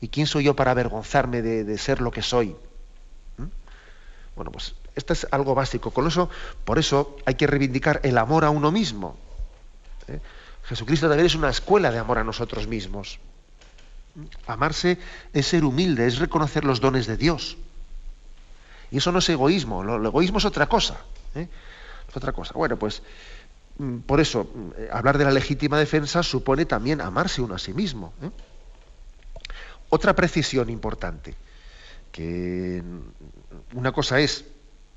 ¿Y 0.00 0.08
quién 0.08 0.26
soy 0.26 0.44
yo 0.44 0.54
para 0.54 0.72
avergonzarme 0.72 1.40
de, 1.40 1.78
ser 1.78 2.02
lo 2.02 2.10
que 2.10 2.20
soy? 2.20 2.54
¿Mm? 3.38 3.46
Bueno, 4.36 4.52
pues 4.52 4.74
esto 4.94 5.14
es 5.14 5.26
algo 5.30 5.54
básico. 5.54 5.90
Con 5.90 6.10
por 6.64 6.78
eso 6.78 7.16
hay 7.24 7.34
que 7.34 7.46
reivindicar 7.46 8.00
el 8.04 8.18
amor 8.18 8.44
a 8.44 8.50
uno 8.50 8.70
mismo. 8.70 9.16
¿eh? 10.08 10.20
Jesucristo 10.64 11.08
también 11.08 11.26
es 11.26 11.34
una 11.34 11.48
escuela 11.48 11.90
de 11.90 11.98
amor 11.98 12.18
a 12.18 12.24
nosotros 12.24 12.66
mismos. 12.66 13.18
¿Mm? 14.14 14.24
Amarse 14.46 14.98
es 15.32 15.46
ser 15.46 15.64
humilde, 15.64 16.06
es 16.06 16.18
reconocer 16.18 16.64
los 16.64 16.80
dones 16.80 17.06
de 17.06 17.16
Dios. 17.16 17.56
Y 18.90 18.98
eso 18.98 19.10
no 19.10 19.20
es 19.20 19.28
egoísmo, 19.30 19.82
el 19.82 20.04
egoísmo 20.04 20.36
es 20.36 20.44
otra 20.44 20.66
cosa. 20.66 21.00
¿eh? 21.34 21.48
Otra 22.16 22.32
cosa. 22.32 22.54
Bueno, 22.54 22.78
pues 22.78 23.02
mm, 23.78 23.98
por 24.00 24.20
eso 24.20 24.44
mm, 24.44 24.70
hablar 24.92 25.18
de 25.18 25.24
la 25.24 25.30
legítima 25.30 25.78
defensa 25.78 26.22
supone 26.22 26.64
también 26.64 27.00
amarse 27.00 27.42
uno 27.42 27.54
a 27.54 27.58
sí 27.58 27.72
mismo. 27.72 28.12
¿eh? 28.22 28.30
Otra 29.90 30.14
precisión 30.14 30.70
importante, 30.70 31.34
que 32.12 32.82
mm, 32.82 33.76
una 33.78 33.92
cosa 33.92 34.20
es 34.20 34.44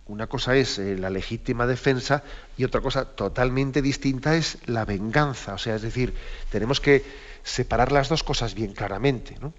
una 0.08 0.27
cosa 0.27 0.56
es 0.56 0.80
eh, 0.80 0.97
la 0.97 1.10
legítima 1.10 1.67
defensa 1.67 2.23
y 2.58 2.63
otra 2.63 2.80
cosa 2.82 3.03
totalmente 3.03 3.82
distinta 3.82 4.36
es 4.36 4.58
la 4.65 4.86
venganza. 4.86 5.53
O 5.53 5.58
sea, 5.58 5.75
es 5.75 5.82
decir, 5.82 6.13
tenemos 6.49 6.80
que 6.80 7.03
separar 7.43 7.91
las 7.91 8.08
dos 8.08 8.23
cosas 8.23 8.53
bien 8.53 8.71
claramente. 8.73 9.36
No, 9.41 9.53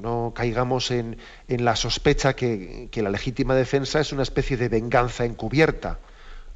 no 0.00 0.32
caigamos 0.34 0.90
en, 0.90 1.16
la 1.48 1.76
sospecha 1.76 2.34
que, 2.34 2.88
la 2.94 3.10
legítima 3.10 3.54
defensa 3.54 4.00
es 4.00 4.12
una 4.12 4.22
especie 4.22 4.56
de 4.56 4.68
venganza 4.68 5.24
encubierta. 5.24 5.98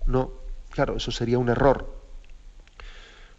No, 0.08 0.32
claro, 0.70 0.96
eso 0.96 1.12
sería 1.12 1.38
un 1.38 1.50
error. 1.50 1.94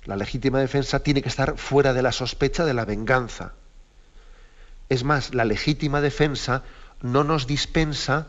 La 0.06 0.16
legítima 0.16 0.60
defensa 0.60 1.00
tiene 1.00 1.24
que 1.24 1.28
estar 1.28 1.58
fuera 1.58 1.94
de 1.94 2.04
la 2.04 2.12
sospecha 2.12 2.64
de 2.64 2.76
la 2.76 2.86
venganza. 2.86 3.54
Es 4.88 5.04
más, 5.04 5.34
la 5.34 5.46
legítima 5.46 6.00
defensa 6.00 6.64
no 7.02 7.24
nos 7.24 7.48
dispensa 7.48 8.28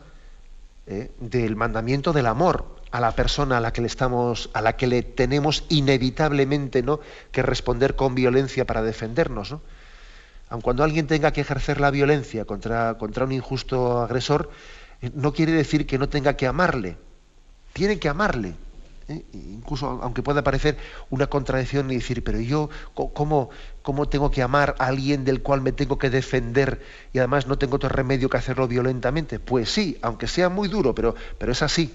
eh, 0.87 1.11
del 1.19 1.55
mandamiento 1.55 2.13
del 2.13 2.25
amor 2.25 2.77
a 2.89 2.99
la 2.99 3.11
persona 3.11 3.57
a 3.57 3.61
la 3.61 3.73
que 3.73 3.81
le 3.81 3.87
estamos, 3.87 4.49
a 4.53 4.61
la 4.61 4.75
que 4.75 4.87
le 4.87 5.03
tenemos 5.03 5.63
inevitablemente 5.69 6.81
¿no? 6.81 6.99
que 7.31 7.43
responder 7.43 7.95
con 7.95 8.15
violencia 8.15 8.65
para 8.65 8.81
defendernos. 8.81 9.51
¿no? 9.51 9.61
Aun 10.49 10.61
cuando 10.61 10.83
alguien 10.83 11.05
tenga 11.05 11.31
que 11.31 11.41
ejercer 11.41 11.79
la 11.79 11.91
violencia 11.91 12.45
contra, 12.45 12.97
contra 12.97 13.25
un 13.25 13.33
injusto 13.33 14.01
agresor, 14.01 14.49
eh, 15.03 15.11
no 15.13 15.31
quiere 15.31 15.51
decir 15.51 15.85
que 15.85 15.99
no 15.99 16.09
tenga 16.09 16.35
que 16.35 16.47
amarle 16.47 16.97
tiene 17.73 17.99
que 17.99 18.09
amarle. 18.09 18.55
¿eh? 19.07 19.23
Incluso 19.33 19.99
aunque 20.01 20.23
pueda 20.23 20.43
parecer 20.43 20.77
una 21.09 21.27
contradicción 21.27 21.91
y 21.91 21.95
decir, 21.95 22.23
pero 22.23 22.39
yo, 22.39 22.69
¿cómo, 22.93 23.49
¿cómo 23.81 24.07
tengo 24.07 24.31
que 24.31 24.41
amar 24.41 24.75
a 24.79 24.87
alguien 24.87 25.25
del 25.25 25.41
cual 25.41 25.61
me 25.61 25.71
tengo 25.71 25.97
que 25.97 26.09
defender 26.09 26.81
y 27.13 27.19
además 27.19 27.47
no 27.47 27.57
tengo 27.57 27.75
otro 27.75 27.89
remedio 27.89 28.29
que 28.29 28.37
hacerlo 28.37 28.67
violentamente? 28.67 29.39
Pues 29.39 29.71
sí, 29.71 29.97
aunque 30.01 30.27
sea 30.27 30.49
muy 30.49 30.67
duro, 30.67 30.95
pero, 30.95 31.15
pero 31.37 31.51
es 31.51 31.61
así. 31.61 31.93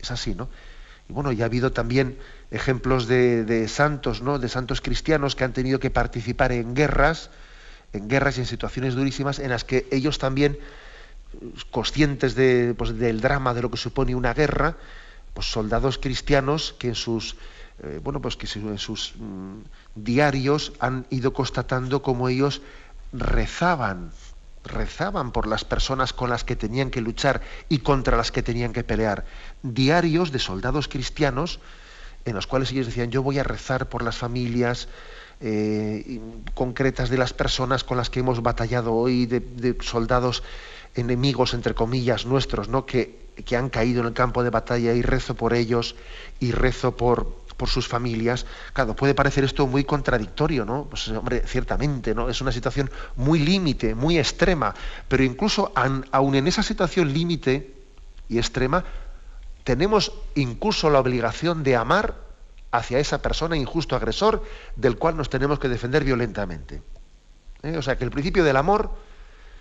Es 0.00 0.10
así, 0.10 0.34
¿no? 0.34 0.48
Y 1.08 1.12
bueno, 1.12 1.32
ya 1.32 1.44
ha 1.44 1.46
habido 1.46 1.72
también 1.72 2.18
ejemplos 2.50 3.06
de, 3.06 3.44
de, 3.44 3.68
santos, 3.68 4.22
¿no? 4.22 4.38
De 4.38 4.48
santos 4.48 4.80
cristianos 4.80 5.36
que 5.36 5.44
han 5.44 5.52
tenido 5.52 5.78
que 5.78 5.90
participar 5.90 6.52
en 6.52 6.74
guerras, 6.74 7.30
en 7.92 8.08
guerras 8.08 8.38
y 8.38 8.40
en 8.40 8.46
situaciones 8.46 8.94
durísimas 8.94 9.38
en 9.38 9.50
las 9.50 9.64
que 9.64 9.86
ellos 9.90 10.18
también 10.18 10.58
conscientes 11.70 12.34
de, 12.34 12.74
pues, 12.76 12.98
del 12.98 13.20
drama 13.20 13.54
de 13.54 13.62
lo 13.62 13.70
que 13.70 13.76
supone 13.76 14.14
una 14.14 14.34
guerra, 14.34 14.76
pues 15.34 15.50
soldados 15.50 15.98
cristianos 15.98 16.74
que 16.78 16.88
en 16.88 16.94
sus 16.94 17.36
eh, 17.82 18.00
bueno 18.02 18.22
pues 18.22 18.36
que 18.36 18.46
en 18.58 18.78
sus 18.78 19.14
mm, 19.18 19.58
diarios 19.96 20.72
han 20.78 21.06
ido 21.10 21.32
constatando 21.32 22.02
cómo 22.02 22.28
ellos 22.28 22.62
rezaban 23.12 24.12
rezaban 24.62 25.32
por 25.32 25.46
las 25.46 25.64
personas 25.64 26.12
con 26.12 26.30
las 26.30 26.44
que 26.44 26.56
tenían 26.56 26.90
que 26.90 27.00
luchar 27.00 27.42
y 27.68 27.78
contra 27.78 28.16
las 28.16 28.32
que 28.32 28.42
tenían 28.42 28.72
que 28.72 28.82
pelear. 28.82 29.26
Diarios 29.62 30.32
de 30.32 30.38
soldados 30.38 30.88
cristianos 30.88 31.60
en 32.24 32.34
los 32.34 32.46
cuales 32.46 32.70
ellos 32.70 32.86
decían 32.86 33.10
yo 33.10 33.22
voy 33.22 33.38
a 33.38 33.42
rezar 33.42 33.88
por 33.88 34.02
las 34.02 34.16
familias 34.16 34.88
eh, 35.40 36.20
concretas 36.54 37.10
de 37.10 37.18
las 37.18 37.34
personas 37.34 37.82
con 37.82 37.96
las 37.96 38.08
que 38.08 38.20
hemos 38.20 38.40
batallado 38.40 38.94
hoy 38.94 39.26
de 39.26 39.76
soldados 39.80 40.44
enemigos, 40.94 41.54
entre 41.54 41.74
comillas, 41.74 42.26
nuestros, 42.26 42.68
¿no? 42.68 42.86
que, 42.86 43.30
que 43.44 43.56
han 43.56 43.68
caído 43.68 44.00
en 44.00 44.08
el 44.08 44.12
campo 44.12 44.42
de 44.42 44.50
batalla 44.50 44.92
y 44.92 45.02
rezo 45.02 45.34
por 45.34 45.54
ellos 45.54 45.96
y 46.40 46.52
rezo 46.52 46.96
por, 46.96 47.44
por 47.56 47.68
sus 47.68 47.88
familias. 47.88 48.46
Claro, 48.72 48.94
puede 48.94 49.14
parecer 49.14 49.44
esto 49.44 49.66
muy 49.66 49.84
contradictorio, 49.84 50.64
¿no? 50.64 50.86
Pues 50.88 51.08
hombre, 51.08 51.42
ciertamente, 51.46 52.14
¿no? 52.14 52.28
Es 52.28 52.40
una 52.40 52.52
situación 52.52 52.90
muy 53.16 53.38
límite, 53.38 53.94
muy 53.94 54.18
extrema, 54.18 54.74
pero 55.08 55.22
incluso 55.24 55.72
aún 55.74 56.34
en 56.34 56.46
esa 56.46 56.62
situación 56.62 57.12
límite 57.12 57.74
y 58.28 58.38
extrema, 58.38 58.84
tenemos 59.64 60.12
incluso 60.34 60.90
la 60.90 61.00
obligación 61.00 61.62
de 61.62 61.76
amar 61.76 62.16
hacia 62.70 62.98
esa 62.98 63.22
persona 63.22 63.56
injusto 63.56 63.96
agresor 63.96 64.42
del 64.76 64.98
cual 64.98 65.16
nos 65.16 65.30
tenemos 65.30 65.58
que 65.58 65.68
defender 65.68 66.04
violentamente. 66.04 66.82
¿Eh? 67.62 67.76
O 67.78 67.82
sea 67.82 67.96
que 67.96 68.04
el 68.04 68.10
principio 68.10 68.44
del 68.44 68.56
amor, 68.56 68.90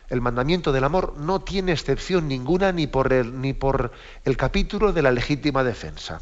el 0.09 0.21
mandamiento 0.21 0.71
del 0.71 0.83
amor, 0.83 1.15
no 1.17 1.41
tiene 1.41 1.71
excepción 1.71 2.27
ninguna 2.27 2.71
ni 2.71 2.87
por 2.87 3.13
el, 3.13 3.41
ni 3.41 3.53
por 3.53 3.91
el 4.25 4.37
capítulo 4.37 4.93
de 4.93 5.01
la 5.01 5.11
legítima 5.11 5.63
defensa. 5.63 6.21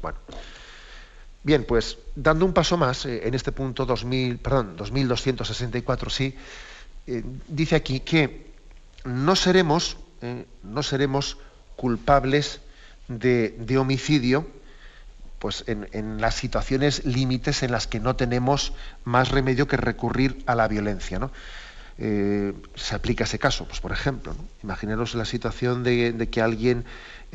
Bueno. 0.00 0.18
Bien, 1.44 1.64
pues 1.64 1.98
dando 2.14 2.46
un 2.46 2.54
paso 2.54 2.78
más 2.78 3.04
eh, 3.04 3.28
en 3.28 3.34
este 3.34 3.52
punto 3.52 3.84
2000, 3.84 4.38
perdón, 4.38 4.76
2264, 4.76 6.08
sí, 6.08 6.34
eh, 7.06 7.22
dice 7.48 7.76
aquí 7.76 8.00
que 8.00 8.46
no 9.04 9.36
seremos, 9.36 9.98
eh, 10.22 10.46
no 10.62 10.82
seremos 10.82 11.36
culpables 11.76 12.62
de, 13.08 13.76
homicidio 13.78 14.46
pues 15.44 15.62
en, 15.66 16.22
las 16.22 16.36
situaciones 16.36 17.04
límites 17.04 17.62
en 17.62 17.70
las 17.70 17.86
que 17.86 18.00
no 18.00 18.16
tenemos 18.16 18.72
más 19.04 19.28
remedio 19.28 19.68
que 19.68 19.76
recurrir 19.76 20.42
a 20.46 20.54
la 20.54 20.68
violencia. 20.68 21.18
¿no? 21.18 21.32
se 21.96 22.94
aplica 22.94 23.24
ese 23.24 23.38
caso, 23.38 23.66
pues 23.66 23.78
por 23.80 23.92
ejemplo, 23.92 24.34
imaginaros 24.62 25.14
la 25.14 25.26
situación 25.26 25.84
de 25.84 26.28
que 26.32 26.40
alguien 26.40 26.86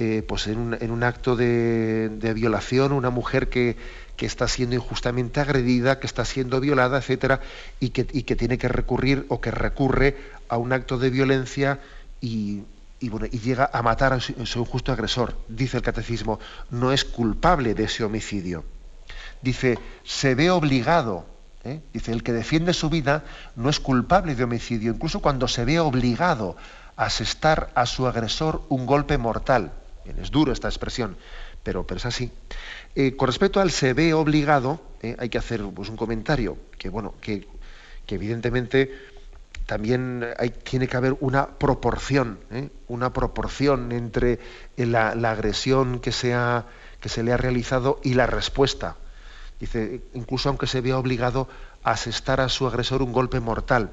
eh, 0.01 0.23
pues 0.25 0.47
en 0.47 0.91
un, 0.91 1.03
acto 1.03 1.35
de, 1.35 2.31
violación, 2.33 2.93
una 2.93 3.09
mujer 3.09 3.49
que, 3.49 3.75
está 4.17 4.47
siendo 4.47 4.75
injustamente 4.75 5.41
agredida, 5.41 5.99
que 5.99 6.07
está 6.07 6.23
siendo 6.23 6.61
violada, 6.61 6.99
etcétera, 6.99 7.41
y 7.81 7.89
que, 7.89 8.05
tiene 8.05 8.57
que 8.57 8.69
recurrir 8.69 9.25
o 9.27 9.41
que 9.41 9.51
recurre 9.51 10.15
a 10.47 10.55
un 10.55 10.71
acto 10.71 10.97
de 10.97 11.09
violencia 11.09 11.81
y, 12.21 12.61
llega 12.99 13.69
a 13.71 13.81
matar 13.81 14.13
a 14.13 14.19
su, 14.19 14.33
injusto 14.33 14.91
agresor. 14.91 15.37
Dice 15.47 15.77
el 15.77 15.83
catecismo, 15.83 16.39
no 16.69 16.91
es 16.91 17.05
culpable 17.05 17.73
de 17.73 17.85
ese 17.85 18.03
homicidio. 18.03 18.65
Dice, 19.41 19.79
se 20.03 20.35
ve 20.35 20.51
obligado. 20.51 21.25
¿eh? 21.63 21.81
Dice, 21.93 22.11
el 22.11 22.23
que 22.23 22.33
defiende 22.33 22.73
su 22.73 22.89
vida 22.89 23.23
no 23.55 23.69
es 23.69 23.79
culpable 23.79 24.35
de 24.35 24.43
homicidio, 24.43 24.91
incluso 24.91 25.21
cuando 25.21 25.47
se 25.47 25.65
ve 25.65 25.79
obligado 25.79 26.57
a 26.95 27.05
asestar 27.05 27.71
a 27.75 27.85
su 27.85 28.07
agresor 28.07 28.63
un 28.69 28.85
golpe 28.85 29.17
mortal 29.17 29.71
es 30.17 30.31
duro 30.31 30.51
esta 30.51 30.67
expresión, 30.67 31.17
pero, 31.63 31.85
pero 31.85 31.97
es 31.97 32.05
así. 32.05 32.31
Eh, 32.95 33.15
con 33.15 33.27
respecto 33.27 33.59
al 33.59 33.71
se 33.71 33.93
ve 33.93 34.13
obligado, 34.13 34.81
eh, 35.01 35.15
hay 35.19 35.29
que 35.29 35.37
hacer 35.37 35.63
pues, 35.73 35.89
un 35.89 35.97
comentario 35.97 36.57
que, 36.77 36.89
bueno, 36.89 37.13
que, 37.21 37.47
evidentemente 38.07 38.91
también 39.69 40.25
hay, 40.39 40.49
tiene 40.49 40.87
que 40.87 40.97
haber 40.97 41.15
una 41.19 41.45
proporción, 41.45 42.39
¿eh? 42.49 42.69
una 42.87 43.13
proporción 43.13 43.91
entre 43.91 44.39
la, 44.77 45.11
agresión 45.11 45.99
que, 45.99 46.09
que 46.09 47.09
se 47.09 47.23
le 47.23 47.31
ha 47.31 47.37
realizado 47.37 47.99
y 48.03 48.15
la 48.15 48.25
respuesta. 48.25 48.95
Dice, 49.59 50.01
incluso 50.15 50.49
aunque 50.49 50.65
se 50.65 50.81
vea 50.81 50.97
obligado 50.97 51.47
a 51.83 51.91
asestar 51.91 52.41
a 52.41 52.49
su 52.49 52.65
agresor 52.65 53.03
un 53.03 53.13
golpe 53.13 53.39
mortal. 53.39 53.91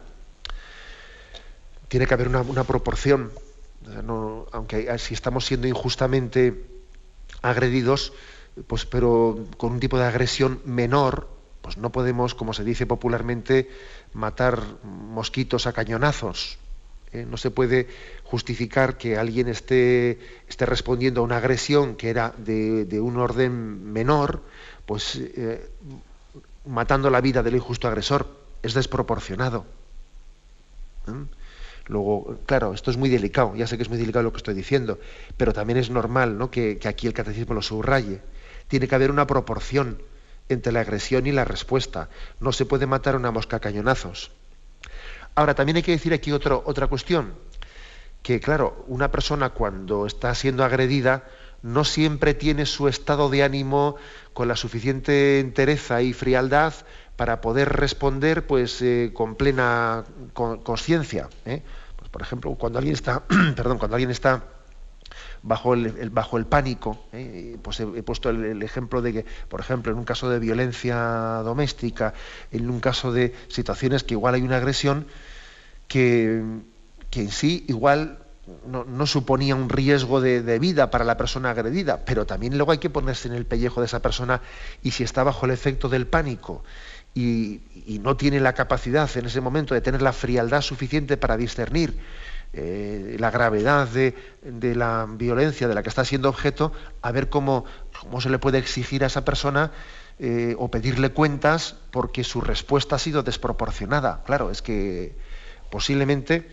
Tiene 1.88 2.06
que 2.06 2.14
haber 2.14 2.28
una 2.28 2.64
proporción 2.64 3.30
aunque 4.52 4.98
si 4.98 5.12
estamos 5.12 5.44
siendo 5.44 5.68
injustamente 5.68 6.64
agredidos, 7.42 8.14
pues, 8.66 8.86
pero 8.86 9.38
con 9.58 9.74
un 9.74 9.80
tipo 9.80 9.98
de 9.98 10.06
agresión 10.06 10.60
menor, 10.64 11.28
pues 11.62 11.76
no 11.76 11.90
podemos, 11.90 12.34
como 12.34 12.52
se 12.52 12.64
dice 12.64 12.86
popularmente, 12.86 13.68
matar 14.16 14.62
mosquitos 14.82 15.66
a 15.66 15.72
cañonazos. 15.72 16.58
¿eh? 17.12 17.26
No 17.28 17.36
se 17.36 17.50
puede 17.50 17.86
justificar 18.24 18.96
que 18.96 19.18
alguien 19.18 19.48
esté, 19.48 20.18
esté, 20.48 20.64
respondiendo 20.66 21.20
a 21.20 21.24
una 21.24 21.36
agresión 21.36 21.96
que 21.96 22.08
era 22.08 22.32
de, 22.38 23.00
un 23.00 23.18
orden 23.18 23.92
menor, 23.92 24.42
pues 24.86 25.16
eh, 25.16 25.68
matando 26.64 27.10
la 27.10 27.20
vida 27.20 27.42
del 27.42 27.56
injusto 27.56 27.88
agresor. 27.88 28.26
Es 28.62 28.74
desproporcionado. 28.74 29.66
¿eh? 31.06 31.12
Luego, 31.88 32.38
claro, 32.46 32.72
esto 32.72 32.90
es 32.90 32.96
muy 32.96 33.08
delicado, 33.08 33.54
ya 33.54 33.66
sé 33.68 33.76
que 33.76 33.84
es 33.84 33.88
muy 33.88 33.98
delicado 33.98 34.24
lo 34.24 34.32
que 34.32 34.38
estoy 34.38 34.54
diciendo, 34.54 34.98
pero 35.36 35.52
también 35.52 35.78
es 35.78 35.88
normal 35.88 36.36
¿no? 36.36 36.50
que, 36.50 36.80
aquí 36.84 37.06
el 37.06 37.12
catecismo 37.12 37.54
lo 37.54 37.62
subraye. 37.62 38.20
Tiene 38.66 38.88
que 38.88 38.94
haber 38.96 39.12
una 39.12 39.26
proporción 39.28 40.02
entre 40.48 40.72
la 40.72 40.80
agresión 40.80 41.26
y 41.26 41.32
la 41.32 41.44
respuesta. 41.44 42.08
No 42.40 42.52
se 42.52 42.66
puede 42.66 42.86
matar 42.86 43.16
una 43.16 43.30
mosca 43.30 43.56
a 43.56 43.60
cañonazos. 43.60 44.30
Ahora, 45.34 45.54
también 45.54 45.76
hay 45.76 45.82
que 45.82 45.92
decir 45.92 46.14
aquí 46.14 46.32
otra 46.32 46.86
cuestión, 46.86 47.34
que 48.22 48.40
claro, 48.40 48.84
una 48.88 49.10
persona 49.10 49.50
cuando 49.50 50.06
está 50.06 50.34
siendo 50.34 50.64
agredida 50.64 51.24
no 51.62 51.84
siempre 51.84 52.34
tiene 52.34 52.66
su 52.66 52.88
estado 52.88 53.28
de 53.28 53.42
ánimo 53.42 53.96
con 54.32 54.48
la 54.48 54.56
suficiente 54.56 55.40
entereza 55.40 56.02
y 56.02 56.12
frialdad 56.12 56.74
para 57.16 57.40
poder 57.40 57.68
responder 57.70 58.46
pues, 58.46 58.80
eh, 58.82 59.10
con 59.14 59.36
plena 59.36 60.04
conciencia. 60.32 61.28
¿eh? 61.44 61.62
Pues, 61.96 62.10
por 62.10 62.22
ejemplo, 62.22 62.54
cuando 62.54 62.78
alguien 62.78 62.94
está, 62.94 63.22
perdón, 63.56 63.78
cuando 63.78 63.96
alguien 63.96 64.10
está 64.10 64.44
bajo 65.46 65.74
el, 65.74 66.10
bajo 66.10 66.36
el 66.36 66.46
pánico, 66.46 66.98
¿eh? 67.12 67.56
pues 67.62 67.80
he, 67.80 68.02
puesto 68.02 68.30
el, 68.30 68.62
ejemplo 68.62 69.00
de 69.00 69.12
que, 69.12 69.26
por 69.48 69.60
ejemplo, 69.60 69.92
en 69.92 69.98
un 69.98 70.04
caso 70.04 70.28
de 70.28 70.38
violencia 70.38 70.96
doméstica, 71.44 72.14
en 72.50 72.68
un 72.68 72.80
caso 72.80 73.12
de 73.12 73.34
situaciones 73.48 74.02
que 74.04 74.14
igual 74.14 74.34
hay 74.34 74.42
una 74.42 74.56
agresión, 74.56 75.06
que, 75.88 76.42
que 77.10 77.20
en 77.20 77.30
sí 77.30 77.64
igual 77.68 78.18
no, 78.66 79.06
suponía 79.06 79.54
un 79.54 79.68
riesgo 79.68 80.20
de, 80.20 80.58
vida 80.58 80.90
para 80.90 81.04
la 81.04 81.16
persona 81.16 81.50
agredida, 81.50 82.04
pero 82.04 82.26
también 82.26 82.56
luego 82.56 82.72
hay 82.72 82.78
que 82.78 82.90
ponerse 82.90 83.28
en 83.28 83.34
el 83.34 83.44
pellejo 83.44 83.80
de 83.80 83.86
esa 83.86 84.00
persona 84.00 84.40
y 84.82 84.92
si 84.92 85.02
está 85.02 85.24
bajo 85.24 85.46
el 85.46 85.52
efecto 85.52 85.88
del 85.88 86.06
pánico 86.06 86.62
y, 87.14 87.60
no 88.00 88.16
tiene 88.16 88.40
la 88.40 88.52
capacidad 88.52 89.08
en 89.16 89.26
ese 89.26 89.40
momento 89.40 89.74
de 89.74 89.80
tener 89.80 90.02
la 90.02 90.12
frialdad 90.12 90.60
suficiente 90.60 91.16
para 91.16 91.36
discernir 91.36 91.98
eh, 92.58 93.16
la 93.18 93.30
gravedad 93.30 93.86
de, 93.86 94.14
la 94.74 95.06
violencia 95.06 95.68
de 95.68 95.74
la 95.74 95.82
que 95.82 95.90
está 95.90 96.06
siendo 96.06 96.30
objeto, 96.30 96.72
a 97.02 97.12
ver 97.12 97.28
cómo, 97.28 97.66
cómo 98.00 98.22
se 98.22 98.30
le 98.30 98.38
puede 98.38 98.56
exigir 98.56 99.04
a 99.04 99.08
esa 99.08 99.26
persona 99.26 99.72
eh, 100.18 100.56
o 100.58 100.70
pedirle 100.70 101.10
cuentas 101.10 101.76
porque 101.90 102.24
su 102.24 102.40
respuesta 102.40 102.96
ha 102.96 102.98
sido 102.98 103.22
desproporcionada. 103.22 104.22
Claro, 104.24 104.50
es 104.50 104.62
que 104.62 105.14
posiblemente, 105.70 106.48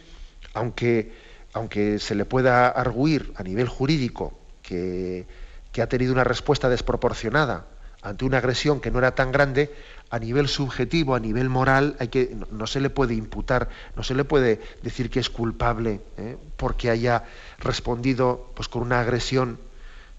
aunque, 0.54 1.14
aunque 1.54 2.00
se 2.00 2.16
le 2.16 2.26
pueda 2.26 2.68
arguir 2.68 3.32
a 3.38 3.44
nivel 3.44 3.70
jurídico 3.70 4.38
que, 4.62 5.26
que 5.72 5.82
ha 5.82 5.88
tenido 5.88 6.12
una 6.12 6.26
respuesta 6.26 6.68
desproporcionada 6.68 7.68
ante 8.02 8.26
una 8.26 8.40
agresión 8.40 8.82
que 8.82 8.92
no 8.92 9.00
era 9.00 9.16
tan 9.16 9.32
grande, 9.32 9.74
a 10.14 10.20
nivel 10.20 10.48
subjetivo, 10.48 11.16
a 11.16 11.20
nivel 11.20 11.50
moral, 11.50 11.96
hay 11.98 12.10
que, 12.10 12.38
no, 12.52 12.68
se 12.68 12.80
le 12.80 12.92
puede 12.92 13.16
imputar, 13.16 13.70
no 13.96 14.04
se 14.04 14.14
le 14.14 14.24
puede 14.24 14.62
decir 14.84 15.10
que 15.10 15.20
es 15.20 15.32
culpable 15.32 16.02
¿eh? 16.18 16.38
porque 16.56 16.92
haya 16.92 17.24
respondido 17.58 18.52
pues, 18.54 18.70
con 18.70 18.84
una 18.84 19.00
agresión 19.00 19.58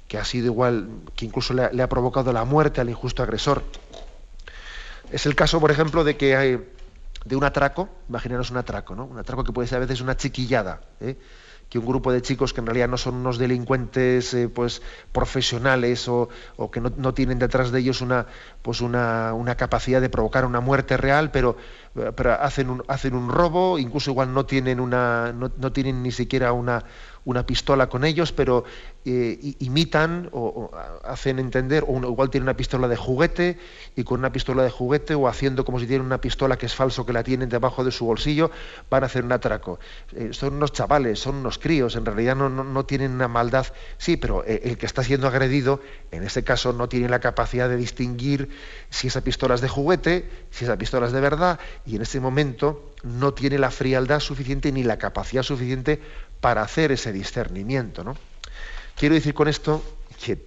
que 0.09 0.19
ha 0.19 0.25
sido 0.25 0.47
igual, 0.47 0.89
que 1.15 1.27
incluso 1.27 1.55
le, 1.55 1.81
ha 1.81 1.89
provocado 1.89 2.33
la 2.33 2.45
muerte 2.45 2.81
al 2.81 2.91
injusto 2.91 3.23
agresor. 3.23 3.63
Es 5.13 5.27
el 5.27 5.37
caso, 5.37 5.61
por 5.61 5.71
ejemplo, 5.71 6.03
de 6.03 6.17
que 6.17 6.35
hay 6.35 6.59
de 7.25 7.37
un 7.37 7.45
atraco, 7.45 7.89
imaginaros 8.09 8.51
un 8.51 8.57
atraco, 8.57 8.97
¿no? 8.97 9.05
Un 9.05 9.21
atraco 9.21 9.45
que 9.45 9.53
puede 9.53 9.69
ser 9.69 9.77
a 9.77 9.87
veces 9.87 10.01
una 10.01 10.17
chiquillada. 10.17 10.81
¿eh? 11.01 11.17
Que 11.69 11.79
un 11.79 11.87
grupo 11.87 12.13
de 12.13 12.23
chicos 12.23 12.53
que 12.53 12.61
en 12.61 12.67
realidad 12.67 12.89
no 12.89 12.97
son 12.97 13.15
unos 13.15 13.39
delincuentes 13.39 14.33
eh, 14.35 14.49
pues 14.49 14.83
profesionales 15.13 16.09
o, 16.09 16.29
que 16.71 16.81
no, 16.81 17.15
tienen 17.15 17.39
detrás 17.39 17.73
de 17.73 17.81
ellos 17.81 18.01
una 18.01 18.27
pues 18.63 18.81
una, 18.81 19.35
una, 19.35 19.57
capacidad 19.57 20.01
de 20.01 20.09
provocar 20.09 20.45
una 20.45 20.61
muerte 20.61 20.97
real 20.97 21.31
pero, 21.31 21.57
pero 22.15 22.33
hacen 22.33 22.71
un, 22.71 22.83
hacen 22.89 23.15
un 23.15 23.29
robo 23.29 23.79
incluso 23.79 24.11
igual 24.11 24.33
no 24.33 24.47
tienen 24.47 24.81
una 24.81 25.33
no, 25.33 25.51
no 25.57 25.73
tienen 25.73 26.03
ni 26.03 26.13
siquiera 26.13 26.53
una 26.53 26.85
una 27.25 27.47
pistola 27.47 27.89
con 27.89 28.05
ellos, 28.05 28.33
pero 28.33 28.65
eh, 29.05 29.55
imitan 29.59 30.29
o, 30.33 30.71
hacen 31.05 31.39
entender, 31.39 31.85
o 31.87 31.97
igual 31.99 32.31
tienen 32.31 32.45
una 32.45 32.57
pistola 32.57 32.89
de 32.89 32.97
juguete 32.97 33.59
y 33.97 34.05
con 34.05 34.19
una 34.19 34.33
pistola 34.33 34.63
de 34.63 34.71
juguete 34.71 35.15
o 35.15 35.29
haciendo 35.29 35.65
como 35.65 35.81
si 35.81 35.87
tienen 35.87 36.07
una 36.07 36.21
pistola 36.21 36.57
que 36.57 36.67
es 36.67 36.75
falso 36.75 37.07
que 37.07 37.13
la 37.13 37.23
tienen 37.23 37.49
debajo 37.49 37.85
de 37.85 37.93
su 37.93 38.05
bolsillo, 38.05 38.51
van 38.91 39.03
a 39.03 39.07
hacer 39.07 39.25
un 39.25 39.33
atraco. 39.33 39.79
Eh, 40.13 40.31
son 40.33 40.55
unos 40.55 40.73
chavales, 40.73 41.19
son 41.19 41.37
unos 41.37 41.59
críos, 41.59 41.97
en 41.97 42.05
realidad 42.05 42.37
no, 42.37 42.49
no, 42.49 42.85
tienen 42.85 43.13
una 43.13 43.29
maldad, 43.29 43.67
sí, 43.97 44.17
pero 44.17 44.45
eh, 44.45 44.61
el 44.65 44.77
que 44.79 44.87
está 44.87 45.03
siendo 45.03 45.27
agredido, 45.27 45.81
en 46.11 46.25
este 46.25 46.45
caso 46.45 46.73
no 46.73 46.89
tiene 46.89 47.09
la 47.09 47.21
capacidad 47.21 47.69
de 47.69 47.77
distinguir 47.77 48.51
si 48.91 49.09
esa 49.09 49.23
pistola 49.23 49.55
es 49.55 49.61
de 49.61 49.69
juguete, 49.69 50.29
si 50.51 50.65
esa 50.65 50.77
pistola 50.77 51.07
es 51.07 51.13
de 51.13 51.21
verdad, 51.21 51.59
y 51.87 51.97
en 51.97 52.03
ese 52.03 52.21
momento 52.21 52.91
no 53.05 53.35
tiene 53.35 53.59
la 53.59 53.71
frialdad 53.71 54.21
suficiente 54.21 54.73
ni 54.73 54.83
la 54.83 54.99
capacidad 54.99 55.43
suficiente 55.43 56.01
para 56.45 56.61
hacer 56.61 56.93
ese 56.93 57.11
discernimiento. 57.11 58.05
¿no? 58.05 58.19
Quiero 58.99 59.15
decir 59.15 59.33
con 59.33 59.49
esto 59.49 59.83
que 60.23 60.39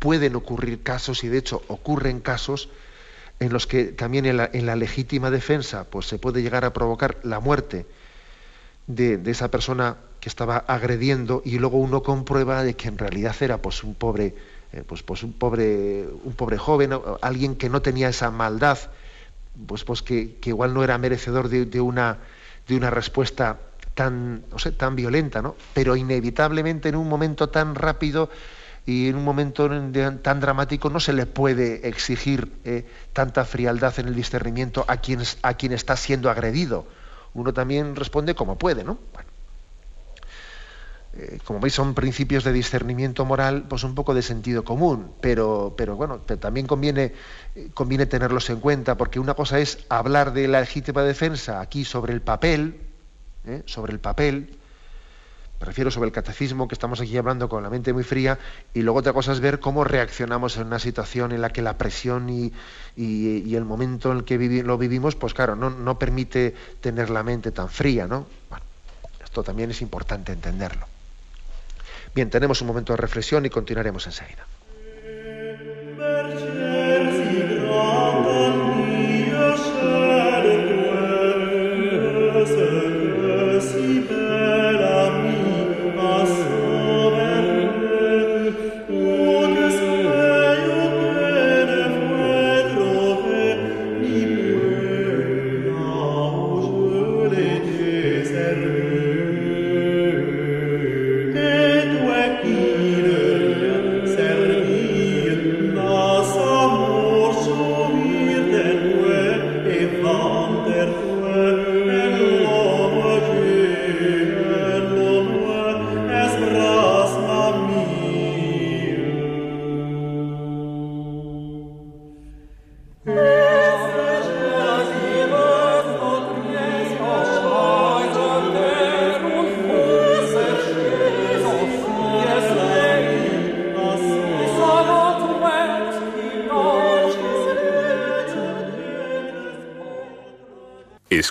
pueden 0.00 0.34
ocurrir 0.34 0.82
casos, 0.82 1.22
y 1.22 1.28
de 1.28 1.38
hecho 1.38 1.62
ocurren 1.68 2.18
casos, 2.18 2.68
en 3.38 3.52
los 3.52 3.68
que 3.68 3.84
también 3.84 4.26
en 4.26 4.38
la, 4.38 4.74
legítima 4.74 5.30
defensa 5.30 5.84
pues, 5.84 6.06
se 6.06 6.18
puede 6.18 6.42
llegar 6.42 6.64
a 6.64 6.72
provocar 6.72 7.18
la 7.22 7.38
muerte 7.38 7.86
de, 8.88 9.20
esa 9.26 9.48
persona 9.48 9.98
que 10.18 10.28
estaba 10.28 10.56
agrediendo 10.56 11.42
y 11.44 11.60
luego 11.60 11.78
uno 11.78 12.02
comprueba 12.02 12.64
de 12.64 12.74
que 12.74 12.88
en 12.88 12.98
realidad 12.98 13.36
era 13.38 13.58
pues, 13.58 13.84
un 13.84 13.94
pobre, 13.94 14.34
eh, 14.72 14.82
pues, 14.84 15.04
pues, 15.04 15.22
un 15.22 15.32
pobre, 15.32 16.08
un 16.24 16.32
pobre 16.32 16.58
joven, 16.58 16.90
alguien 17.22 17.54
que 17.54 17.68
no 17.68 17.82
tenía 17.82 18.08
esa 18.08 18.32
maldad, 18.32 18.78
pues, 19.68 19.84
pues 19.84 20.02
que, 20.02 20.38
igual 20.44 20.74
no 20.74 20.82
era 20.82 20.98
merecedor 20.98 21.48
de, 21.48 21.80
una, 21.80 22.18
de 22.66 22.76
una 22.76 22.90
respuesta 22.90 23.60
tan, 23.96 24.44
no 24.50 24.58
sé, 24.58 24.72
tan 24.72 24.94
violenta, 24.94 25.40
¿no? 25.40 25.56
Pero 25.72 25.96
inevitablemente 25.96 26.90
en 26.90 26.96
un 26.96 27.08
momento 27.08 27.48
tan 27.48 27.74
rápido 27.74 28.28
y 28.84 29.08
en 29.08 29.16
un 29.16 29.24
momento 29.24 29.68
tan 30.22 30.38
dramático 30.38 30.90
no 30.90 31.00
se 31.00 31.14
le 31.14 31.24
puede 31.24 31.88
exigir 31.88 32.60
eh, 32.64 32.86
tanta 33.14 33.46
frialdad 33.46 33.98
en 33.98 34.08
el 34.08 34.14
discernimiento 34.14 34.84
a 34.86 34.98
quien, 34.98 35.22
a 35.42 35.54
quien 35.54 35.72
está 35.72 35.96
siendo 35.96 36.30
agredido. 36.30 36.86
Uno 37.32 37.54
también 37.54 37.96
responde 37.96 38.34
como 38.34 38.58
puede, 38.58 38.84
¿no? 38.84 38.98
Eh, 41.14 41.38
como 41.44 41.58
veis, 41.58 41.72
son 41.72 41.94
principios 41.94 42.44
de 42.44 42.52
discernimiento 42.52 43.24
moral, 43.24 43.64
pues 43.66 43.82
un 43.82 43.94
poco 43.94 44.12
de 44.12 44.20
sentido 44.20 44.62
común, 44.62 45.12
pero, 45.22 45.72
pero 45.74 45.96
bueno, 45.96 46.18
también 46.18 46.66
conviene, 46.66 47.14
conviene 47.72 48.04
tenerlos 48.04 48.50
en 48.50 48.60
cuenta, 48.60 48.98
porque 48.98 49.18
una 49.18 49.32
cosa 49.32 49.58
es 49.58 49.78
hablar 49.88 50.34
de 50.34 50.48
la 50.48 50.60
legítima 50.60 51.02
defensa 51.02 51.62
aquí 51.62 51.86
sobre 51.86 52.12
el 52.12 52.20
papel, 52.20 52.85
¿eh? 53.46 53.62
sobre 53.66 53.92
el 53.92 54.00
papel, 54.00 54.56
me 55.58 55.66
refiero 55.66 55.90
sobre 55.90 56.08
el 56.08 56.12
catecismo, 56.12 56.68
que 56.68 56.74
estamos 56.74 57.00
aquí 57.00 57.16
hablando 57.16 57.48
con 57.48 57.62
la 57.62 57.70
mente 57.70 57.92
muy 57.92 58.04
fría, 58.04 58.38
y 58.74 58.82
luego 58.82 58.98
otra 58.98 59.14
cosa 59.14 59.32
es 59.32 59.40
ver 59.40 59.58
cómo 59.58 59.84
reaccionamos 59.84 60.56
en 60.58 60.66
una 60.66 60.78
situación 60.78 61.32
en 61.32 61.40
la 61.40 61.50
que 61.50 61.62
la 61.62 61.78
presión 61.78 62.28
y, 62.28 62.52
el 62.96 63.64
momento 63.64 64.12
en 64.12 64.18
el 64.18 64.24
que 64.24 64.36
lo 64.62 64.76
vivimos, 64.76 65.16
pues 65.16 65.32
claro, 65.32 65.56
no, 65.56 65.70
no, 65.70 65.98
permite 65.98 66.54
tener 66.80 67.08
la 67.08 67.22
mente 67.22 67.52
tan 67.52 67.70
fría, 67.70 68.06
¿no? 68.06 68.26
Bueno, 68.50 68.64
esto 69.24 69.42
también 69.42 69.70
es 69.70 69.80
importante 69.80 70.32
entenderlo. 70.32 70.86
Bien, 72.14 72.28
tenemos 72.28 72.60
un 72.60 72.66
momento 72.66 72.92
de 72.92 72.98
reflexión 72.98 73.46
y 73.46 73.50
continuaremos 73.50 74.06
enseguida. 74.06 74.46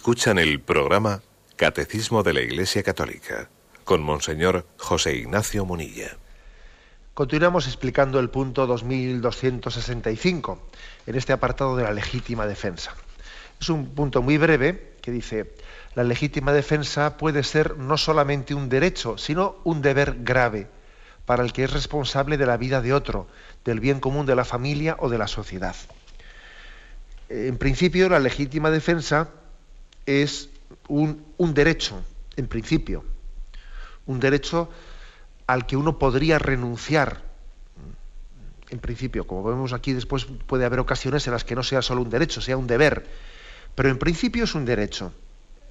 Escuchan 0.05 0.37
el 0.37 0.59
programa 0.59 1.23
Catecismo 1.55 2.21
de 2.21 2.33
la 2.33 2.41
Iglesia 2.41 2.83
Católica 2.83 3.49
con 3.83 4.03
Monseñor 4.03 4.67
José 4.77 5.15
Ignacio 5.15 5.65
Munilla. 5.65 6.15
Continuamos 7.15 7.65
explicando 7.65 8.19
el 8.19 8.29
punto 8.29 8.67
2265 8.67 10.61
en 11.07 11.15
este 11.15 11.33
apartado 11.33 11.75
de 11.75 11.85
la 11.85 11.91
legítima 11.91 12.45
defensa. 12.45 12.93
Es 13.59 13.69
un 13.69 13.95
punto 13.95 14.21
muy 14.21 14.37
breve 14.37 14.93
que 15.01 15.09
dice, 15.09 15.55
la 15.95 16.03
legítima 16.03 16.53
defensa 16.53 17.17
puede 17.17 17.41
ser 17.41 17.75
no 17.75 17.97
solamente 17.97 18.53
un 18.53 18.69
derecho, 18.69 19.17
sino 19.17 19.55
un 19.63 19.81
deber 19.81 20.17
grave 20.19 20.67
para 21.25 21.43
el 21.43 21.51
que 21.51 21.63
es 21.63 21.73
responsable 21.73 22.37
de 22.37 22.45
la 22.45 22.57
vida 22.57 22.83
de 22.83 22.93
otro, 22.93 23.25
del 23.63 23.79
bien 23.79 23.99
común 23.99 24.27
de 24.27 24.35
la 24.35 24.45
familia 24.45 24.97
o 24.99 25.09
de 25.09 25.17
la 25.17 25.27
sociedad. 25.27 25.75
En 27.27 27.57
principio, 27.57 28.07
la 28.07 28.19
legítima 28.19 28.69
defensa 28.69 29.29
es 30.05 30.49
un, 30.87 31.25
derecho, 31.53 32.03
en 32.35 32.47
principio, 32.47 33.03
un 34.05 34.19
derecho 34.19 34.69
al 35.47 35.65
que 35.65 35.77
uno 35.77 35.97
podría 35.99 36.39
renunciar. 36.39 37.23
En 38.69 38.79
principio, 38.79 39.27
como 39.27 39.43
vemos 39.43 39.73
aquí, 39.73 39.93
después 39.93 40.25
puede 40.25 40.65
haber 40.65 40.79
ocasiones 40.79 41.25
en 41.27 41.33
las 41.33 41.43
que 41.43 41.55
no 41.55 41.63
sea 41.63 41.81
solo 41.81 42.01
un 42.01 42.09
derecho, 42.09 42.41
sea 42.41 42.57
un 42.57 42.67
deber. 42.67 43.05
Pero 43.75 43.89
en 43.89 43.99
principio 43.99 44.43
es 44.43 44.55
un 44.55 44.65
derecho. 44.65 45.13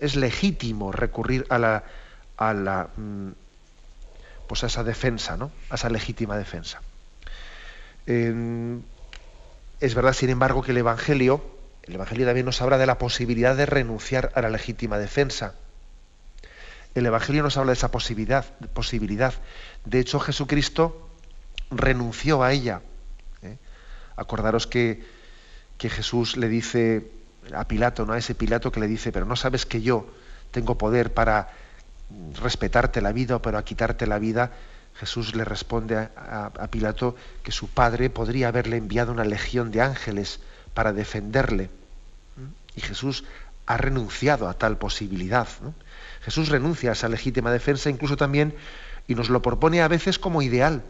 Es 0.01 0.17
legítimo 0.17 0.93
recurrir 0.93 1.47
a 1.49 1.59
la, 1.59 1.85
a 2.37 2.55
la 2.55 2.91
mm, 2.97 3.31
pues 4.47 4.63
a 4.65 4.67
esa 4.67 4.85
defensa, 4.85 5.37
¿no? 5.37 5.51
A 5.71 5.77
esa 5.77 5.89
legítima 5.89 6.37
defensa. 6.37 6.81
es 8.07 9.95
verdad, 9.95 10.13
sin 10.13 10.31
embargo, 10.31 10.63
que 10.63 10.73
el 10.73 10.79
Evangelio 10.79 11.54
el 11.87 11.95
Evangelio 11.95 12.25
también 12.27 12.47
nos 12.47 12.63
habla 12.63 12.79
de 12.79 12.87
la 12.87 12.99
posibilidad 12.99 13.57
de 13.57 13.67
renunciar 13.67 14.33
a 14.35 14.41
la 14.41 14.49
legítima 14.49 14.99
defensa. 14.99 15.55
El 16.95 17.05
Evangelio 17.05 17.43
nos 17.43 17.57
habla 17.57 17.73
de 17.73 17.77
esa 17.79 17.91
posibilidad. 17.91 18.45
posibilidad. 18.73 19.35
De 19.85 19.99
hecho, 19.99 20.19
Jesucristo 20.19 21.11
renunció 21.71 22.43
a 22.43 22.53
ella. 22.53 22.81
¿eh? 23.43 23.59
Acordaros 24.17 24.67
que, 24.67 25.05
que, 25.77 25.91
Jesús 25.91 26.37
le 26.37 26.49
dice 26.49 27.11
a 27.53 27.69
Pilato, 27.69 28.07
¿no? 28.07 28.15
a 28.15 28.19
ese 28.19 28.35
Pilato 28.35 28.73
que 28.73 28.81
le 28.81 28.87
dice, 28.87 29.13
pero 29.13 29.27
no 29.27 29.37
sabes 29.37 29.67
que 29.67 29.83
yo 29.83 30.07
tengo 30.53 30.79
poder 30.79 31.13
para 31.13 31.51
respetarte 32.41 33.03
la 33.03 33.13
vida 33.13 33.37
o 33.37 33.43
para 33.43 33.63
quitarte 33.63 34.07
la 34.07 34.19
vida. 34.19 34.53
Jesús 34.95 35.35
le 35.35 35.45
responde 35.45 35.97
a, 35.97 36.53
a 36.57 36.69
Pilato 36.69 37.17
que 37.43 37.53
su 37.53 37.69
padre 37.69 38.09
podría 38.09 38.49
haberle 38.49 38.79
enviado 38.79 39.13
una 39.13 39.25
legión 39.25 39.71
de 39.71 39.83
ángeles 39.83 40.41
para 40.75 40.93
defenderle. 40.93 41.71
Y 42.77 42.81
Jesús 42.81 43.25
ha 43.67 43.77
renunciado 43.77 44.49
a 44.49 44.55
tal 44.55 44.77
posibilidad. 44.77 45.49
Jesús 46.23 46.49
renuncia 46.49 46.91
a 46.91 46.93
esa 46.93 47.09
legítima 47.09 47.51
defensa 47.51 47.89
incluso 47.91 48.17
también 48.17 48.55
y 49.07 49.15
nos 49.15 49.31
lo 49.31 49.43
propone 49.43 49.83
a 49.83 49.89
veces 49.89 50.19
como 50.19 50.43
ideal. 50.43 50.83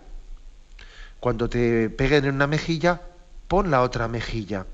Cuando 1.21 1.49
te 1.49 1.91
peguen 1.91 2.25
en 2.25 2.35
una 2.35 2.47
mejilla, 2.47 3.03
pon 3.49 3.71
la 3.71 3.83
otra 3.83 4.09
mejilla. 4.09 4.67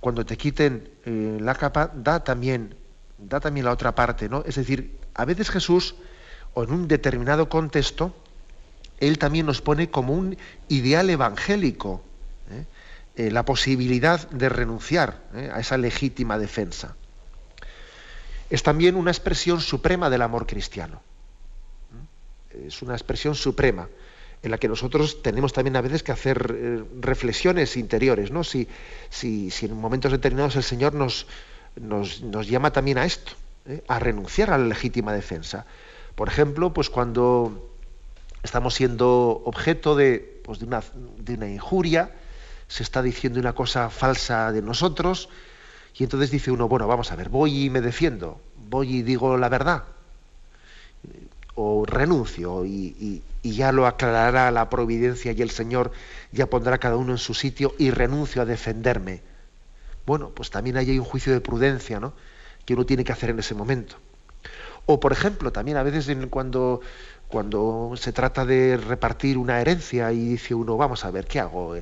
Cuando 0.00 0.24
te 0.24 0.36
quiten 0.36 0.90
eh, 1.04 1.38
la 1.40 1.54
capa, 1.54 1.90
da 1.94 2.22
también, 2.22 2.74
da 3.18 3.40
también 3.40 3.66
la 3.66 3.72
otra 3.72 3.94
parte, 3.94 4.28
¿no? 4.28 4.42
Es 4.46 4.56
decir, 4.56 4.98
a 5.14 5.24
veces 5.24 5.50
Jesús, 5.50 5.94
o 6.52 6.64
en 6.64 6.72
un 6.72 6.88
determinado 6.88 7.48
contexto, 7.48 8.14
él 8.98 9.18
también 9.18 9.46
nos 9.46 9.60
pone 9.60 9.90
como 9.90 10.14
un 10.14 10.36
ideal 10.68 11.10
evangélico. 11.10 12.02
¿Eh? 13.16 13.26
Eh, 13.26 13.30
la 13.30 13.44
posibilidad 13.44 14.28
de 14.30 14.48
renunciar 14.48 15.22
eh, 15.34 15.50
a 15.52 15.60
esa 15.60 15.78
legítima 15.78 16.38
defensa. 16.38 16.96
Es 18.50 18.62
también 18.62 18.96
una 18.96 19.10
expresión 19.10 19.60
suprema 19.60 20.10
del 20.10 20.22
amor 20.22 20.46
cristiano. 20.46 21.02
Es 22.66 22.82
una 22.82 22.94
expresión 22.94 23.34
suprema 23.34 23.88
en 24.42 24.50
la 24.50 24.58
que 24.58 24.68
nosotros 24.68 25.22
tenemos 25.22 25.52
también 25.52 25.74
a 25.76 25.80
veces 25.80 26.02
que 26.02 26.12
hacer 26.12 26.54
eh, 26.54 26.84
reflexiones 27.00 27.76
interiores, 27.76 28.30
¿no? 28.30 28.44
Si, 28.44 28.68
si, 29.08 29.50
si, 29.50 29.66
en 29.66 29.74
momentos 29.74 30.12
determinados 30.12 30.54
el 30.56 30.62
Señor 30.62 30.94
nos, 30.94 31.26
nos, 31.76 32.46
llama 32.46 32.70
también 32.70 32.98
a 32.98 33.06
esto, 33.06 33.32
a 33.88 33.98
renunciar 33.98 34.50
a 34.50 34.58
la 34.58 34.66
legítima 34.66 35.14
defensa. 35.14 35.64
Por 36.14 36.28
ejemplo, 36.28 36.74
pues 36.74 36.90
cuando 36.90 37.70
estamos 38.42 38.74
siendo 38.74 39.42
objeto 39.46 39.96
de, 39.96 40.40
pues 40.44 40.58
de, 40.58 40.66
una, 40.66 40.82
de 41.18 41.34
una 41.34 41.48
injuria, 41.48 42.12
se 42.74 42.82
está 42.82 43.02
diciendo 43.02 43.38
una 43.38 43.52
cosa 43.52 43.88
falsa 43.88 44.50
de 44.50 44.60
nosotros 44.60 45.28
y 45.96 46.02
entonces 46.02 46.32
dice 46.32 46.50
uno, 46.50 46.66
bueno, 46.66 46.88
vamos 46.88 47.12
a 47.12 47.14
ver, 47.14 47.28
voy 47.28 47.66
y 47.66 47.70
me 47.70 47.80
defiendo, 47.80 48.40
voy 48.68 48.96
y 48.96 49.02
digo 49.02 49.36
la 49.36 49.48
verdad. 49.48 49.84
o 51.54 51.86
renuncio 51.86 52.64
y, 52.66 53.22
ya 53.44 53.70
lo 53.70 53.86
aclarará 53.86 54.50
la 54.50 54.68
providencia 54.70 55.30
y 55.30 55.40
el 55.40 55.50
Señor 55.50 55.92
ya 56.32 56.46
pondrá 56.46 56.78
cada 56.78 56.96
uno 56.96 57.12
en 57.12 57.18
su 57.18 57.32
sitio 57.32 57.76
y 57.78 57.92
renuncio 57.92 58.42
a 58.42 58.44
defenderme. 58.44 59.20
Bueno, 60.04 60.30
pues 60.30 60.50
también 60.50 60.76
hay 60.76 60.98
un 60.98 61.04
juicio 61.04 61.32
de 61.32 61.40
prudencia, 61.40 62.00
¿no? 62.00 62.12
Que 62.64 62.74
uno 62.74 62.84
tiene 62.86 63.04
que 63.04 63.12
hacer 63.12 63.30
en 63.30 63.38
ese 63.38 63.54
momento. 63.54 63.94
O, 64.86 64.98
por 64.98 65.12
ejemplo, 65.12 65.52
también 65.52 65.76
a 65.76 65.84
veces 65.84 66.10
cuando, 66.28 66.80
cuando 67.28 67.92
se 67.94 68.12
trata 68.12 68.44
de 68.44 68.76
repartir 68.78 69.38
una 69.38 69.60
herencia 69.60 70.10
y 70.10 70.30
dice 70.30 70.56
uno, 70.56 70.76
vamos 70.76 71.04
a 71.04 71.12
ver, 71.12 71.26
¿qué 71.26 71.38
hago? 71.38 71.76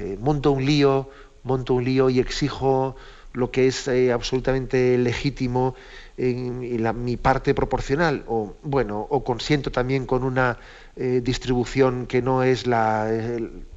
Eh, 0.00 0.16
monto 0.18 0.50
un 0.50 0.64
lío, 0.64 1.10
monto 1.42 1.74
un 1.74 1.84
lío 1.84 2.08
y 2.08 2.20
exijo 2.20 2.96
lo 3.34 3.50
que 3.50 3.66
es 3.66 3.86
eh, 3.86 4.12
absolutamente 4.12 4.96
legítimo 4.96 5.74
en, 6.16 6.58
mi 7.04 7.16
parte 7.18 7.54
proporcional. 7.54 8.24
O 8.26 8.56
bueno 8.62 9.06
o 9.10 9.22
consiento 9.22 9.70
también 9.70 10.06
con 10.06 10.24
una 10.24 10.56
eh, 10.96 11.20
distribución 11.22 12.06
que 12.06 12.22
no 12.22 12.42
es 12.42 12.66
la 12.66 13.06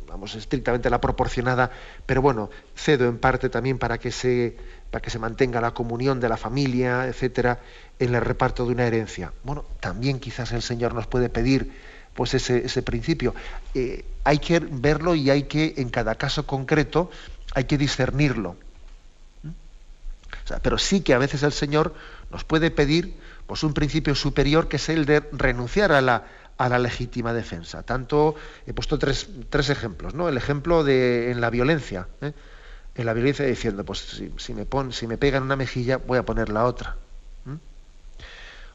vamos 0.08 0.36
estrictamente 0.36 0.92
la 0.92 1.02
proporcionada 1.02 1.72
pero 2.06 2.22
bueno 2.22 2.52
cedo 2.76 3.08
en 3.08 3.18
parte 3.18 3.50
también 3.50 3.80
para 3.80 3.98
que 3.98 4.12
se 4.12 4.56
para 4.92 5.02
que 5.02 5.10
se 5.10 5.18
mantenga 5.18 5.60
la 5.60 5.74
comunión 5.74 6.20
de 6.20 6.30
la 6.30 6.38
familia 6.38 7.08
etcétera 7.08 7.60
en 8.00 8.14
el 8.14 8.22
reparto 8.22 8.66
de 8.66 8.74
una 8.74 8.86
herencia. 8.86 9.34
Bueno 9.44 9.66
también 9.80 10.20
quizás 10.20 10.52
el 10.54 10.62
señor 10.62 10.94
nos 10.94 11.08
puede 11.08 11.30
pedir 11.30 11.72
pues 12.14 12.34
ese, 12.34 12.82
principio 12.84 13.34
eh, 13.74 14.06
hay 14.24 14.40
que 14.40 14.60
verlo 14.60 15.16
y 15.16 15.30
hay 15.30 15.44
que 15.44 15.74
en 15.78 15.90
cada 15.90 16.16
caso 16.16 16.46
concreto 16.46 17.10
hay 17.56 17.66
que 17.66 17.78
discernirlo 17.78 18.56
pero 20.62 20.78
sí 20.78 21.02
que 21.02 21.14
a 21.14 21.18
veces 21.18 21.44
el 21.44 21.54
Señor 21.54 21.94
nos 22.32 22.44
puede 22.44 22.72
pedir 22.72 23.16
pues, 23.48 23.64
un 23.64 23.74
principio 23.74 24.16
superior 24.16 24.68
que 24.68 24.78
es 24.78 24.90
el 24.90 25.06
de 25.06 25.22
renunciar 25.32 25.92
a 25.92 26.02
la, 26.02 26.26
a 26.58 26.70
la 26.70 26.80
legítima 26.80 27.34
defensa. 27.34 27.84
Tanto 27.84 28.36
he 28.66 28.74
puesto 28.74 29.00
tres, 29.00 29.30
ejemplos, 29.70 30.14
¿no? 30.14 30.30
El 30.30 30.38
ejemplo 30.38 30.84
de 30.84 31.32
en 31.32 31.42
la 31.42 31.50
violencia, 31.50 32.08
¿eh? 32.22 32.34
en 32.96 33.06
la 33.06 33.14
violencia 33.14 33.46
diciendo, 33.46 33.84
pues 33.84 34.22
si, 34.38 34.54
me 34.54 34.66
pon, 34.66 34.94
si 34.94 35.08
me 35.08 35.18
pegan 35.18 35.44
una 35.44 35.56
mejilla, 35.56 35.98
voy 35.98 36.18
a 36.18 36.24
poner 36.24 36.50
la 36.50 36.66
otra. 36.66 36.98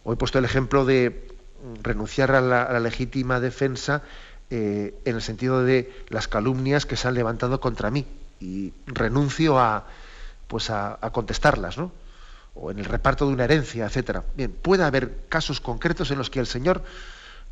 O 0.05 0.13
he 0.13 0.17
puesto 0.17 0.39
el 0.39 0.45
ejemplo 0.45 0.85
de 0.87 1.29
renunciar 1.83 2.33
a 2.33 2.41
la, 2.41 2.81
legítima 2.81 3.41
defensa 3.41 4.03
eh, 4.51 4.95
en 5.05 5.17
el 5.17 5.23
sentido 5.23 5.65
de 5.65 5.93
las 6.09 6.29
calumnias 6.29 6.87
que 6.87 6.97
se 6.97 7.09
han 7.09 7.15
levantado 7.15 7.61
contra 7.61 7.91
mí 7.91 8.07
y 8.41 8.73
renuncio 8.87 9.59
a, 9.59 9.87
pues 10.47 10.71
a, 10.71 10.99
contestarlas, 11.13 11.79
¿no? 11.79 11.93
o 12.55 12.71
en 12.71 12.79
el 12.79 12.85
reparto 12.85 13.27
de 13.27 13.33
una 13.33 13.45
herencia, 13.45 13.87
etcétera. 13.87 14.25
Bien, 14.37 14.51
puede 14.51 14.85
haber 14.85 15.27
casos 15.29 15.61
concretos 15.61 16.11
en 16.11 16.19
los 16.19 16.31
que 16.31 16.41
el 16.41 16.47
Señor 16.47 16.83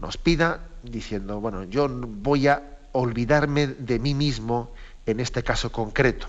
nos 0.00 0.16
pida 0.16 0.61
diciendo, 0.82 1.40
bueno, 1.40 1.64
yo 1.64 1.88
voy 1.88 2.48
a 2.48 2.62
olvidarme 2.92 3.66
de 3.66 3.98
mí 3.98 4.14
mismo 4.14 4.72
en 5.07 5.20
este 5.20 5.42
caso 5.42 5.70
concreto. 5.70 6.26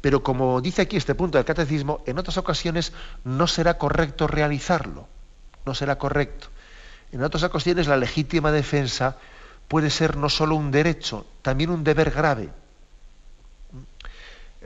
Pero 0.00 0.22
como 0.22 0.60
dice 0.60 0.82
aquí 0.82 0.96
este 0.96 1.14
punto 1.14 1.38
del 1.38 1.46
catecismo, 1.46 2.02
en 2.04 2.18
otras 2.18 2.36
ocasiones 2.36 2.92
no 3.24 3.46
será 3.46 3.78
correcto 3.78 4.26
realizarlo. 4.26 5.08
No 5.64 5.74
será 5.74 5.96
correcto. 5.96 6.48
En 7.12 7.22
otras 7.22 7.42
ocasiones 7.42 7.86
la 7.86 7.96
legítima 7.96 8.52
defensa 8.52 9.16
puede 9.68 9.90
ser 9.90 10.16
no 10.16 10.28
solo 10.28 10.56
un 10.56 10.70
derecho, 10.70 11.26
también 11.42 11.70
un 11.70 11.84
deber 11.84 12.10
grave. 12.10 12.50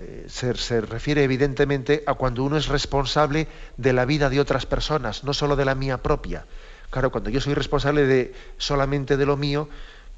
Eh, 0.01 0.27
se, 0.29 0.81
refiere 0.81 1.25
evidentemente 1.25 2.05
a 2.07 2.15
cuando 2.15 2.45
uno 2.45 2.57
es 2.57 2.69
responsable 2.69 3.49
de 3.77 3.93
la 3.93 4.05
vida 4.05 4.31
de 4.31 4.39
otras 4.39 4.65
personas, 4.65 5.25
no 5.25 5.35
solo 5.35 5.57
de 5.57 5.65
la 5.65 5.75
mía 5.75 5.99
propia. 5.99 6.45
Claro, 6.91 7.11
cuando 7.11 7.31
yo 7.31 7.41
soy 7.41 7.55
responsable 7.55 8.07
de 8.07 8.33
solamente 8.59 9.17
de 9.17 9.27
lo 9.27 9.37
mío, 9.37 9.69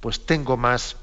pues 0.01 0.27
tengo 0.27 0.59
más, 0.59 0.97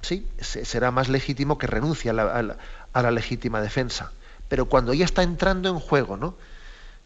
sí, 0.00 0.26
será 0.40 0.90
más 0.90 1.08
legítimo 1.08 1.56
que 1.56 1.68
renuncie 1.68 2.10
a 2.10 2.14
la, 2.14 3.10
legítima 3.12 3.60
defensa. 3.60 4.10
Pero 4.48 4.66
cuando 4.66 4.92
ya 4.92 5.04
está 5.04 5.22
entrando 5.22 5.68
en 5.68 5.78
juego, 5.78 6.16
¿no? 6.16 6.34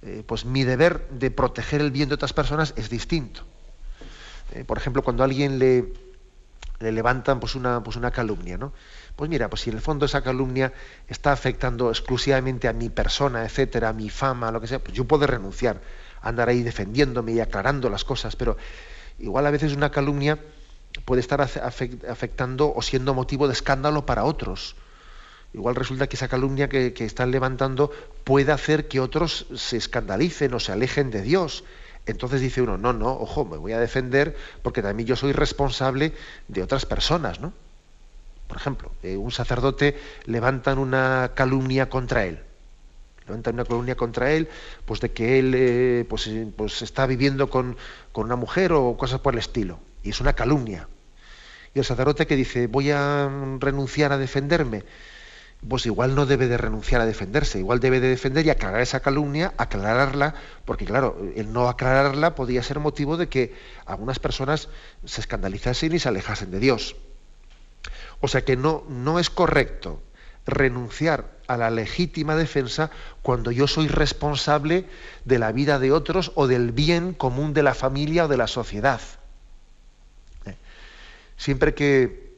Eh, 0.06 0.22
pues 0.24 0.44
mi 0.44 0.62
deber 0.62 1.08
de 1.08 1.32
proteger 1.32 1.80
el 1.80 1.90
bien 1.90 2.08
de 2.08 2.14
otras 2.14 2.32
personas 2.32 2.72
es 2.76 2.88
distinto. 2.88 3.42
Eh, 4.52 4.62
por 4.64 4.78
ejemplo, 4.78 5.02
cuando 5.02 5.24
a 5.24 5.26
alguien 5.26 5.58
le, 5.58 5.92
le 6.78 6.92
levantan 6.92 7.40
pues 7.40 7.56
una, 7.56 7.82
pues 7.82 7.96
una 7.96 8.12
calumnia, 8.12 8.56
¿no? 8.56 8.72
Pues 9.16 9.28
mira, 9.28 9.50
pues 9.50 9.62
si 9.62 9.70
en 9.70 9.76
el 9.76 9.82
fondo 9.82 10.06
esa 10.06 10.22
calumnia 10.22 10.72
está 11.08 11.32
afectando 11.32 11.90
exclusivamente 11.90 12.68
a 12.68 12.72
mi 12.72 12.88
persona, 12.88 13.44
etcétera, 13.44 13.88
a 13.88 13.92
mi 13.92 14.08
fama, 14.08 14.52
lo 14.52 14.60
que 14.60 14.68
sea, 14.68 14.78
pues 14.78 14.94
yo 14.94 15.06
puedo 15.06 15.26
renunciar, 15.26 15.80
andar 16.22 16.48
ahí 16.48 16.62
defendiéndome 16.62 17.32
y 17.32 17.40
aclarando 17.40 17.90
las 17.90 18.04
cosas, 18.04 18.36
pero 18.36 18.56
igual 19.18 19.44
a 19.46 19.50
veces 19.50 19.74
una 19.74 19.90
calumnia 19.90 20.38
puede 21.04 21.20
estar 21.20 21.40
afectando 21.40 22.72
o 22.72 22.80
siendo 22.80 23.12
motivo 23.12 23.48
de 23.48 23.54
escándalo 23.54 24.06
para 24.06 24.24
otros. 24.24 24.76
Igual 25.56 25.74
resulta 25.74 26.06
que 26.06 26.16
esa 26.16 26.28
calumnia 26.28 26.68
que, 26.68 26.92
están 26.98 27.30
levantando 27.30 27.90
puede 28.24 28.52
hacer 28.52 28.88
que 28.88 29.00
otros 29.00 29.46
se 29.54 29.78
escandalicen 29.78 30.52
o 30.52 30.60
se 30.60 30.70
alejen 30.70 31.10
de 31.10 31.22
Dios. 31.22 31.64
Entonces 32.04 32.42
dice 32.42 32.60
uno, 32.60 32.76
no, 32.76 32.92
no, 32.92 33.10
ojo, 33.12 33.46
me 33.46 33.56
voy 33.56 33.72
a 33.72 33.80
defender 33.80 34.36
porque 34.62 34.82
también 34.82 35.06
yo 35.06 35.16
soy 35.16 35.32
responsable 35.32 36.12
de 36.48 36.62
otras 36.62 36.84
personas, 36.84 37.40
¿no? 37.40 37.54
Por 38.46 38.58
ejemplo, 38.58 38.92
eh, 39.02 39.16
un 39.16 39.32
sacerdote 39.32 39.98
levantan 40.26 40.78
una 40.78 41.32
calumnia 41.34 41.88
contra 41.88 42.26
él. 42.26 42.38
Levantan 43.26 43.54
una 43.54 43.64
calumnia 43.64 43.96
contra 43.96 44.32
él, 44.32 44.50
pues 44.84 45.00
de 45.00 45.12
que 45.12 45.38
él 45.38 45.54
eh, 45.56 46.04
pues, 46.06 46.26
eh, 46.26 46.46
pues, 46.54 46.82
está 46.82 47.06
viviendo 47.06 47.48
con, 47.48 47.78
una 48.12 48.36
mujer 48.36 48.72
o 48.72 48.94
cosas 48.98 49.20
por 49.20 49.32
el 49.32 49.38
estilo. 49.38 49.80
Y 50.02 50.10
es 50.10 50.20
una 50.20 50.34
calumnia. 50.34 50.86
Y 51.72 51.78
el 51.78 51.84
sacerdote 51.86 52.26
que 52.26 52.36
dice, 52.36 52.66
voy 52.66 52.90
a 52.90 53.30
renunciar 53.58 54.12
a 54.12 54.18
defenderme, 54.18 54.84
pues 55.68 55.86
igual 55.86 56.14
no 56.14 56.26
debe 56.26 56.48
de 56.48 56.58
renunciar 56.58 57.00
a 57.00 57.06
defenderse, 57.06 57.58
igual 57.58 57.80
debe 57.80 58.00
de 58.00 58.08
defender 58.08 58.46
y 58.46 58.50
aclarar 58.50 58.80
esa 58.80 59.00
calumnia, 59.00 59.52
aclararla, 59.56 60.34
porque 60.64 60.84
claro, 60.84 61.18
el 61.34 61.52
no 61.52 61.68
aclararla 61.68 62.34
podría 62.34 62.62
ser 62.62 62.78
motivo 62.78 63.16
de 63.16 63.28
que 63.28 63.54
algunas 63.84 64.18
personas 64.18 64.68
se 65.04 65.20
escandalizasen 65.20 65.94
y 65.94 65.98
se 65.98 66.08
alejasen 66.08 66.50
de 66.50 66.60
Dios. 66.60 66.96
O 68.20 68.28
sea 68.28 68.44
que 68.44 68.56
no, 68.56 68.84
no 68.88 69.18
es 69.18 69.30
correcto 69.30 70.00
renunciar 70.46 71.36
a 71.48 71.56
la 71.56 71.70
legítima 71.70 72.36
defensa 72.36 72.90
cuando 73.22 73.50
yo 73.50 73.66
soy 73.66 73.88
responsable 73.88 74.86
de 75.24 75.38
la 75.38 75.52
vida 75.52 75.78
de 75.78 75.92
otros 75.92 76.32
o 76.34 76.46
del 76.46 76.72
bien 76.72 77.12
común 77.12 77.52
de 77.52 77.62
la 77.62 77.74
familia 77.74 78.24
o 78.24 78.28
de 78.28 78.36
la 78.36 78.46
sociedad. 78.46 79.00
¿Eh? 80.46 80.56
Siempre 81.36 81.74
que, 81.74 82.34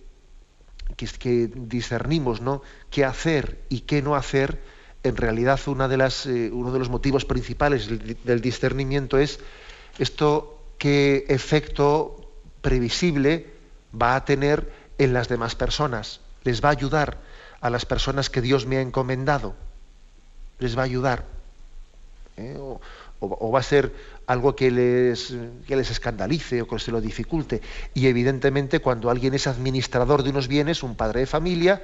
que, 0.96 1.50
discernimos 1.54 2.40
¿no? 2.40 2.62
Qué 2.90 3.04
hacer 3.04 3.58
y 3.68 3.80
qué 3.80 4.02
no 4.02 4.14
hacer, 4.16 4.58
en 5.02 5.16
realidad 5.16 5.60
una 5.66 5.88
de 5.88 5.96
las, 5.96 6.26
eh, 6.26 6.50
uno 6.52 6.72
de 6.72 6.78
los 6.78 6.88
motivos 6.88 7.24
principales 7.24 7.88
del 8.24 8.40
discernimiento 8.40 9.18
es 9.18 9.40
esto 9.98 10.60
qué 10.78 11.26
efecto 11.28 12.30
previsible 12.60 13.46
va 14.00 14.16
a 14.16 14.24
tener 14.24 14.70
en 14.98 15.12
las 15.12 15.28
demás 15.28 15.54
personas, 15.54 16.20
les 16.44 16.62
va 16.62 16.68
a 16.68 16.72
ayudar 16.72 17.18
a 17.60 17.70
las 17.70 17.86
personas 17.86 18.30
que 18.30 18.40
Dios 18.40 18.66
me 18.66 18.76
ha 18.76 18.80
encomendado, 18.80 19.54
les 20.58 20.76
va 20.76 20.82
a 20.82 20.84
ayudar. 20.84 21.24
¿eh? 22.36 22.56
O, 23.20 23.50
va 23.50 23.58
a 23.58 23.64
ser 23.64 23.92
algo 24.28 24.54
que 24.54 24.70
les, 24.70 25.34
que 25.66 25.74
les 25.74 25.90
escandalice 25.90 26.62
o 26.62 26.68
que 26.68 26.78
se 26.78 26.92
lo 26.92 27.00
dificulte. 27.00 27.60
Y 27.92 28.06
evidentemente 28.06 28.78
cuando 28.78 29.10
alguien 29.10 29.34
es 29.34 29.48
administrador 29.48 30.22
de 30.22 30.30
unos 30.30 30.46
bienes, 30.46 30.84
un 30.84 30.94
padre 30.94 31.20
de 31.20 31.26
familia, 31.26 31.82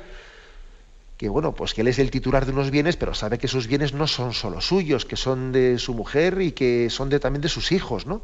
que 1.17 1.29
bueno, 1.29 1.55
pues 1.55 1.75
que 1.75 1.83
él 1.83 1.89
es 1.89 1.99
el 1.99 2.11
titular 2.11 2.45
de 2.47 2.53
unos 2.53 2.71
bienes, 2.71 2.97
pero 2.97 3.15
sabe 3.15 3.39
que 3.39 3.49
sus 3.49 3.67
bienes 3.67 3.95
no 3.95 4.07
son 4.07 4.33
solo 4.33 4.61
suyos, 4.61 5.05
que 5.05 5.17
son 5.17 5.53
de 5.53 5.79
su 5.79 5.95
mujer 5.95 6.41
y 6.43 6.53
que 6.53 6.91
son 6.91 7.09
de, 7.09 7.21
también 7.21 7.43
de 7.43 7.49
sus 7.49 7.73
hijos, 7.73 8.07
¿no? 8.07 8.23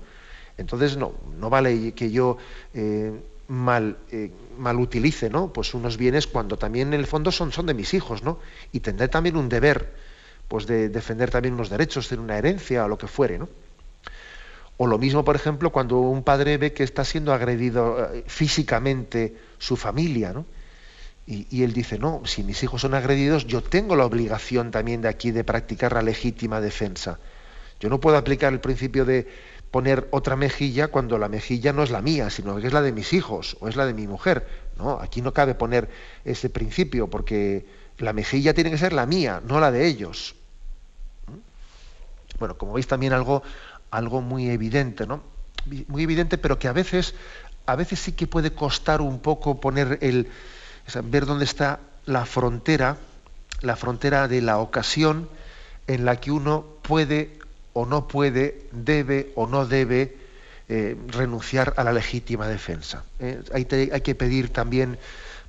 Entonces 0.58 0.96
no, 0.96 1.14
no 1.38 1.48
vale 1.48 1.92
que 1.92 2.10
yo 2.10 2.36
eh, 2.74 3.12
mal, 3.48 3.98
eh, 4.12 4.30
mal 4.58 4.78
utilice 4.78 5.28
¿no? 5.28 5.52
pues 5.52 5.74
unos 5.74 5.96
bienes 5.96 6.26
cuando 6.26 6.56
también 6.56 6.88
en 6.88 7.00
el 7.00 7.06
fondo 7.06 7.32
son, 7.32 7.52
son 7.52 7.66
de 7.66 7.74
mis 7.74 7.94
hijos, 7.94 8.22
¿no? 8.22 8.38
Y 8.72 8.80
tendré 8.80 9.08
también 9.08 9.36
un 9.36 9.48
deber 9.48 9.92
pues 10.48 10.66
de 10.66 10.88
defender 10.88 11.30
también 11.30 11.54
unos 11.54 11.70
derechos, 11.70 12.08
de 12.10 12.18
una 12.18 12.36
herencia 12.36 12.84
o 12.84 12.88
lo 12.88 12.98
que 12.98 13.06
fuere, 13.06 13.38
¿no? 13.38 13.48
O 14.76 14.86
lo 14.86 14.98
mismo, 14.98 15.24
por 15.24 15.36
ejemplo, 15.36 15.70
cuando 15.70 15.98
un 15.98 16.22
padre 16.22 16.56
ve 16.58 16.72
que 16.72 16.82
está 16.82 17.04
siendo 17.04 17.32
agredido 17.32 18.12
eh, 18.12 18.24
físicamente 18.26 19.36
su 19.58 19.76
familia, 19.76 20.32
¿no? 20.32 20.46
Y, 21.32 21.62
él 21.62 21.72
dice, 21.72 21.96
no, 21.96 22.22
si 22.24 22.42
mis 22.42 22.60
hijos 22.64 22.80
son 22.80 22.92
agredidos, 22.92 23.46
yo 23.46 23.62
tengo 23.62 23.94
la 23.94 24.04
obligación 24.04 24.72
también 24.72 25.00
de 25.00 25.08
aquí 25.08 25.30
de 25.30 25.44
practicar 25.44 25.92
la 25.92 26.02
legítima 26.02 26.60
defensa. 26.60 27.20
Yo 27.78 27.88
no 27.88 28.00
puedo 28.00 28.16
aplicar 28.16 28.52
el 28.52 28.58
principio 28.58 29.04
de 29.04 29.28
poner 29.70 30.08
otra 30.10 30.34
mejilla 30.34 30.88
cuando 30.88 31.18
la 31.18 31.28
mejilla 31.28 31.72
no 31.72 31.84
es 31.84 31.90
la 31.90 32.02
mía, 32.02 32.30
sino 32.30 32.56
que 32.56 32.66
es 32.66 32.72
la 32.72 32.82
de 32.82 32.90
mis 32.90 33.12
hijos 33.12 33.56
o 33.60 33.68
es 33.68 33.76
la 33.76 33.86
de 33.86 33.94
mi 33.94 34.08
mujer. 34.08 34.44
No, 34.76 34.98
aquí 35.00 35.22
no 35.22 35.32
cabe 35.32 35.54
poner 35.54 35.88
ese 36.24 36.50
principio 36.50 37.08
porque 37.08 37.64
la 37.98 38.12
mejilla 38.12 38.52
tiene 38.52 38.72
que 38.72 38.78
ser 38.78 38.92
la 38.92 39.06
mía, 39.06 39.40
no 39.46 39.60
la 39.60 39.70
de 39.70 39.86
ellos. 39.86 40.34
Bueno, 42.40 42.58
como 42.58 42.72
veis 42.72 42.88
también 42.88 43.12
algo, 43.12 43.44
algo 43.92 44.20
muy 44.20 44.50
evidente, 44.50 45.06
¿no? 45.06 45.22
muy 45.86 46.02
evidente, 46.02 46.38
pero 46.38 46.58
que 46.58 46.66
a 46.66 46.72
veces, 46.72 47.14
a 47.66 47.76
veces 47.76 48.00
sí 48.00 48.12
que 48.12 48.26
puede 48.26 48.52
costar 48.52 49.00
un 49.00 49.20
poco 49.20 49.60
poner 49.60 49.98
el, 50.00 50.28
ver 51.04 51.26
dónde 51.26 51.44
está 51.44 51.80
la 52.06 52.26
frontera, 52.26 52.96
la 53.60 53.76
frontera 53.76 54.28
de 54.28 54.40
la 54.40 54.58
ocasión 54.58 55.28
en 55.86 56.04
la 56.04 56.20
que 56.20 56.30
uno 56.30 56.64
puede 56.82 57.38
o 57.72 57.86
no 57.86 58.08
puede, 58.08 58.66
debe 58.72 59.32
o 59.34 59.46
no 59.46 59.66
debe 59.66 60.16
eh, 60.68 60.96
renunciar 61.08 61.74
a 61.76 61.84
la 61.84 61.92
legítima 61.92 62.46
defensa. 62.46 63.04
¿eh? 63.18 63.42
Hay, 63.52 63.64
que 63.64 64.14
pedir 64.14 64.52
también, 64.52 64.98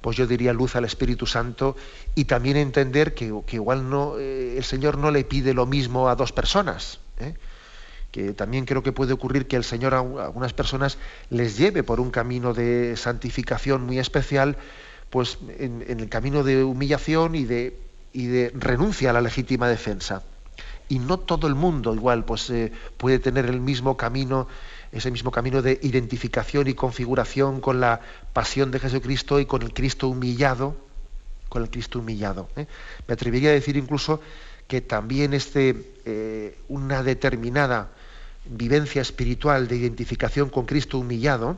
pues 0.02 0.18
yo 0.18 0.28
diría, 0.28 0.54
luz 0.54 0.76
al 0.76 0.86
Espíritu 0.86 1.28
Santo 1.28 1.76
y 2.16 2.26
también 2.26 2.58
entender 2.58 3.14
que, 3.14 3.26
igual 3.52 3.90
no, 3.90 4.18
eh, 4.18 4.58
el 4.58 4.64
Señor 4.64 4.98
no 4.98 5.12
le 5.12 5.24
pide 5.24 5.54
lo 5.54 5.66
mismo 5.66 6.10
a 6.10 6.16
dos 6.16 6.32
personas. 6.32 7.00
que 8.12 8.34
también 8.34 8.66
creo 8.66 8.84
que 8.84 8.92
puede 8.92 9.14
ocurrir 9.14 9.48
que 9.48 9.56
el 9.56 9.64
Señor 9.64 9.94
a 9.94 10.00
algunas 10.00 10.54
personas 10.54 10.98
les 11.30 11.56
lleve 11.56 11.84
por 11.84 12.00
un 12.00 12.12
camino 12.12 12.54
de 12.54 12.98
santificación 12.98 13.86
muy 13.86 14.00
especial, 14.00 14.58
pues 15.12 15.38
en, 15.60 15.84
el 15.88 16.10
camino 16.10 16.44
de 16.44 16.64
humillación 16.64 17.36
y 17.36 17.44
de, 17.44 17.78
y 18.14 18.28
de 18.28 18.52
renuncia 18.56 19.12
a 19.12 19.14
la 19.14 19.22
legítima 19.22 19.68
defensa 19.68 20.24
y 20.90 21.00
no 21.00 21.20
todo 21.20 21.48
el 21.48 21.56
mundo 21.56 21.94
igual 21.94 22.26
pues 22.26 22.50
eh, 22.50 22.72
puede 22.98 23.20
tener 23.20 23.46
el 23.46 23.60
mismo 23.60 23.98
camino 23.98 24.48
ese 24.92 25.12
mismo 25.12 25.32
camino 25.32 25.62
de 25.62 25.80
identificación 25.84 26.68
y 26.68 26.74
configuración 26.74 27.62
con 27.62 27.80
la 27.80 28.02
pasión 28.34 28.72
de 28.72 28.80
Jesucristo 28.80 29.40
y 29.40 29.46
con 29.46 29.62
el 29.62 29.74
Cristo 29.74 30.08
humillado 30.08 30.76
con 31.50 31.62
el 31.62 31.70
Cristo 31.70 32.00
humillado 32.00 32.50
¿eh? 32.56 32.66
me 33.08 33.14
atrevería 33.14 33.50
a 33.50 33.54
decir 33.54 33.76
incluso 33.76 34.22
que 34.68 34.80
también 34.80 35.34
este 35.34 35.94
eh, 36.06 36.58
una 36.70 37.04
determinada 37.04 37.92
vivencia 38.46 39.02
espiritual 39.02 39.68
de 39.68 39.76
identificación 39.76 40.50
con 40.50 40.66
Cristo 40.66 40.98
humillado 41.00 41.58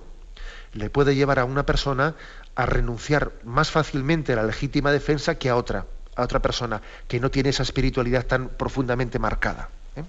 le 0.73 0.89
puede 0.89 1.15
llevar 1.15 1.39
a 1.39 1.45
una 1.45 1.65
persona 1.65 2.15
a 2.55 2.65
renunciar 2.65 3.31
más 3.43 3.71
fácilmente 3.71 4.33
a 4.33 4.37
la 4.37 4.43
legítima 4.43 4.91
defensa 4.91 5.35
que 5.35 5.49
a 5.49 5.55
otra 5.55 5.85
a 6.15 6.23
otra 6.23 6.41
persona 6.41 6.81
que 7.07 7.19
no 7.19 7.31
tiene 7.31 7.49
esa 7.49 7.63
espiritualidad 7.63 8.25
tan 8.25 8.49
profundamente 8.49 9.19
marcada. 9.19 9.69
¿eh? 9.95 10.03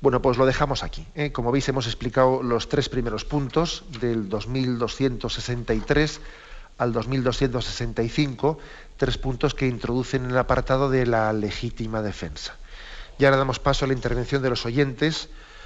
Bueno, 0.00 0.20
pues 0.20 0.36
lo 0.36 0.46
dejamos 0.46 0.82
aquí. 0.82 1.06
¿eh? 1.14 1.32
Como 1.32 1.52
veis, 1.52 1.68
hemos 1.68 1.86
explicado 1.86 2.42
los 2.42 2.68
tres 2.68 2.88
primeros 2.88 3.24
puntos 3.24 3.84
del 4.00 4.28
2263 4.28 6.20
al 6.78 6.92
2265, 6.92 8.58
tres 8.98 9.16
puntos 9.16 9.54
que 9.54 9.66
introducen 9.66 10.26
el 10.26 10.36
apartado 10.36 10.90
de 10.90 11.06
la 11.06 11.32
legítima 11.32 12.02
defensa. 12.02 12.56
Y 13.18 13.24
ahora 13.24 13.38
damos 13.38 13.58
paso 13.58 13.86
a 13.86 13.88
la 13.88 13.94
intervención 13.94 14.42
de 14.42 14.50
los 14.50 14.66
oyentes. 14.66 15.30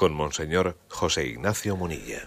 con 0.00 0.14
Monseñor 0.14 0.76
José 0.88 1.26
Ignacio 1.26 1.76
Munilla. 1.76 2.20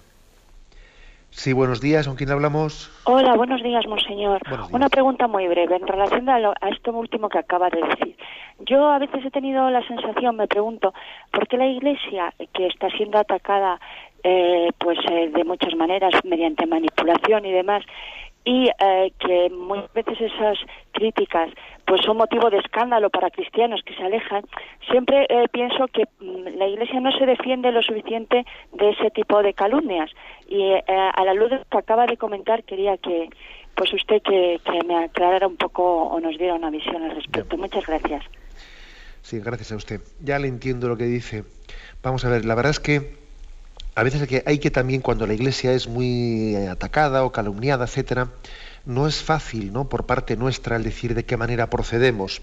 Sí, 1.31 1.53
buenos 1.53 1.81
días, 1.81 2.07
¿con 2.07 2.15
quién 2.15 2.29
hablamos? 2.29 2.91
Hola, 3.05 3.33
buenos 3.33 3.63
días, 3.63 3.87
Monseñor. 3.87 4.39
Una 4.71 4.89
pregunta 4.89 5.25
muy 5.27 5.47
breve 5.47 5.77
en 5.77 5.87
relación 5.87 6.29
a, 6.29 6.37
esto 6.69 6.91
último 6.91 7.29
que 7.29 7.39
acaba 7.39 7.71
de 7.71 7.81
decir. 7.81 8.15
Yo 8.59 8.91
a 8.91 8.99
veces 8.99 9.25
he 9.25 9.31
tenido 9.31 9.67
la 9.71 9.81
sensación, 9.87 10.35
me 10.35 10.47
pregunto, 10.47 10.93
¿por 11.31 11.47
qué 11.47 11.57
la 11.57 11.65
Iglesia, 11.65 12.31
que 12.53 12.67
está 12.67 12.91
siendo 12.91 13.17
atacada 13.17 13.79
eh, 14.23 14.69
pues 14.77 14.99
eh, 15.09 15.31
de 15.33 15.43
muchas 15.43 15.75
maneras, 15.75 16.13
mediante 16.23 16.67
manipulación 16.67 17.43
y 17.47 17.53
demás, 17.53 17.83
y 18.45 18.69
eh, 18.69 19.11
que 19.17 19.49
muchas 19.49 19.91
veces 19.93 20.21
esas 20.21 20.59
críticas 20.91 21.49
pues 21.85 22.01
son 22.01 22.17
motivo 22.17 22.49
de 22.49 22.57
escándalo 22.57 23.09
para 23.09 23.29
cristianos 23.29 23.81
que 23.85 23.93
se 23.95 24.03
alejan, 24.03 24.43
siempre 24.89 25.25
eh, 25.29 25.47
pienso 25.51 25.87
que 25.87 26.03
mm, 26.19 26.57
la 26.57 26.67
Iglesia 26.67 26.99
no 26.99 27.11
se 27.11 27.25
defiende 27.25 27.71
lo 27.71 27.81
suficiente 27.81 28.45
de 28.71 28.89
ese 28.89 29.11
tipo 29.11 29.41
de 29.43 29.53
calumnias. 29.53 30.09
Y 30.47 30.61
eh, 30.61 30.83
a 30.87 31.23
la 31.25 31.33
luz 31.33 31.49
de 31.49 31.57
lo 31.57 31.65
que 31.65 31.77
acaba 31.77 32.05
de 32.05 32.17
comentar, 32.17 32.63
quería 32.63 32.97
que 32.97 33.29
pues 33.75 33.91
usted 33.93 34.21
que, 34.21 34.59
me 34.87 35.05
aclarara 35.05 35.47
un 35.47 35.57
poco 35.57 36.03
o 36.03 36.19
nos 36.19 36.37
diera 36.37 36.53
una 36.53 36.69
visión 36.69 37.03
al 37.03 37.15
respecto. 37.15 37.57
Muchas 37.57 37.85
gracias. 37.85 38.23
Sí, 39.21 39.39
gracias 39.39 39.71
a 39.71 39.75
usted. 39.75 40.01
Ya 40.21 40.37
le 40.37 40.47
entiendo 40.47 40.87
lo 40.87 40.97
que 40.97 41.05
dice. 41.05 41.43
Vamos 42.03 42.25
a 42.25 42.29
ver, 42.29 42.45
la 42.45 42.55
verdad 42.55 42.71
es 42.71 42.79
que 42.79 43.15
a 43.95 44.03
veces 44.03 44.21
hay 44.21 44.27
que, 44.27 44.43
hay 44.45 44.59
que 44.59 44.71
también 44.71 45.01
cuando 45.01 45.25
la 45.25 45.33
Iglesia 45.33 45.71
es 45.71 45.87
muy 45.87 46.55
atacada 46.55 47.23
o 47.23 47.31
calumniada, 47.31 47.85
etcétera, 47.85 48.27
no 48.85 49.07
es 49.07 49.21
fácil, 49.21 49.71
¿no? 49.71 49.87
Por 49.89 50.05
parte 50.05 50.35
nuestra 50.35 50.75
el 50.75 50.83
decir 50.83 51.15
de 51.15 51.25
qué 51.25 51.37
manera 51.37 51.69
procedemos, 51.69 52.41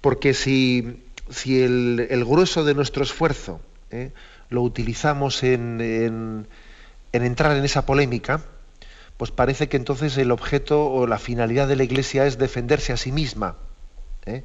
porque 0.00 0.34
si, 0.34 1.02
si 1.30 1.62
el, 1.62 2.24
grueso 2.26 2.64
de 2.64 2.74
nuestro 2.74 3.02
esfuerzo 3.02 3.60
¿eh? 3.90 4.12
lo 4.48 4.62
utilizamos 4.62 5.42
en, 5.42 5.80
en, 5.80 6.46
entrar 7.12 7.56
en 7.56 7.64
esa 7.64 7.86
polémica, 7.86 8.42
pues 9.16 9.30
parece 9.30 9.68
que 9.68 9.76
entonces 9.76 10.16
el 10.18 10.30
objeto 10.30 10.86
o 10.86 11.06
la 11.06 11.18
finalidad 11.18 11.68
de 11.68 11.76
la 11.76 11.84
Iglesia 11.84 12.26
es 12.26 12.38
defenderse 12.38 12.92
a 12.92 12.96
sí 12.96 13.12
misma. 13.12 13.56
¿eh? 14.26 14.42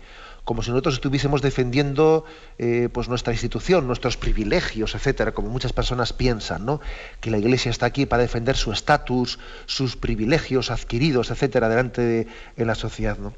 Como 0.51 0.63
si 0.63 0.71
nosotros 0.71 0.95
estuviésemos 0.95 1.41
defendiendo 1.41 2.25
eh, 2.57 2.89
pues 2.91 3.07
nuestra 3.07 3.31
institución, 3.31 3.87
nuestros 3.87 4.17
privilegios, 4.17 4.95
etcétera, 4.95 5.31
como 5.31 5.47
muchas 5.47 5.71
personas 5.71 6.11
piensan, 6.11 6.65
¿no? 6.65 6.81
Que 7.21 7.31
la 7.31 7.37
Iglesia 7.37 7.69
está 7.69 7.85
aquí 7.85 8.05
para 8.05 8.21
defender 8.21 8.57
su 8.57 8.73
estatus, 8.73 9.39
sus 9.65 9.95
privilegios 9.95 10.69
adquiridos, 10.69 11.31
etcétera, 11.31 11.69
delante 11.69 12.01
de 12.01 12.65
la 12.65 12.75
sociedad, 12.75 13.17
¿no? 13.17 13.31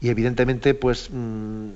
Y 0.00 0.08
evidentemente, 0.08 0.72
pues, 0.72 1.10
mm, 1.12 1.68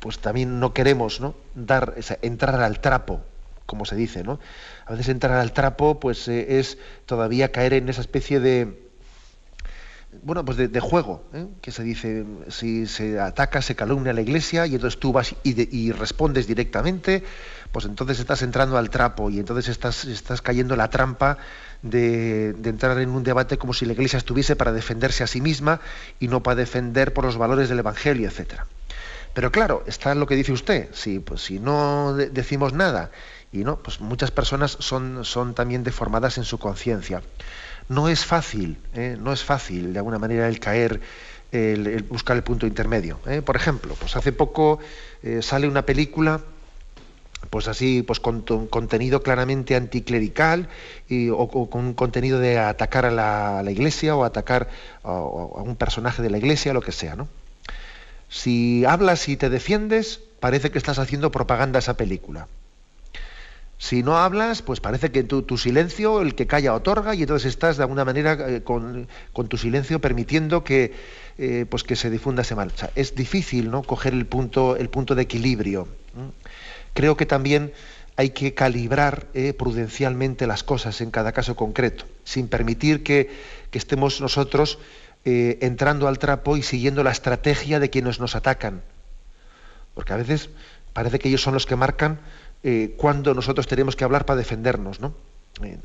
pues 0.00 0.18
también 0.18 0.60
no 0.60 0.72
queremos, 0.72 1.20
¿no? 1.20 1.34
Dar, 1.54 1.96
entrar 2.22 2.58
al 2.62 2.80
trapo, 2.80 3.20
como 3.66 3.84
se 3.84 3.96
dice, 3.96 4.24
¿no? 4.24 4.40
A 4.86 4.92
veces 4.92 5.10
entrar 5.10 5.38
al 5.38 5.52
trapo, 5.52 6.00
pues, 6.00 6.26
eh, 6.28 6.58
es 6.58 6.78
todavía 7.04 7.52
caer 7.52 7.74
en 7.74 7.90
esa 7.90 8.00
especie 8.00 8.40
de 8.40 8.85
bueno, 10.22 10.44
pues 10.44 10.56
de, 10.56 10.80
juego, 10.80 11.24
¿eh? 11.32 11.46
que 11.60 11.70
se 11.72 11.82
dice, 11.82 12.24
si 12.48 12.86
se 12.86 13.18
ataca, 13.20 13.62
se 13.62 13.74
calumnia 13.74 14.12
a 14.12 14.14
la 14.14 14.20
iglesia 14.20 14.66
y 14.66 14.74
entonces 14.74 15.00
tú 15.00 15.12
vas 15.12 15.34
y, 15.42 15.92
respondes 15.92 16.46
directamente, 16.46 17.22
pues 17.72 17.84
entonces 17.84 18.20
estás 18.20 18.42
entrando 18.42 18.78
al 18.78 18.90
trapo 18.90 19.30
y 19.30 19.38
entonces 19.38 19.68
estás, 19.68 20.42
cayendo 20.42 20.74
en 20.74 20.78
la 20.78 20.90
trampa 20.90 21.38
de, 21.82 22.54
entrar 22.64 22.98
en 22.98 23.10
un 23.10 23.22
debate 23.22 23.58
como 23.58 23.72
si 23.72 23.86
la 23.86 23.92
iglesia 23.92 24.16
estuviese 24.16 24.56
para 24.56 24.72
defenderse 24.72 25.24
a 25.24 25.26
sí 25.26 25.40
misma 25.40 25.80
y 26.20 26.28
no 26.28 26.42
para 26.42 26.56
defender 26.56 27.12
por 27.12 27.24
los 27.24 27.36
valores 27.36 27.68
del 27.68 27.78
Evangelio, 27.78 28.28
etc. 28.28 28.62
Pero 29.34 29.52
claro, 29.52 29.84
está 29.86 30.14
lo 30.14 30.26
que 30.26 30.34
dice 30.34 30.52
usted, 30.52 30.88
si, 30.92 31.18
pues, 31.18 31.50
no 31.50 32.14
decimos 32.14 32.72
nada 32.72 33.10
y 33.52 33.64
no, 33.64 33.76
pues 33.78 34.00
muchas 34.00 34.30
personas 34.30 34.76
son, 34.80 35.24
son 35.24 35.54
también 35.54 35.84
deformadas 35.84 36.38
en 36.38 36.44
su 36.44 36.58
conciencia. 36.58 37.22
No 37.88 38.08
es 38.08 38.24
fácil, 38.24 38.78
¿eh? 38.94 39.16
no 39.20 39.32
es 39.32 39.44
fácil 39.44 39.92
de 39.92 39.98
alguna 39.98 40.18
manera 40.18 40.48
el 40.48 40.58
caer, 40.58 41.00
el, 41.52 42.02
buscar 42.04 42.36
el 42.36 42.42
punto 42.42 42.66
intermedio. 42.66 43.20
¿eh? 43.26 43.42
Por 43.42 43.56
ejemplo, 43.56 43.94
pues 43.98 44.16
hace 44.16 44.32
poco 44.32 44.80
eh, 45.22 45.40
sale 45.42 45.68
una 45.68 45.86
película 45.86 46.40
pues 47.50 47.68
así, 47.68 48.02
pues 48.02 48.18
con, 48.18 48.42
contenido 48.42 49.22
claramente 49.22 49.76
anticlerical 49.76 50.68
o, 51.32 51.70
con 51.70 51.84
un 51.84 51.94
contenido 51.94 52.40
de 52.40 52.58
atacar 52.58 53.06
a 53.06 53.10
la, 53.62 53.70
iglesia 53.70 54.16
o 54.16 54.24
atacar 54.24 54.68
a, 55.04 55.10
a, 55.10 55.62
un 55.62 55.76
personaje 55.76 56.22
de 56.22 56.30
la 56.30 56.38
iglesia, 56.38 56.72
lo 56.72 56.82
que 56.82 56.90
sea, 56.90 57.14
¿no? 57.14 57.28
Si 58.28 58.84
hablas 58.84 59.28
y 59.28 59.36
te 59.36 59.48
defiendes, 59.48 60.20
parece 60.40 60.72
que 60.72 60.78
estás 60.78 60.98
haciendo 60.98 61.30
propaganda 61.30 61.78
a 61.78 61.80
esa 61.80 61.96
película. 61.96 62.48
Si 63.78 64.02
no 64.02 64.16
hablas, 64.16 64.62
pues 64.62 64.80
parece 64.80 65.10
que 65.10 65.22
tu, 65.22 65.58
silencio, 65.58 66.22
el 66.22 66.34
que 66.34 66.46
calla, 66.46 66.74
otorga, 66.74 67.14
y 67.14 67.22
entonces 67.22 67.50
estás 67.50 67.76
de 67.76 67.82
alguna 67.82 68.06
manera 68.06 68.36
eh, 68.48 68.62
con, 68.62 69.06
tu 69.48 69.58
silencio 69.58 70.00
permitiendo 70.00 70.64
que, 70.64 70.94
eh, 71.36 71.66
pues 71.68 71.84
que 71.84 71.94
se 71.94 72.08
difunda 72.08 72.40
ese 72.42 72.54
mal. 72.54 72.72
es 72.94 73.14
difícil 73.14 73.70
¿no? 73.70 73.82
coger 73.82 74.14
el 74.14 74.24
punto, 74.24 74.76
el 74.76 74.88
punto 74.88 75.14
de 75.14 75.22
equilibrio. 75.22 75.88
Creo 76.94 77.18
que 77.18 77.26
también 77.26 77.72
hay 78.16 78.30
que 78.30 78.54
calibrar 78.54 79.26
eh, 79.34 79.52
prudencialmente 79.52 80.46
las 80.46 80.62
cosas 80.64 81.02
en 81.02 81.10
cada 81.10 81.32
caso 81.32 81.54
concreto, 81.54 82.06
sin 82.24 82.48
permitir 82.48 83.02
que, 83.02 83.30
que 83.70 83.78
estemos 83.78 84.20
nosotros 84.20 84.78
entrando 85.28 86.06
al 86.06 86.20
trapo 86.20 86.56
y 86.56 86.62
siguiendo 86.62 87.02
la 87.02 87.10
estrategia 87.10 87.80
de 87.80 87.90
quienes 87.90 88.20
nos 88.20 88.36
atacan. 88.36 88.82
Porque 89.92 90.12
a 90.12 90.16
veces 90.16 90.50
parece 90.92 91.18
que 91.18 91.26
ellos 91.26 91.42
son 91.42 91.52
los 91.52 91.66
que 91.66 91.74
marcan 91.74 92.20
eh, 92.68 92.94
cuando 92.96 93.32
nosotros 93.32 93.68
tenemos 93.68 93.94
que 93.94 94.02
hablar 94.02 94.26
para 94.26 94.38
defendernos, 94.38 94.98
¿no? 94.98 95.14
Eh, 95.62 95.78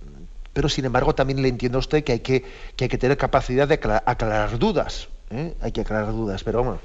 pero 0.51 0.67
sin 0.67 0.83
embargo 0.83 1.13
también 1.13 1.39
le 1.39 1.47
entiendo 1.47 1.77
a 1.77 1.79
usted 1.79 2.03
que 2.03 2.13
hay 2.13 2.21
que, 2.21 2.43
hay 2.79 2.87
que 2.89 2.97
tener 2.97 3.17
capacidad 3.17 3.67
de 3.67 3.75
aclarar, 3.75 4.57
dudas, 4.57 5.07
¿eh? 5.29 5.53
hay 5.61 5.71
que 5.71 5.81
aclarar 5.81 6.11
dudas, 6.11 6.43
pero 6.43 6.63
bueno, 6.63 6.79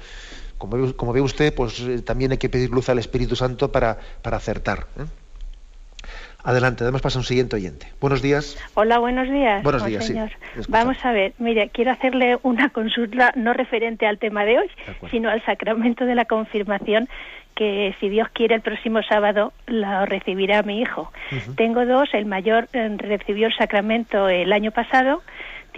como, 0.59 0.93
como 0.95 1.13
ve 1.13 1.21
usted, 1.21 1.51
pues 1.51 1.81
también 2.05 2.31
hay 2.31 2.37
que 2.37 2.47
pedir 2.47 2.69
luz 2.69 2.89
al 2.89 2.99
Espíritu 2.99 3.35
Santo 3.35 3.71
para, 3.71 3.97
para 4.21 4.37
acertar. 4.37 4.85
Adelante, 6.43 6.83
damos 6.83 7.01
paso 7.01 7.19
a 7.19 7.21
un 7.21 7.25
siguiente 7.25 7.55
oyente. 7.55 7.87
Buenos 7.99 8.21
días. 8.21 8.57
Hola, 8.75 8.99
buenos 8.99 9.29
días. 9.29 9.63
Buenos 9.63 9.85
días, 9.85 10.05
señor. 10.05 10.31
Vamos 10.69 10.97
a 11.03 11.11
ver, 11.11 11.33
mire, 11.39 11.69
quiero 11.69 11.91
hacerle 11.91 12.37
una 12.43 12.69
consulta 12.69 13.33
no 13.35 13.53
referente 13.53 14.05
al 14.07 14.17
tema 14.17 14.45
de 14.45 14.59
hoy, 14.59 14.69
sino 15.11 15.29
al 15.29 15.43
sacramento 15.45 16.05
de 16.05 16.15
la 16.15 16.25
confirmación 16.25 17.09
que 17.55 17.95
si 17.99 18.07
Dios 18.07 18.27
quiere 18.33 18.53
el 18.53 18.61
próximo 18.61 19.01
sábado 19.01 19.51
lo 19.65 20.05
recibirá 20.05 20.61
mi 20.61 20.79
hijo. 20.79 21.11
Tengo 21.55 21.85
dos, 21.85 22.07
el 22.13 22.25
mayor 22.25 22.69
eh, 22.71 22.95
recibió 22.99 23.47
el 23.47 23.55
sacramento 23.55 24.29
el 24.29 24.53
año 24.53 24.71
pasado 24.71 25.23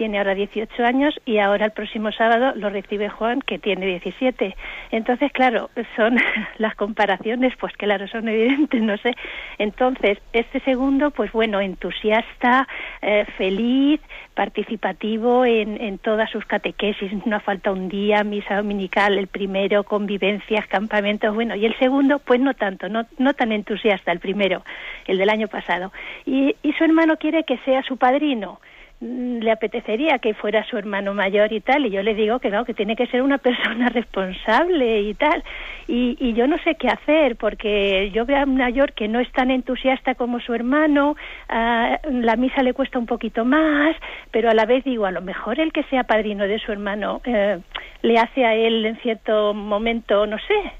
tiene 0.00 0.16
ahora 0.16 0.34
18 0.34 0.82
años 0.82 1.14
y 1.26 1.36
ahora 1.36 1.66
el 1.66 1.72
próximo 1.72 2.10
sábado 2.10 2.54
lo 2.56 2.70
recibe 2.70 3.10
Juan, 3.10 3.42
que 3.42 3.58
tiene 3.58 3.84
17. 3.84 4.56
Entonces, 4.92 5.30
claro, 5.30 5.68
son 5.94 6.16
las 6.56 6.74
comparaciones, 6.74 7.52
pues 7.60 7.74
claro, 7.74 8.08
son 8.08 8.26
evidentes, 8.26 8.80
no 8.80 8.96
sé. 8.96 9.12
Entonces, 9.58 10.16
este 10.32 10.60
segundo, 10.60 11.10
pues 11.10 11.32
bueno, 11.32 11.60
entusiasta, 11.60 12.66
eh, 13.02 13.26
feliz, 13.36 14.00
participativo 14.32 15.44
en, 15.44 15.78
en 15.78 15.98
todas 15.98 16.30
sus 16.30 16.46
catequesis, 16.46 17.12
no 17.26 17.38
falta 17.40 17.70
un 17.70 17.90
día, 17.90 18.24
misa 18.24 18.56
dominical, 18.56 19.18
el 19.18 19.26
primero, 19.26 19.84
convivencias, 19.84 20.66
campamentos, 20.68 21.34
bueno, 21.34 21.56
y 21.56 21.66
el 21.66 21.78
segundo, 21.78 22.20
pues 22.20 22.40
no 22.40 22.54
tanto, 22.54 22.88
no, 22.88 23.04
no 23.18 23.34
tan 23.34 23.52
entusiasta, 23.52 24.12
el 24.12 24.20
primero, 24.20 24.64
el 25.06 25.18
del 25.18 25.28
año 25.28 25.48
pasado. 25.48 25.92
Y, 26.24 26.56
y 26.62 26.72
su 26.72 26.84
hermano 26.84 27.18
quiere 27.18 27.44
que 27.44 27.58
sea 27.66 27.82
su 27.82 27.98
padrino. 27.98 28.60
Mm, 29.02 29.38
le 29.38 29.50
apetecería 29.50 30.18
que 30.18 30.34
fuera 30.34 30.62
su 30.64 30.76
hermano 30.76 31.14
mayor 31.14 31.50
y 31.54 31.60
tal, 31.62 31.86
y 31.86 31.90
yo 31.90 32.02
le 32.02 32.14
digo 32.14 32.38
que 32.38 32.50
no, 32.50 32.66
que 32.66 32.74
tiene 32.74 32.96
que 32.96 33.06
ser 33.06 33.22
una 33.22 33.38
persona 33.48 33.88
responsable 33.88 35.00
y 35.00 35.14
tal, 35.14 35.42
y, 35.88 36.18
y 36.20 36.34
yo 36.34 36.46
no 36.46 36.58
sé 36.58 36.74
qué 36.74 36.88
hacer, 36.88 37.36
porque 37.36 38.10
yo 38.12 38.26
veo 38.26 38.38
a 38.40 38.44
un 38.44 38.56
mayor 38.56 38.92
que 38.92 39.08
no 39.08 39.18
es 39.20 39.32
tan 39.32 39.50
entusiasta 39.50 40.14
como 40.14 40.38
su 40.40 40.52
hermano, 40.52 41.16
la 41.48 42.36
misa 42.36 42.62
le 42.62 42.74
cuesta 42.74 42.98
un 42.98 43.06
poquito 43.06 43.46
más, 43.46 43.96
pero 44.30 44.50
a 44.50 44.54
la 44.54 44.66
vez 44.66 44.84
digo, 44.84 45.06
a 45.06 45.10
lo 45.10 45.22
mejor 45.22 45.60
el 45.60 45.72
que 45.72 45.82
sea 45.84 46.04
padrino 46.04 46.46
de 46.46 46.58
su 46.58 46.70
hermano 46.70 47.22
eh, 47.24 47.58
le 48.02 48.18
hace 48.18 48.44
a 48.44 48.54
él 48.54 48.84
en 48.84 48.96
cierto 48.98 49.54
momento, 49.54 50.26
no 50.26 50.36
sé, 50.38 50.72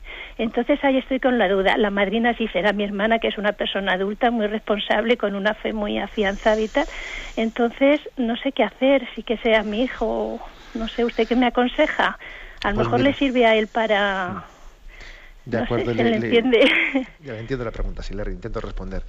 entonces 0.42 0.82
ahí 0.82 0.96
estoy 0.96 1.20
con 1.20 1.38
la 1.38 1.48
duda. 1.48 1.76
La 1.76 1.90
madrina 1.90 2.34
sí 2.36 2.48
será 2.48 2.72
mi 2.72 2.84
hermana, 2.84 3.18
que 3.18 3.28
es 3.28 3.38
una 3.38 3.52
persona 3.52 3.92
adulta, 3.92 4.30
muy 4.30 4.46
responsable, 4.46 5.16
con 5.16 5.34
una 5.34 5.54
fe 5.54 5.72
muy 5.72 5.98
afianzada 5.98 6.60
y 6.60 6.68
tal. 6.68 6.86
Entonces 7.36 8.00
no 8.16 8.36
sé 8.36 8.52
qué 8.52 8.64
hacer, 8.64 9.06
si 9.14 9.22
que 9.22 9.36
sea 9.38 9.62
mi 9.62 9.82
hijo, 9.82 10.40
no 10.74 10.88
sé, 10.88 11.04
¿usted 11.04 11.28
qué 11.28 11.36
me 11.36 11.46
aconseja? 11.46 12.18
A 12.62 12.70
lo 12.70 12.76
pues 12.76 12.86
mejor 12.86 13.00
le 13.00 13.14
sirve 13.14 13.46
a 13.46 13.54
él 13.54 13.68
para... 13.68 14.46
De 15.44 15.58
acuerdo, 15.58 15.92
le, 15.92 16.16
entiende. 16.16 16.60
Ya 17.20 17.36
entiendo 17.36 17.64
la 17.64 17.70
pregunta, 17.70 18.02
sí, 18.02 18.14
le 18.14 18.22
intento 18.30 18.60
responder. 18.60 19.02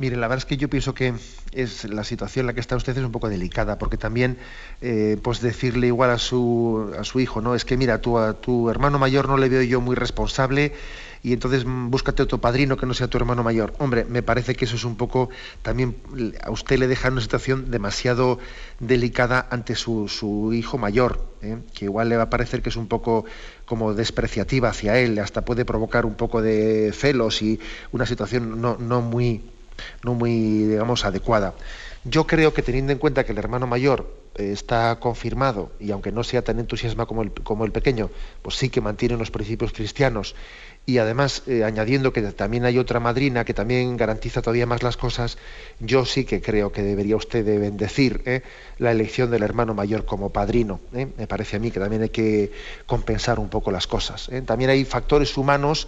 Mire, 0.00 0.16
la 0.16 0.28
verdad 0.28 0.38
es 0.38 0.46
que 0.46 0.56
yo 0.56 0.70
pienso 0.70 0.94
que 0.94 1.12
es 1.52 1.84
la 1.84 2.04
situación 2.04 2.44
en 2.44 2.46
la 2.46 2.54
que 2.54 2.60
está 2.60 2.74
usted 2.74 2.96
es 2.96 3.04
un 3.04 3.12
poco 3.12 3.28
delicada, 3.28 3.76
porque 3.76 3.98
también, 3.98 4.38
eh, 4.80 5.18
pues 5.22 5.42
decirle 5.42 5.88
igual 5.88 6.08
a 6.08 6.16
su, 6.16 6.90
a 6.98 7.04
su 7.04 7.20
hijo, 7.20 7.42
no, 7.42 7.54
es 7.54 7.66
que 7.66 7.76
mira, 7.76 8.00
tú 8.00 8.16
a 8.16 8.32
tu 8.32 8.70
hermano 8.70 8.98
mayor 8.98 9.28
no 9.28 9.36
le 9.36 9.50
veo 9.50 9.60
yo 9.60 9.82
muy 9.82 9.94
responsable 9.94 10.72
y 11.22 11.34
entonces 11.34 11.66
mm, 11.66 11.90
búscate 11.90 12.22
otro 12.22 12.38
padrino 12.38 12.78
que 12.78 12.86
no 12.86 12.94
sea 12.94 13.08
tu 13.08 13.18
hermano 13.18 13.42
mayor. 13.42 13.74
Hombre, 13.76 14.06
me 14.06 14.22
parece 14.22 14.54
que 14.54 14.64
eso 14.64 14.76
es 14.76 14.84
un 14.84 14.96
poco, 14.96 15.28
también 15.60 15.94
a 16.42 16.50
usted 16.50 16.78
le 16.78 16.88
deja 16.88 17.10
una 17.10 17.20
situación 17.20 17.70
demasiado 17.70 18.38
delicada 18.78 19.48
ante 19.50 19.74
su, 19.74 20.08
su 20.08 20.54
hijo 20.54 20.78
mayor, 20.78 21.26
¿eh? 21.42 21.58
que 21.74 21.84
igual 21.84 22.08
le 22.08 22.16
va 22.16 22.22
a 22.22 22.30
parecer 22.30 22.62
que 22.62 22.70
es 22.70 22.76
un 22.76 22.88
poco 22.88 23.26
como 23.66 23.92
despreciativa 23.92 24.70
hacia 24.70 24.98
él, 24.98 25.18
hasta 25.18 25.44
puede 25.44 25.66
provocar 25.66 26.06
un 26.06 26.14
poco 26.14 26.40
de 26.40 26.90
celos 26.94 27.42
y 27.42 27.60
una 27.92 28.06
situación 28.06 28.62
no, 28.62 28.78
no 28.78 29.02
muy 29.02 29.42
no 30.04 30.14
muy, 30.14 30.64
digamos, 30.64 31.04
adecuada. 31.04 31.54
Yo 32.04 32.26
creo 32.26 32.54
que 32.54 32.62
teniendo 32.62 32.92
en 32.92 32.98
cuenta 32.98 33.24
que 33.24 33.32
el 33.32 33.38
hermano 33.38 33.66
mayor 33.66 34.10
eh, 34.36 34.52
está 34.52 34.98
confirmado 35.00 35.70
y 35.78 35.90
aunque 35.90 36.12
no 36.12 36.24
sea 36.24 36.42
tan 36.42 36.58
entusiasmado 36.58 37.06
como 37.06 37.22
el, 37.22 37.32
como 37.32 37.66
el 37.66 37.72
pequeño, 37.72 38.10
pues 38.40 38.56
sí 38.56 38.70
que 38.70 38.80
mantiene 38.80 39.18
los 39.18 39.30
principios 39.30 39.72
cristianos 39.72 40.34
y 40.86 40.96
además 40.96 41.42
eh, 41.46 41.62
añadiendo 41.62 42.14
que 42.14 42.22
también 42.22 42.64
hay 42.64 42.78
otra 42.78 43.00
madrina 43.00 43.44
que 43.44 43.52
también 43.52 43.98
garantiza 43.98 44.40
todavía 44.40 44.64
más 44.64 44.82
las 44.82 44.96
cosas, 44.96 45.36
yo 45.78 46.06
sí 46.06 46.24
que 46.24 46.40
creo 46.40 46.72
que 46.72 46.82
debería 46.82 47.16
usted 47.16 47.44
de 47.44 47.58
bendecir 47.58 48.22
eh, 48.24 48.42
la 48.78 48.92
elección 48.92 49.30
del 49.30 49.42
hermano 49.42 49.74
mayor 49.74 50.06
como 50.06 50.30
padrino. 50.30 50.80
Me 50.92 51.26
parece 51.26 51.56
a 51.56 51.58
mí 51.58 51.70
que 51.70 51.80
también 51.80 52.02
hay 52.02 52.08
que 52.08 52.50
compensar 52.86 53.38
un 53.38 53.50
poco 53.50 53.70
las 53.70 53.86
cosas. 53.86 54.30
También 54.46 54.70
hay 54.70 54.86
factores 54.86 55.36
humanos 55.36 55.86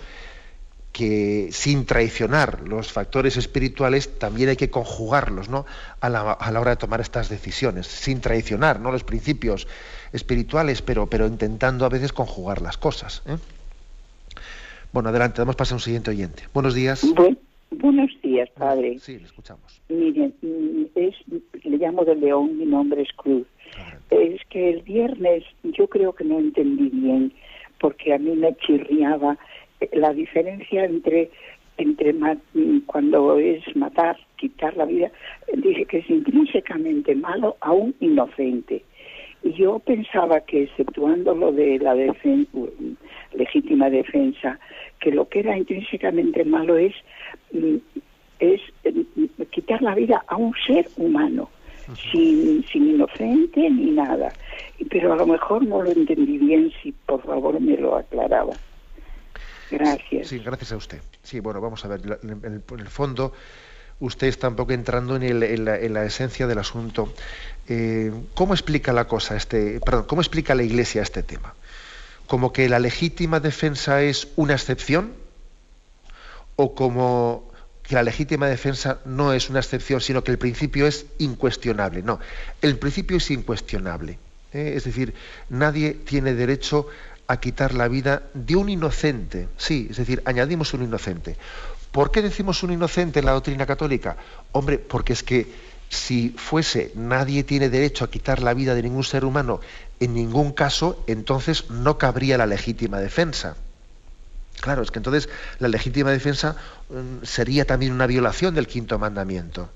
que 0.92 1.48
sin 1.52 1.86
traicionar 1.86 2.68
los 2.68 2.92
factores 2.92 3.36
espirituales 3.38 4.18
también 4.18 4.50
hay 4.50 4.56
que 4.56 4.70
conjugarlos 4.70 5.48
¿no? 5.48 5.64
a, 6.00 6.08
la, 6.10 6.32
a 6.32 6.50
la 6.52 6.60
hora 6.60 6.72
de 6.72 6.76
tomar 6.76 7.00
estas 7.00 7.30
decisiones, 7.30 7.86
sin 7.86 8.20
traicionar 8.20 8.78
¿no? 8.78 8.92
los 8.92 9.02
principios 9.02 9.66
espirituales, 10.12 10.82
pero, 10.82 11.06
pero 11.06 11.26
intentando 11.26 11.86
a 11.86 11.88
veces 11.88 12.12
conjugar 12.12 12.60
las 12.60 12.76
cosas. 12.76 13.22
¿eh? 13.26 13.36
Bueno, 14.92 15.08
adelante, 15.08 15.40
damos 15.40 15.56
paso 15.56 15.74
a 15.74 15.76
un 15.76 15.80
siguiente 15.80 16.10
oyente. 16.10 16.42
Buenos 16.52 16.74
días. 16.74 17.02
buenos 17.70 18.10
días, 18.22 18.50
padre. 18.50 18.98
Sí, 18.98 19.18
le 19.18 19.24
escuchamos. 19.24 19.80
Miren, 19.88 20.34
es, 20.94 21.14
le 21.64 21.78
llamo 21.78 22.04
de 22.04 22.14
León, 22.14 22.58
mi 22.58 22.66
nombre 22.66 23.00
es 23.00 23.12
Cruz. 23.16 23.46
Es 24.10 24.42
que 24.50 24.68
el 24.68 24.82
viernes 24.82 25.44
yo 25.62 25.86
creo 25.86 26.12
que 26.14 26.24
no 26.24 26.38
entendí 26.38 26.90
bien, 26.90 27.32
porque 27.80 28.12
a 28.12 28.18
mí 28.18 28.36
me 28.36 28.54
chirriaba 28.56 29.38
la 29.92 30.12
diferencia 30.12 30.84
entre 30.84 31.30
entre 31.78 32.14
cuando 32.86 33.38
es 33.38 33.64
matar, 33.76 34.16
quitar 34.36 34.76
la 34.76 34.84
vida, 34.84 35.10
dije 35.54 35.84
que 35.86 35.98
es 35.98 36.10
intrínsecamente 36.10 37.14
malo 37.14 37.56
a 37.60 37.72
un 37.72 37.94
inocente. 38.00 38.82
Y 39.42 39.52
yo 39.54 39.78
pensaba 39.80 40.40
que, 40.40 40.64
exceptuando 40.64 41.34
lo 41.34 41.50
de 41.52 41.78
la 41.78 41.94
legítima 43.32 43.90
defensa, 43.90 44.58
que 45.00 45.10
lo 45.10 45.28
que 45.28 45.40
era 45.40 45.56
intrínsecamente 45.56 46.44
malo 46.44 46.76
es, 46.76 46.94
mm, 47.52 47.76
es 48.38 48.60
mm, 48.84 49.42
quitar 49.50 49.82
la 49.82 49.94
vida 49.94 50.24
a 50.28 50.36
un 50.36 50.54
ser 50.66 50.86
humano, 50.96 51.50
sin, 52.12 52.62
sin 52.64 52.90
inocente 52.90 53.68
ni 53.68 53.90
nada. 53.90 54.32
Pero 54.88 55.14
a 55.14 55.16
lo 55.16 55.26
mejor 55.26 55.66
no 55.66 55.82
lo 55.82 55.90
entendí 55.90 56.38
bien, 56.38 56.72
si 56.82 56.92
por 56.92 57.22
favor 57.22 57.60
me 57.60 57.76
lo 57.76 57.96
aclaraba. 57.96 58.52
Gracias. 59.72 60.28
Sí, 60.28 60.38
gracias 60.38 60.72
a 60.72 60.76
usted. 60.76 61.00
Sí, 61.22 61.40
bueno, 61.40 61.60
vamos 61.60 61.82
a 61.84 61.88
ver, 61.88 62.20
en 62.22 62.62
el, 62.78 62.88
fondo 62.88 63.32
usted 64.00 64.26
está 64.26 64.48
un 64.48 64.56
poco 64.56 64.72
entrando 64.72 65.16
en, 65.16 65.64
la, 65.64 66.04
esencia 66.04 66.46
del 66.46 66.58
asunto. 66.58 67.12
Eh, 67.68 68.12
¿Cómo 68.34 68.52
explica 68.52 68.92
la 68.92 69.06
cosa 69.06 69.34
este, 69.34 69.80
perdón, 69.80 70.04
cómo 70.06 70.20
explica 70.20 70.54
la 70.54 70.62
Iglesia 70.62 71.00
este 71.00 71.22
tema? 71.22 71.54
¿Como 72.26 72.52
que 72.52 72.68
la 72.68 72.78
legítima 72.78 73.40
defensa 73.40 74.02
es 74.02 74.28
una 74.36 74.52
excepción? 74.52 75.14
¿O 76.56 76.74
como 76.74 77.50
que 77.82 77.94
la 77.94 78.02
legítima 78.02 78.48
defensa 78.48 79.00
no 79.06 79.32
es 79.32 79.48
una 79.48 79.60
excepción, 79.60 80.00
sino 80.02 80.22
que 80.22 80.30
el 80.30 80.38
principio 80.38 80.86
es 80.86 81.06
incuestionable. 81.18 82.02
No, 82.02 82.20
el 82.60 82.78
principio 82.78 83.16
es 83.16 83.30
incuestionable. 83.30 84.18
¿eh? 84.52 84.74
Es 84.76 84.84
decir, 84.84 85.14
nadie 85.48 85.94
tiene 85.94 86.34
derecho 86.34 86.86
a 86.86 87.11
quitar 87.40 87.74
la 87.74 87.88
vida 87.88 88.22
de 88.34 88.56
un 88.56 88.68
inocente. 88.68 89.48
Sí, 89.56 89.88
es 89.90 89.96
decir, 89.96 90.22
añadimos 90.24 90.74
un 90.74 90.82
inocente. 90.82 91.36
¿Por 91.90 92.10
qué 92.10 92.22
decimos 92.22 92.62
un 92.62 92.72
inocente 92.72 93.20
en 93.20 93.26
la 93.26 93.32
doctrina 93.32 93.66
católica? 93.66 94.16
Hombre, 94.52 94.78
porque 94.78 95.12
es 95.12 95.22
que 95.22 95.46
si 95.88 96.30
fuese 96.30 96.90
nadie 96.94 97.44
tiene 97.44 97.68
derecho 97.68 98.04
a 98.04 98.10
quitar 98.10 98.42
la 98.42 98.54
vida 98.54 98.74
de 98.74 98.82
ningún 98.82 99.04
ser 99.04 99.26
humano 99.26 99.60
en 100.00 100.14
ningún 100.14 100.52
caso, 100.52 101.04
entonces 101.06 101.68
no 101.70 101.98
cabría 101.98 102.38
la 102.38 102.46
legítima 102.46 102.98
defensa. 102.98 103.56
Claro, 104.60 104.82
es 104.82 104.90
que 104.90 104.98
entonces 104.98 105.28
la 105.58 105.68
legítima 105.68 106.10
defensa 106.10 106.56
mm, 106.88 107.24
sería 107.24 107.66
también 107.66 107.92
una 107.92 108.06
violación 108.06 108.54
del 108.54 108.66
quinto 108.66 108.98
mandamiento. 108.98 109.68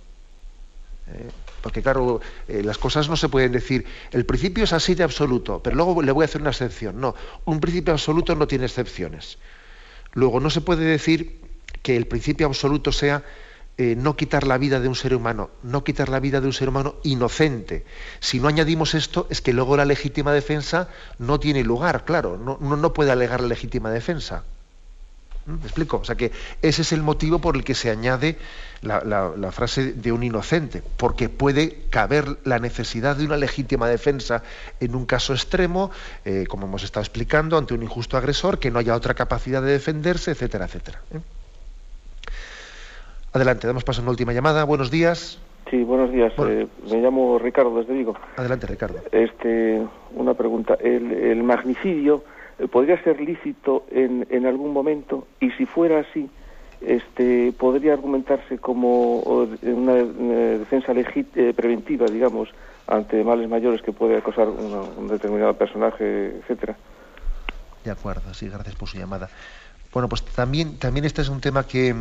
¿Eh? 1.09 1.30
Porque 1.66 1.82
claro, 1.82 2.20
eh, 2.46 2.62
las 2.62 2.78
cosas 2.78 3.08
no 3.08 3.16
se 3.16 3.28
pueden 3.28 3.50
decir, 3.50 3.86
el 4.12 4.24
principio 4.24 4.62
es 4.62 4.72
así 4.72 4.94
de 4.94 5.02
absoluto, 5.02 5.60
pero 5.64 5.74
luego 5.74 6.00
le 6.00 6.12
voy 6.12 6.22
a 6.22 6.26
hacer 6.26 6.40
una 6.40 6.50
excepción. 6.50 7.00
No, 7.00 7.16
un 7.44 7.58
principio 7.58 7.92
absoluto 7.92 8.36
no 8.36 8.46
tiene 8.46 8.66
excepciones. 8.66 9.38
Luego, 10.12 10.38
no 10.38 10.48
se 10.48 10.60
puede 10.60 10.84
decir 10.84 11.40
que 11.82 11.96
el 11.96 12.06
principio 12.06 12.46
absoluto 12.46 12.92
sea 12.92 13.24
eh, 13.78 13.96
no 13.96 14.14
quitar 14.14 14.46
la 14.46 14.58
vida 14.58 14.78
de 14.78 14.86
un 14.86 14.94
ser 14.94 15.12
humano, 15.12 15.50
no 15.64 15.82
quitar 15.82 16.08
la 16.08 16.20
vida 16.20 16.40
de 16.40 16.46
un 16.46 16.52
ser 16.52 16.68
humano 16.68 16.94
inocente. 17.02 17.84
Si 18.20 18.38
no 18.38 18.46
añadimos 18.46 18.94
esto, 18.94 19.26
es 19.28 19.40
que 19.40 19.52
luego 19.52 19.76
la 19.76 19.86
legítima 19.86 20.32
defensa 20.32 20.88
no 21.18 21.40
tiene 21.40 21.64
lugar, 21.64 22.04
claro, 22.04 22.38
no, 22.38 22.58
no 22.60 22.92
puede 22.92 23.10
alegar 23.10 23.40
la 23.40 23.48
legítima 23.48 23.90
defensa. 23.90 24.44
¿Me 25.47 25.62
explico? 25.62 25.99
O 25.99 26.05
sea 26.05 26.16
que 26.16 26.32
ese 26.61 26.82
es 26.82 26.92
el 26.92 27.03
motivo 27.03 27.38
por 27.38 27.57
el 27.57 27.62
que 27.62 27.74
se 27.74 27.90
añade 27.90 28.36
la, 28.82 29.53
frase 29.53 29.92
de 29.92 30.12
un 30.12 30.22
inocente, 30.22 30.82
porque 30.97 31.28
puede 31.28 31.84
caber 31.90 32.38
la 32.44 32.59
necesidad 32.59 33.16
de 33.16 33.24
una 33.24 33.36
legítima 33.36 33.88
defensa 33.88 34.42
en 34.80 34.94
un 34.94 35.07
caso 35.07 35.32
extremo, 35.32 35.90
eh, 36.24 36.47
como 36.49 36.66
hemos 36.66 36.82
estado 36.82 37.03
explicando, 37.03 37.59
ante 37.59 37.74
un 37.74 37.82
injusto 37.82 38.16
agresor, 38.16 38.59
que 38.59 38.70
no 38.70 38.78
haya 38.80 38.94
otra 38.94 39.14
capacidad 39.14 39.62
de 39.62 39.72
defenderse, 39.72 40.32
etcétera, 40.32 40.66
etcétera. 40.66 41.01
¿eh? 41.12 41.18
Adelante, 43.32 43.66
damos 43.66 43.84
paso 43.84 44.01
a 44.01 44.03
una 44.03 44.11
última 44.11 44.32
llamada. 44.32 44.64
Buenos 44.64 44.90
días. 44.90 45.38
Sí, 45.70 45.82
buenos 45.82 46.12
días. 46.12 46.32
Eh, 46.38 46.66
me 46.90 47.01
llamo 47.01 47.38
Ricardo 47.38 47.76
desde 47.78 47.92
Vigo. 47.92 48.16
Adelante, 48.36 48.66
Ricardo. 48.66 49.01
Este, 49.11 49.84
una 50.14 50.34
pregunta. 50.34 50.78
¿El, 50.80 51.42
magnicidio 51.42 52.16
eh, 52.16 52.36
podría 52.70 53.02
ser 53.02 53.20
lícito 53.20 53.84
en, 53.90 54.26
en, 54.30 54.46
algún 54.46 54.72
momento? 54.72 55.26
Y 55.40 55.50
si 55.52 55.66
fuera 55.66 56.00
así, 56.00 56.28
este, 56.80 57.52
¿podría 57.52 57.94
argumentarse 57.94 58.59
como 58.59 59.18
una, 59.20 59.94
defensa 59.94 60.92
eh, 60.94 61.52
preventiva, 61.54 62.07
digamos, 62.07 62.48
ante 62.86 63.22
males 63.24 63.48
mayores 63.48 63.82
que 63.82 63.92
puede 63.92 64.16
acosar 64.16 64.48
un 64.48 65.09
determinado 65.09 65.54
personaje, 65.54 66.36
etcétera? 66.38 66.76
De 67.84 67.90
acuerdo, 67.90 68.34
sí, 68.34 68.48
gracias 68.48 68.74
por 68.74 68.88
su 68.88 68.98
llamada. 68.98 69.28
Bueno, 69.92 70.09
pues 70.09 70.22
también, 70.24 70.78
también 70.78 71.04
este 71.04 71.22
es 71.22 71.28
un 71.28 71.40
tema 71.40 71.66
que 71.66 71.94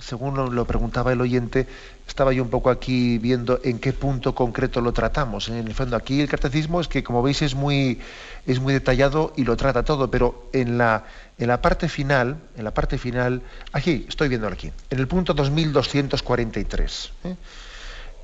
según 0.00 0.54
lo 0.54 0.64
preguntaba 0.64 1.12
el 1.12 1.20
oyente, 1.20 1.66
estaba 2.08 2.32
yo 2.32 2.42
un 2.42 2.48
poco 2.48 2.70
aquí 2.70 3.18
viendo 3.18 3.60
en 3.62 3.78
qué 3.78 3.92
punto 3.92 4.34
concreto 4.34 4.80
lo 4.80 4.92
tratamos. 4.92 5.48
En 5.48 5.66
el 5.66 5.74
fondo, 5.74 5.96
aquí 5.96 6.20
el 6.20 6.28
catecismo 6.28 6.80
es 6.80 6.88
que, 6.88 7.04
como 7.04 7.22
veis, 7.22 7.42
es 7.42 7.54
muy, 7.54 8.00
es 8.46 8.58
muy 8.60 8.72
detallado 8.72 9.32
y 9.36 9.44
lo 9.44 9.56
trata 9.56 9.84
todo, 9.84 10.10
pero 10.10 10.48
en 10.52 10.78
la, 10.78 11.04
en 11.38 11.48
la 11.48 11.60
parte 11.60 11.88
final, 11.88 12.38
en 12.56 12.64
la 12.64 12.72
parte 12.72 12.98
final, 12.98 13.42
aquí, 13.72 14.06
estoy 14.08 14.28
viendo 14.28 14.48
aquí, 14.48 14.72
en 14.90 14.98
el 14.98 15.06
punto 15.06 15.34
2243. 15.34 17.12
¿eh? 17.24 17.36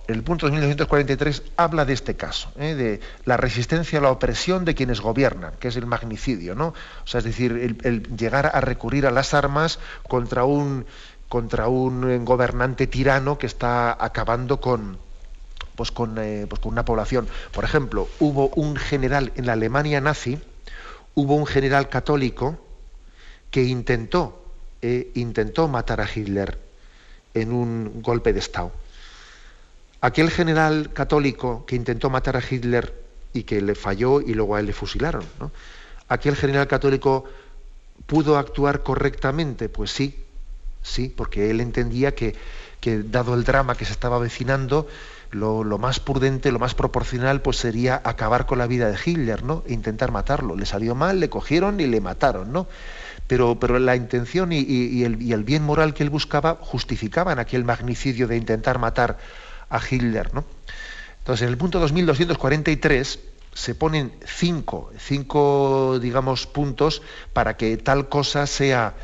El 0.07 0.23
punto 0.23 0.47
2243 0.47 1.43
habla 1.57 1.87
de 1.87 1.95
este 1.95 2.15
caso, 2.15 2.53
¿eh? 2.59 2.75
de 2.75 3.01
la 3.25 3.39
resistencia 3.39 3.99
a 3.99 4.03
la 4.03 4.11
opresión 4.11 4.65
de 4.67 4.75
quienes 4.75 5.01
gobiernan, 5.01 5.55
que 5.59 5.69
es 5.69 5.77
el 5.77 5.87
magnicidio, 5.87 6.55
¿no? 6.55 6.69
O 6.69 7.07
sea, 7.07 7.19
es 7.19 7.25
decir, 7.25 7.79
el 7.85 8.17
llegar 8.17 8.51
a 8.53 8.61
recurrir 8.61 9.07
a 9.07 9.11
las 9.11 9.33
armas 9.33 9.79
contra 10.07 10.45
un 10.45 10.85
contra 11.29 11.69
un 11.69 12.25
gobernante 12.25 12.87
tirano 12.87 13.39
que 13.39 13.47
está 13.47 13.97
acabando 14.05 14.61
con, 14.61 14.99
pues 15.77 15.91
con, 15.91 16.19
eh, 16.19 16.47
pues 16.49 16.61
con 16.61 16.73
una 16.73 16.85
población. 16.85 17.27
Por 17.53 17.65
ejemplo, 17.65 18.09
hubo 18.21 18.49
un 18.51 18.77
general 18.77 19.33
en 19.37 19.47
la 19.47 19.55
Alemania 19.55 20.01
nazi, 20.01 20.39
hubo 21.15 21.35
un 21.35 21.47
general 21.47 21.89
católico 21.89 22.59
que 23.51 23.65
intentó, 23.65 24.45
eh, 24.83 25.11
intentó 25.15 25.69
matar 25.69 26.01
a 26.01 26.09
Hitler 26.13 26.59
en 27.35 27.53
un 27.53 28.03
golpe 28.03 28.33
de 28.33 28.39
Estado. 28.41 28.73
Aquel 30.01 30.31
general 30.31 30.93
católico 30.93 31.65
que 31.67 31.77
intentó 31.77 32.11
matar 32.11 32.37
a 32.37 32.43
Hitler 32.49 33.03
y 33.33 33.45
que 33.45 33.61
le 33.61 33.75
falló 33.75 34.21
y 34.21 34.35
luego 34.35 34.55
a 34.55 34.61
él 34.61 34.67
le 34.67 34.73
fusilaron, 34.73 35.25
¿Aquel 36.07 36.37
general 36.37 36.69
católico 36.69 37.25
pudo 38.07 38.37
actuar 38.37 38.83
correctamente? 38.83 39.71
Pues 39.71 39.91
sí, 39.91 40.24
sí, 40.85 41.09
porque 41.09 41.51
él 41.51 41.61
entendía 41.61 42.15
que, 42.15 42.37
dado 43.07 43.35
el 43.35 43.43
drama 43.43 43.75
que 43.75 43.87
se 43.87 43.93
estaba 43.93 44.17
avecinando, 44.17 44.87
lo, 45.31 45.65
más 45.79 45.99
prudente, 45.99 46.53
lo 46.53 46.61
más 46.61 46.77
proporcional, 46.77 47.41
pues 47.41 47.57
sería 47.57 48.01
acabar 48.05 48.47
con 48.47 48.59
la 48.59 48.69
vida 48.69 48.89
de 48.89 48.99
Hitler, 49.05 49.43
¿no? 49.43 49.65
E 49.67 49.73
intentar 49.73 50.13
matarlo. 50.13 50.55
Le 50.55 50.67
salió 50.67 50.95
mal, 50.95 51.19
le 51.19 51.29
cogieron 51.29 51.81
y 51.81 51.87
le 51.87 52.01
mataron, 52.01 52.53
¿no? 52.53 52.69
Pero, 53.27 53.59
pero 53.59 53.79
la 53.81 53.97
intención 53.97 54.53
y, 54.53 55.03
el, 55.03 55.21
y, 55.21 55.33
el, 55.33 55.43
bien 55.43 55.65
moral 55.65 55.95
que 55.95 56.05
él 56.05 56.11
buscaba 56.11 56.59
justificaban 56.61 57.41
aquel 57.41 57.65
magnicidio 57.65 58.29
de 58.29 58.37
intentar 58.37 58.79
matar 58.79 59.19
a 59.71 59.81
Hitler, 59.91 60.33
¿no? 60.35 60.45
Entonces, 61.19 61.43
en 61.45 61.49
el 61.49 61.57
punto 61.57 61.81
2243 61.81 63.19
se 63.55 63.75
ponen 63.75 64.13
cinco, 64.27 64.93
cinco, 64.99 65.99
digamos, 66.01 66.47
puntos 66.47 67.03
para 67.33 67.57
que 67.57 67.77
tal 67.79 68.09
cosa 68.09 68.47
sea, 68.47 68.95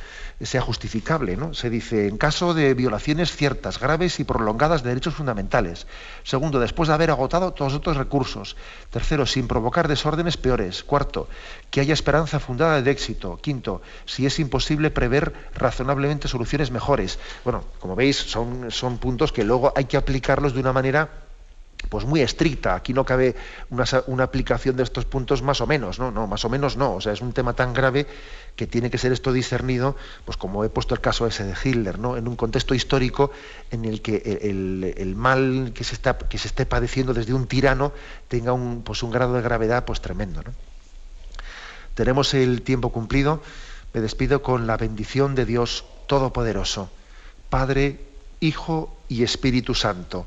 sea 0.47 0.61
justificable. 0.61 1.37
¿no? 1.37 1.55
Se 1.55 1.71
dice, 1.71 2.09
en 2.09 2.17
caso 2.17 2.55
de 2.55 2.75
violaciones 2.75 3.35
ciertas, 3.35 3.79
graves 3.79 4.21
y 4.21 4.25
prolongadas 4.25 4.83
de 4.83 4.91
derechos 4.91 5.15
fundamentales. 5.15 5.87
Segundo, 6.23 6.61
después 6.61 6.89
de 6.89 6.95
haber 6.95 7.11
agotado 7.11 7.53
todos 7.53 7.75
otros 7.75 7.97
recursos. 7.97 8.57
Tercero, 8.91 9.27
sin 9.27 9.49
provocar 9.49 9.89
desórdenes 9.89 10.37
peores. 10.37 10.83
Cuarto, 10.85 11.29
que 11.71 11.81
haya 11.81 11.95
esperanza 11.95 12.41
fundada 12.41 12.81
de 12.83 12.91
éxito. 12.91 13.39
Quinto, 13.43 13.83
si 14.07 14.27
es 14.27 14.39
imposible 14.39 14.91
prever 14.91 15.33
razonablemente 15.55 16.29
soluciones 16.29 16.71
mejores. 16.71 17.19
Bueno, 17.45 17.65
como 17.79 17.97
veis, 17.97 18.17
son, 18.17 18.71
son 18.71 18.99
puntos 18.99 19.33
que 19.33 19.45
luego 19.45 19.73
hay 19.77 19.85
que 19.85 19.97
aplicarlos 19.97 20.55
de 20.55 20.61
una 20.61 20.73
manera 20.73 21.30
pues 21.89 22.05
muy 22.05 22.21
estricta. 22.21 22.75
Aquí 22.75 22.93
no 22.93 23.05
cabe 23.05 23.35
una, 23.71 24.23
aplicación 24.23 24.77
de 24.77 24.83
estos 24.83 25.05
puntos 25.05 25.43
más 25.43 25.61
o 25.61 25.67
menos, 25.67 25.99
¿no? 25.99 26.11
No, 26.11 26.27
más 26.27 26.45
o 26.45 26.49
menos 26.49 26.77
no. 26.77 26.95
O 26.95 27.01
sea, 27.01 27.13
es 27.13 27.21
un 27.21 27.33
tema 27.33 27.55
tan 27.55 27.73
grave 27.73 28.07
que 28.57 28.67
tiene 28.67 28.91
que 28.91 28.99
ser 28.99 29.13
esto 29.13 29.33
discernido, 29.33 29.97
pues 30.25 30.37
como 30.37 30.65
he 30.65 30.69
puesto 30.69 30.95
el 30.95 31.01
caso 31.01 31.27
ese 31.27 31.45
de 31.45 31.55
Hitler, 31.63 31.99
¿no? 31.99 32.17
En 32.17 32.29
un 32.29 32.37
contexto 32.37 32.75
histórico 32.75 33.31
en 33.71 33.85
el 33.85 34.03
que 34.03 34.17
el, 34.43 35.15
mal 35.17 35.73
que 35.75 35.85
se, 35.85 35.95
está, 35.95 36.19
que 36.19 36.39
se 36.39 36.49
esté 36.49 36.67
padeciendo 36.67 37.15
desde 37.15 37.33
un 37.33 37.47
tirano 37.47 37.93
tenga 38.29 38.53
un, 38.53 38.83
pues 38.83 39.03
un 39.03 39.11
grado 39.11 39.35
de 39.35 39.43
gravedad 39.43 39.85
pues 39.85 40.01
tremendo, 40.01 40.43
¿no? 40.43 40.53
Tenemos 41.95 42.35
el 42.35 42.63
tiempo 42.63 42.91
cumplido. 42.91 43.43
Me 43.93 44.01
despido 44.01 44.43
con 44.43 44.69
la 44.69 44.77
bendición 44.77 45.35
de 45.35 45.45
Dios 45.45 45.85
Todopoderoso, 46.07 46.91
Padre, 47.49 47.99
Hijo 48.39 48.97
y 49.09 49.25
Espíritu 49.25 49.75
Santo 49.75 50.27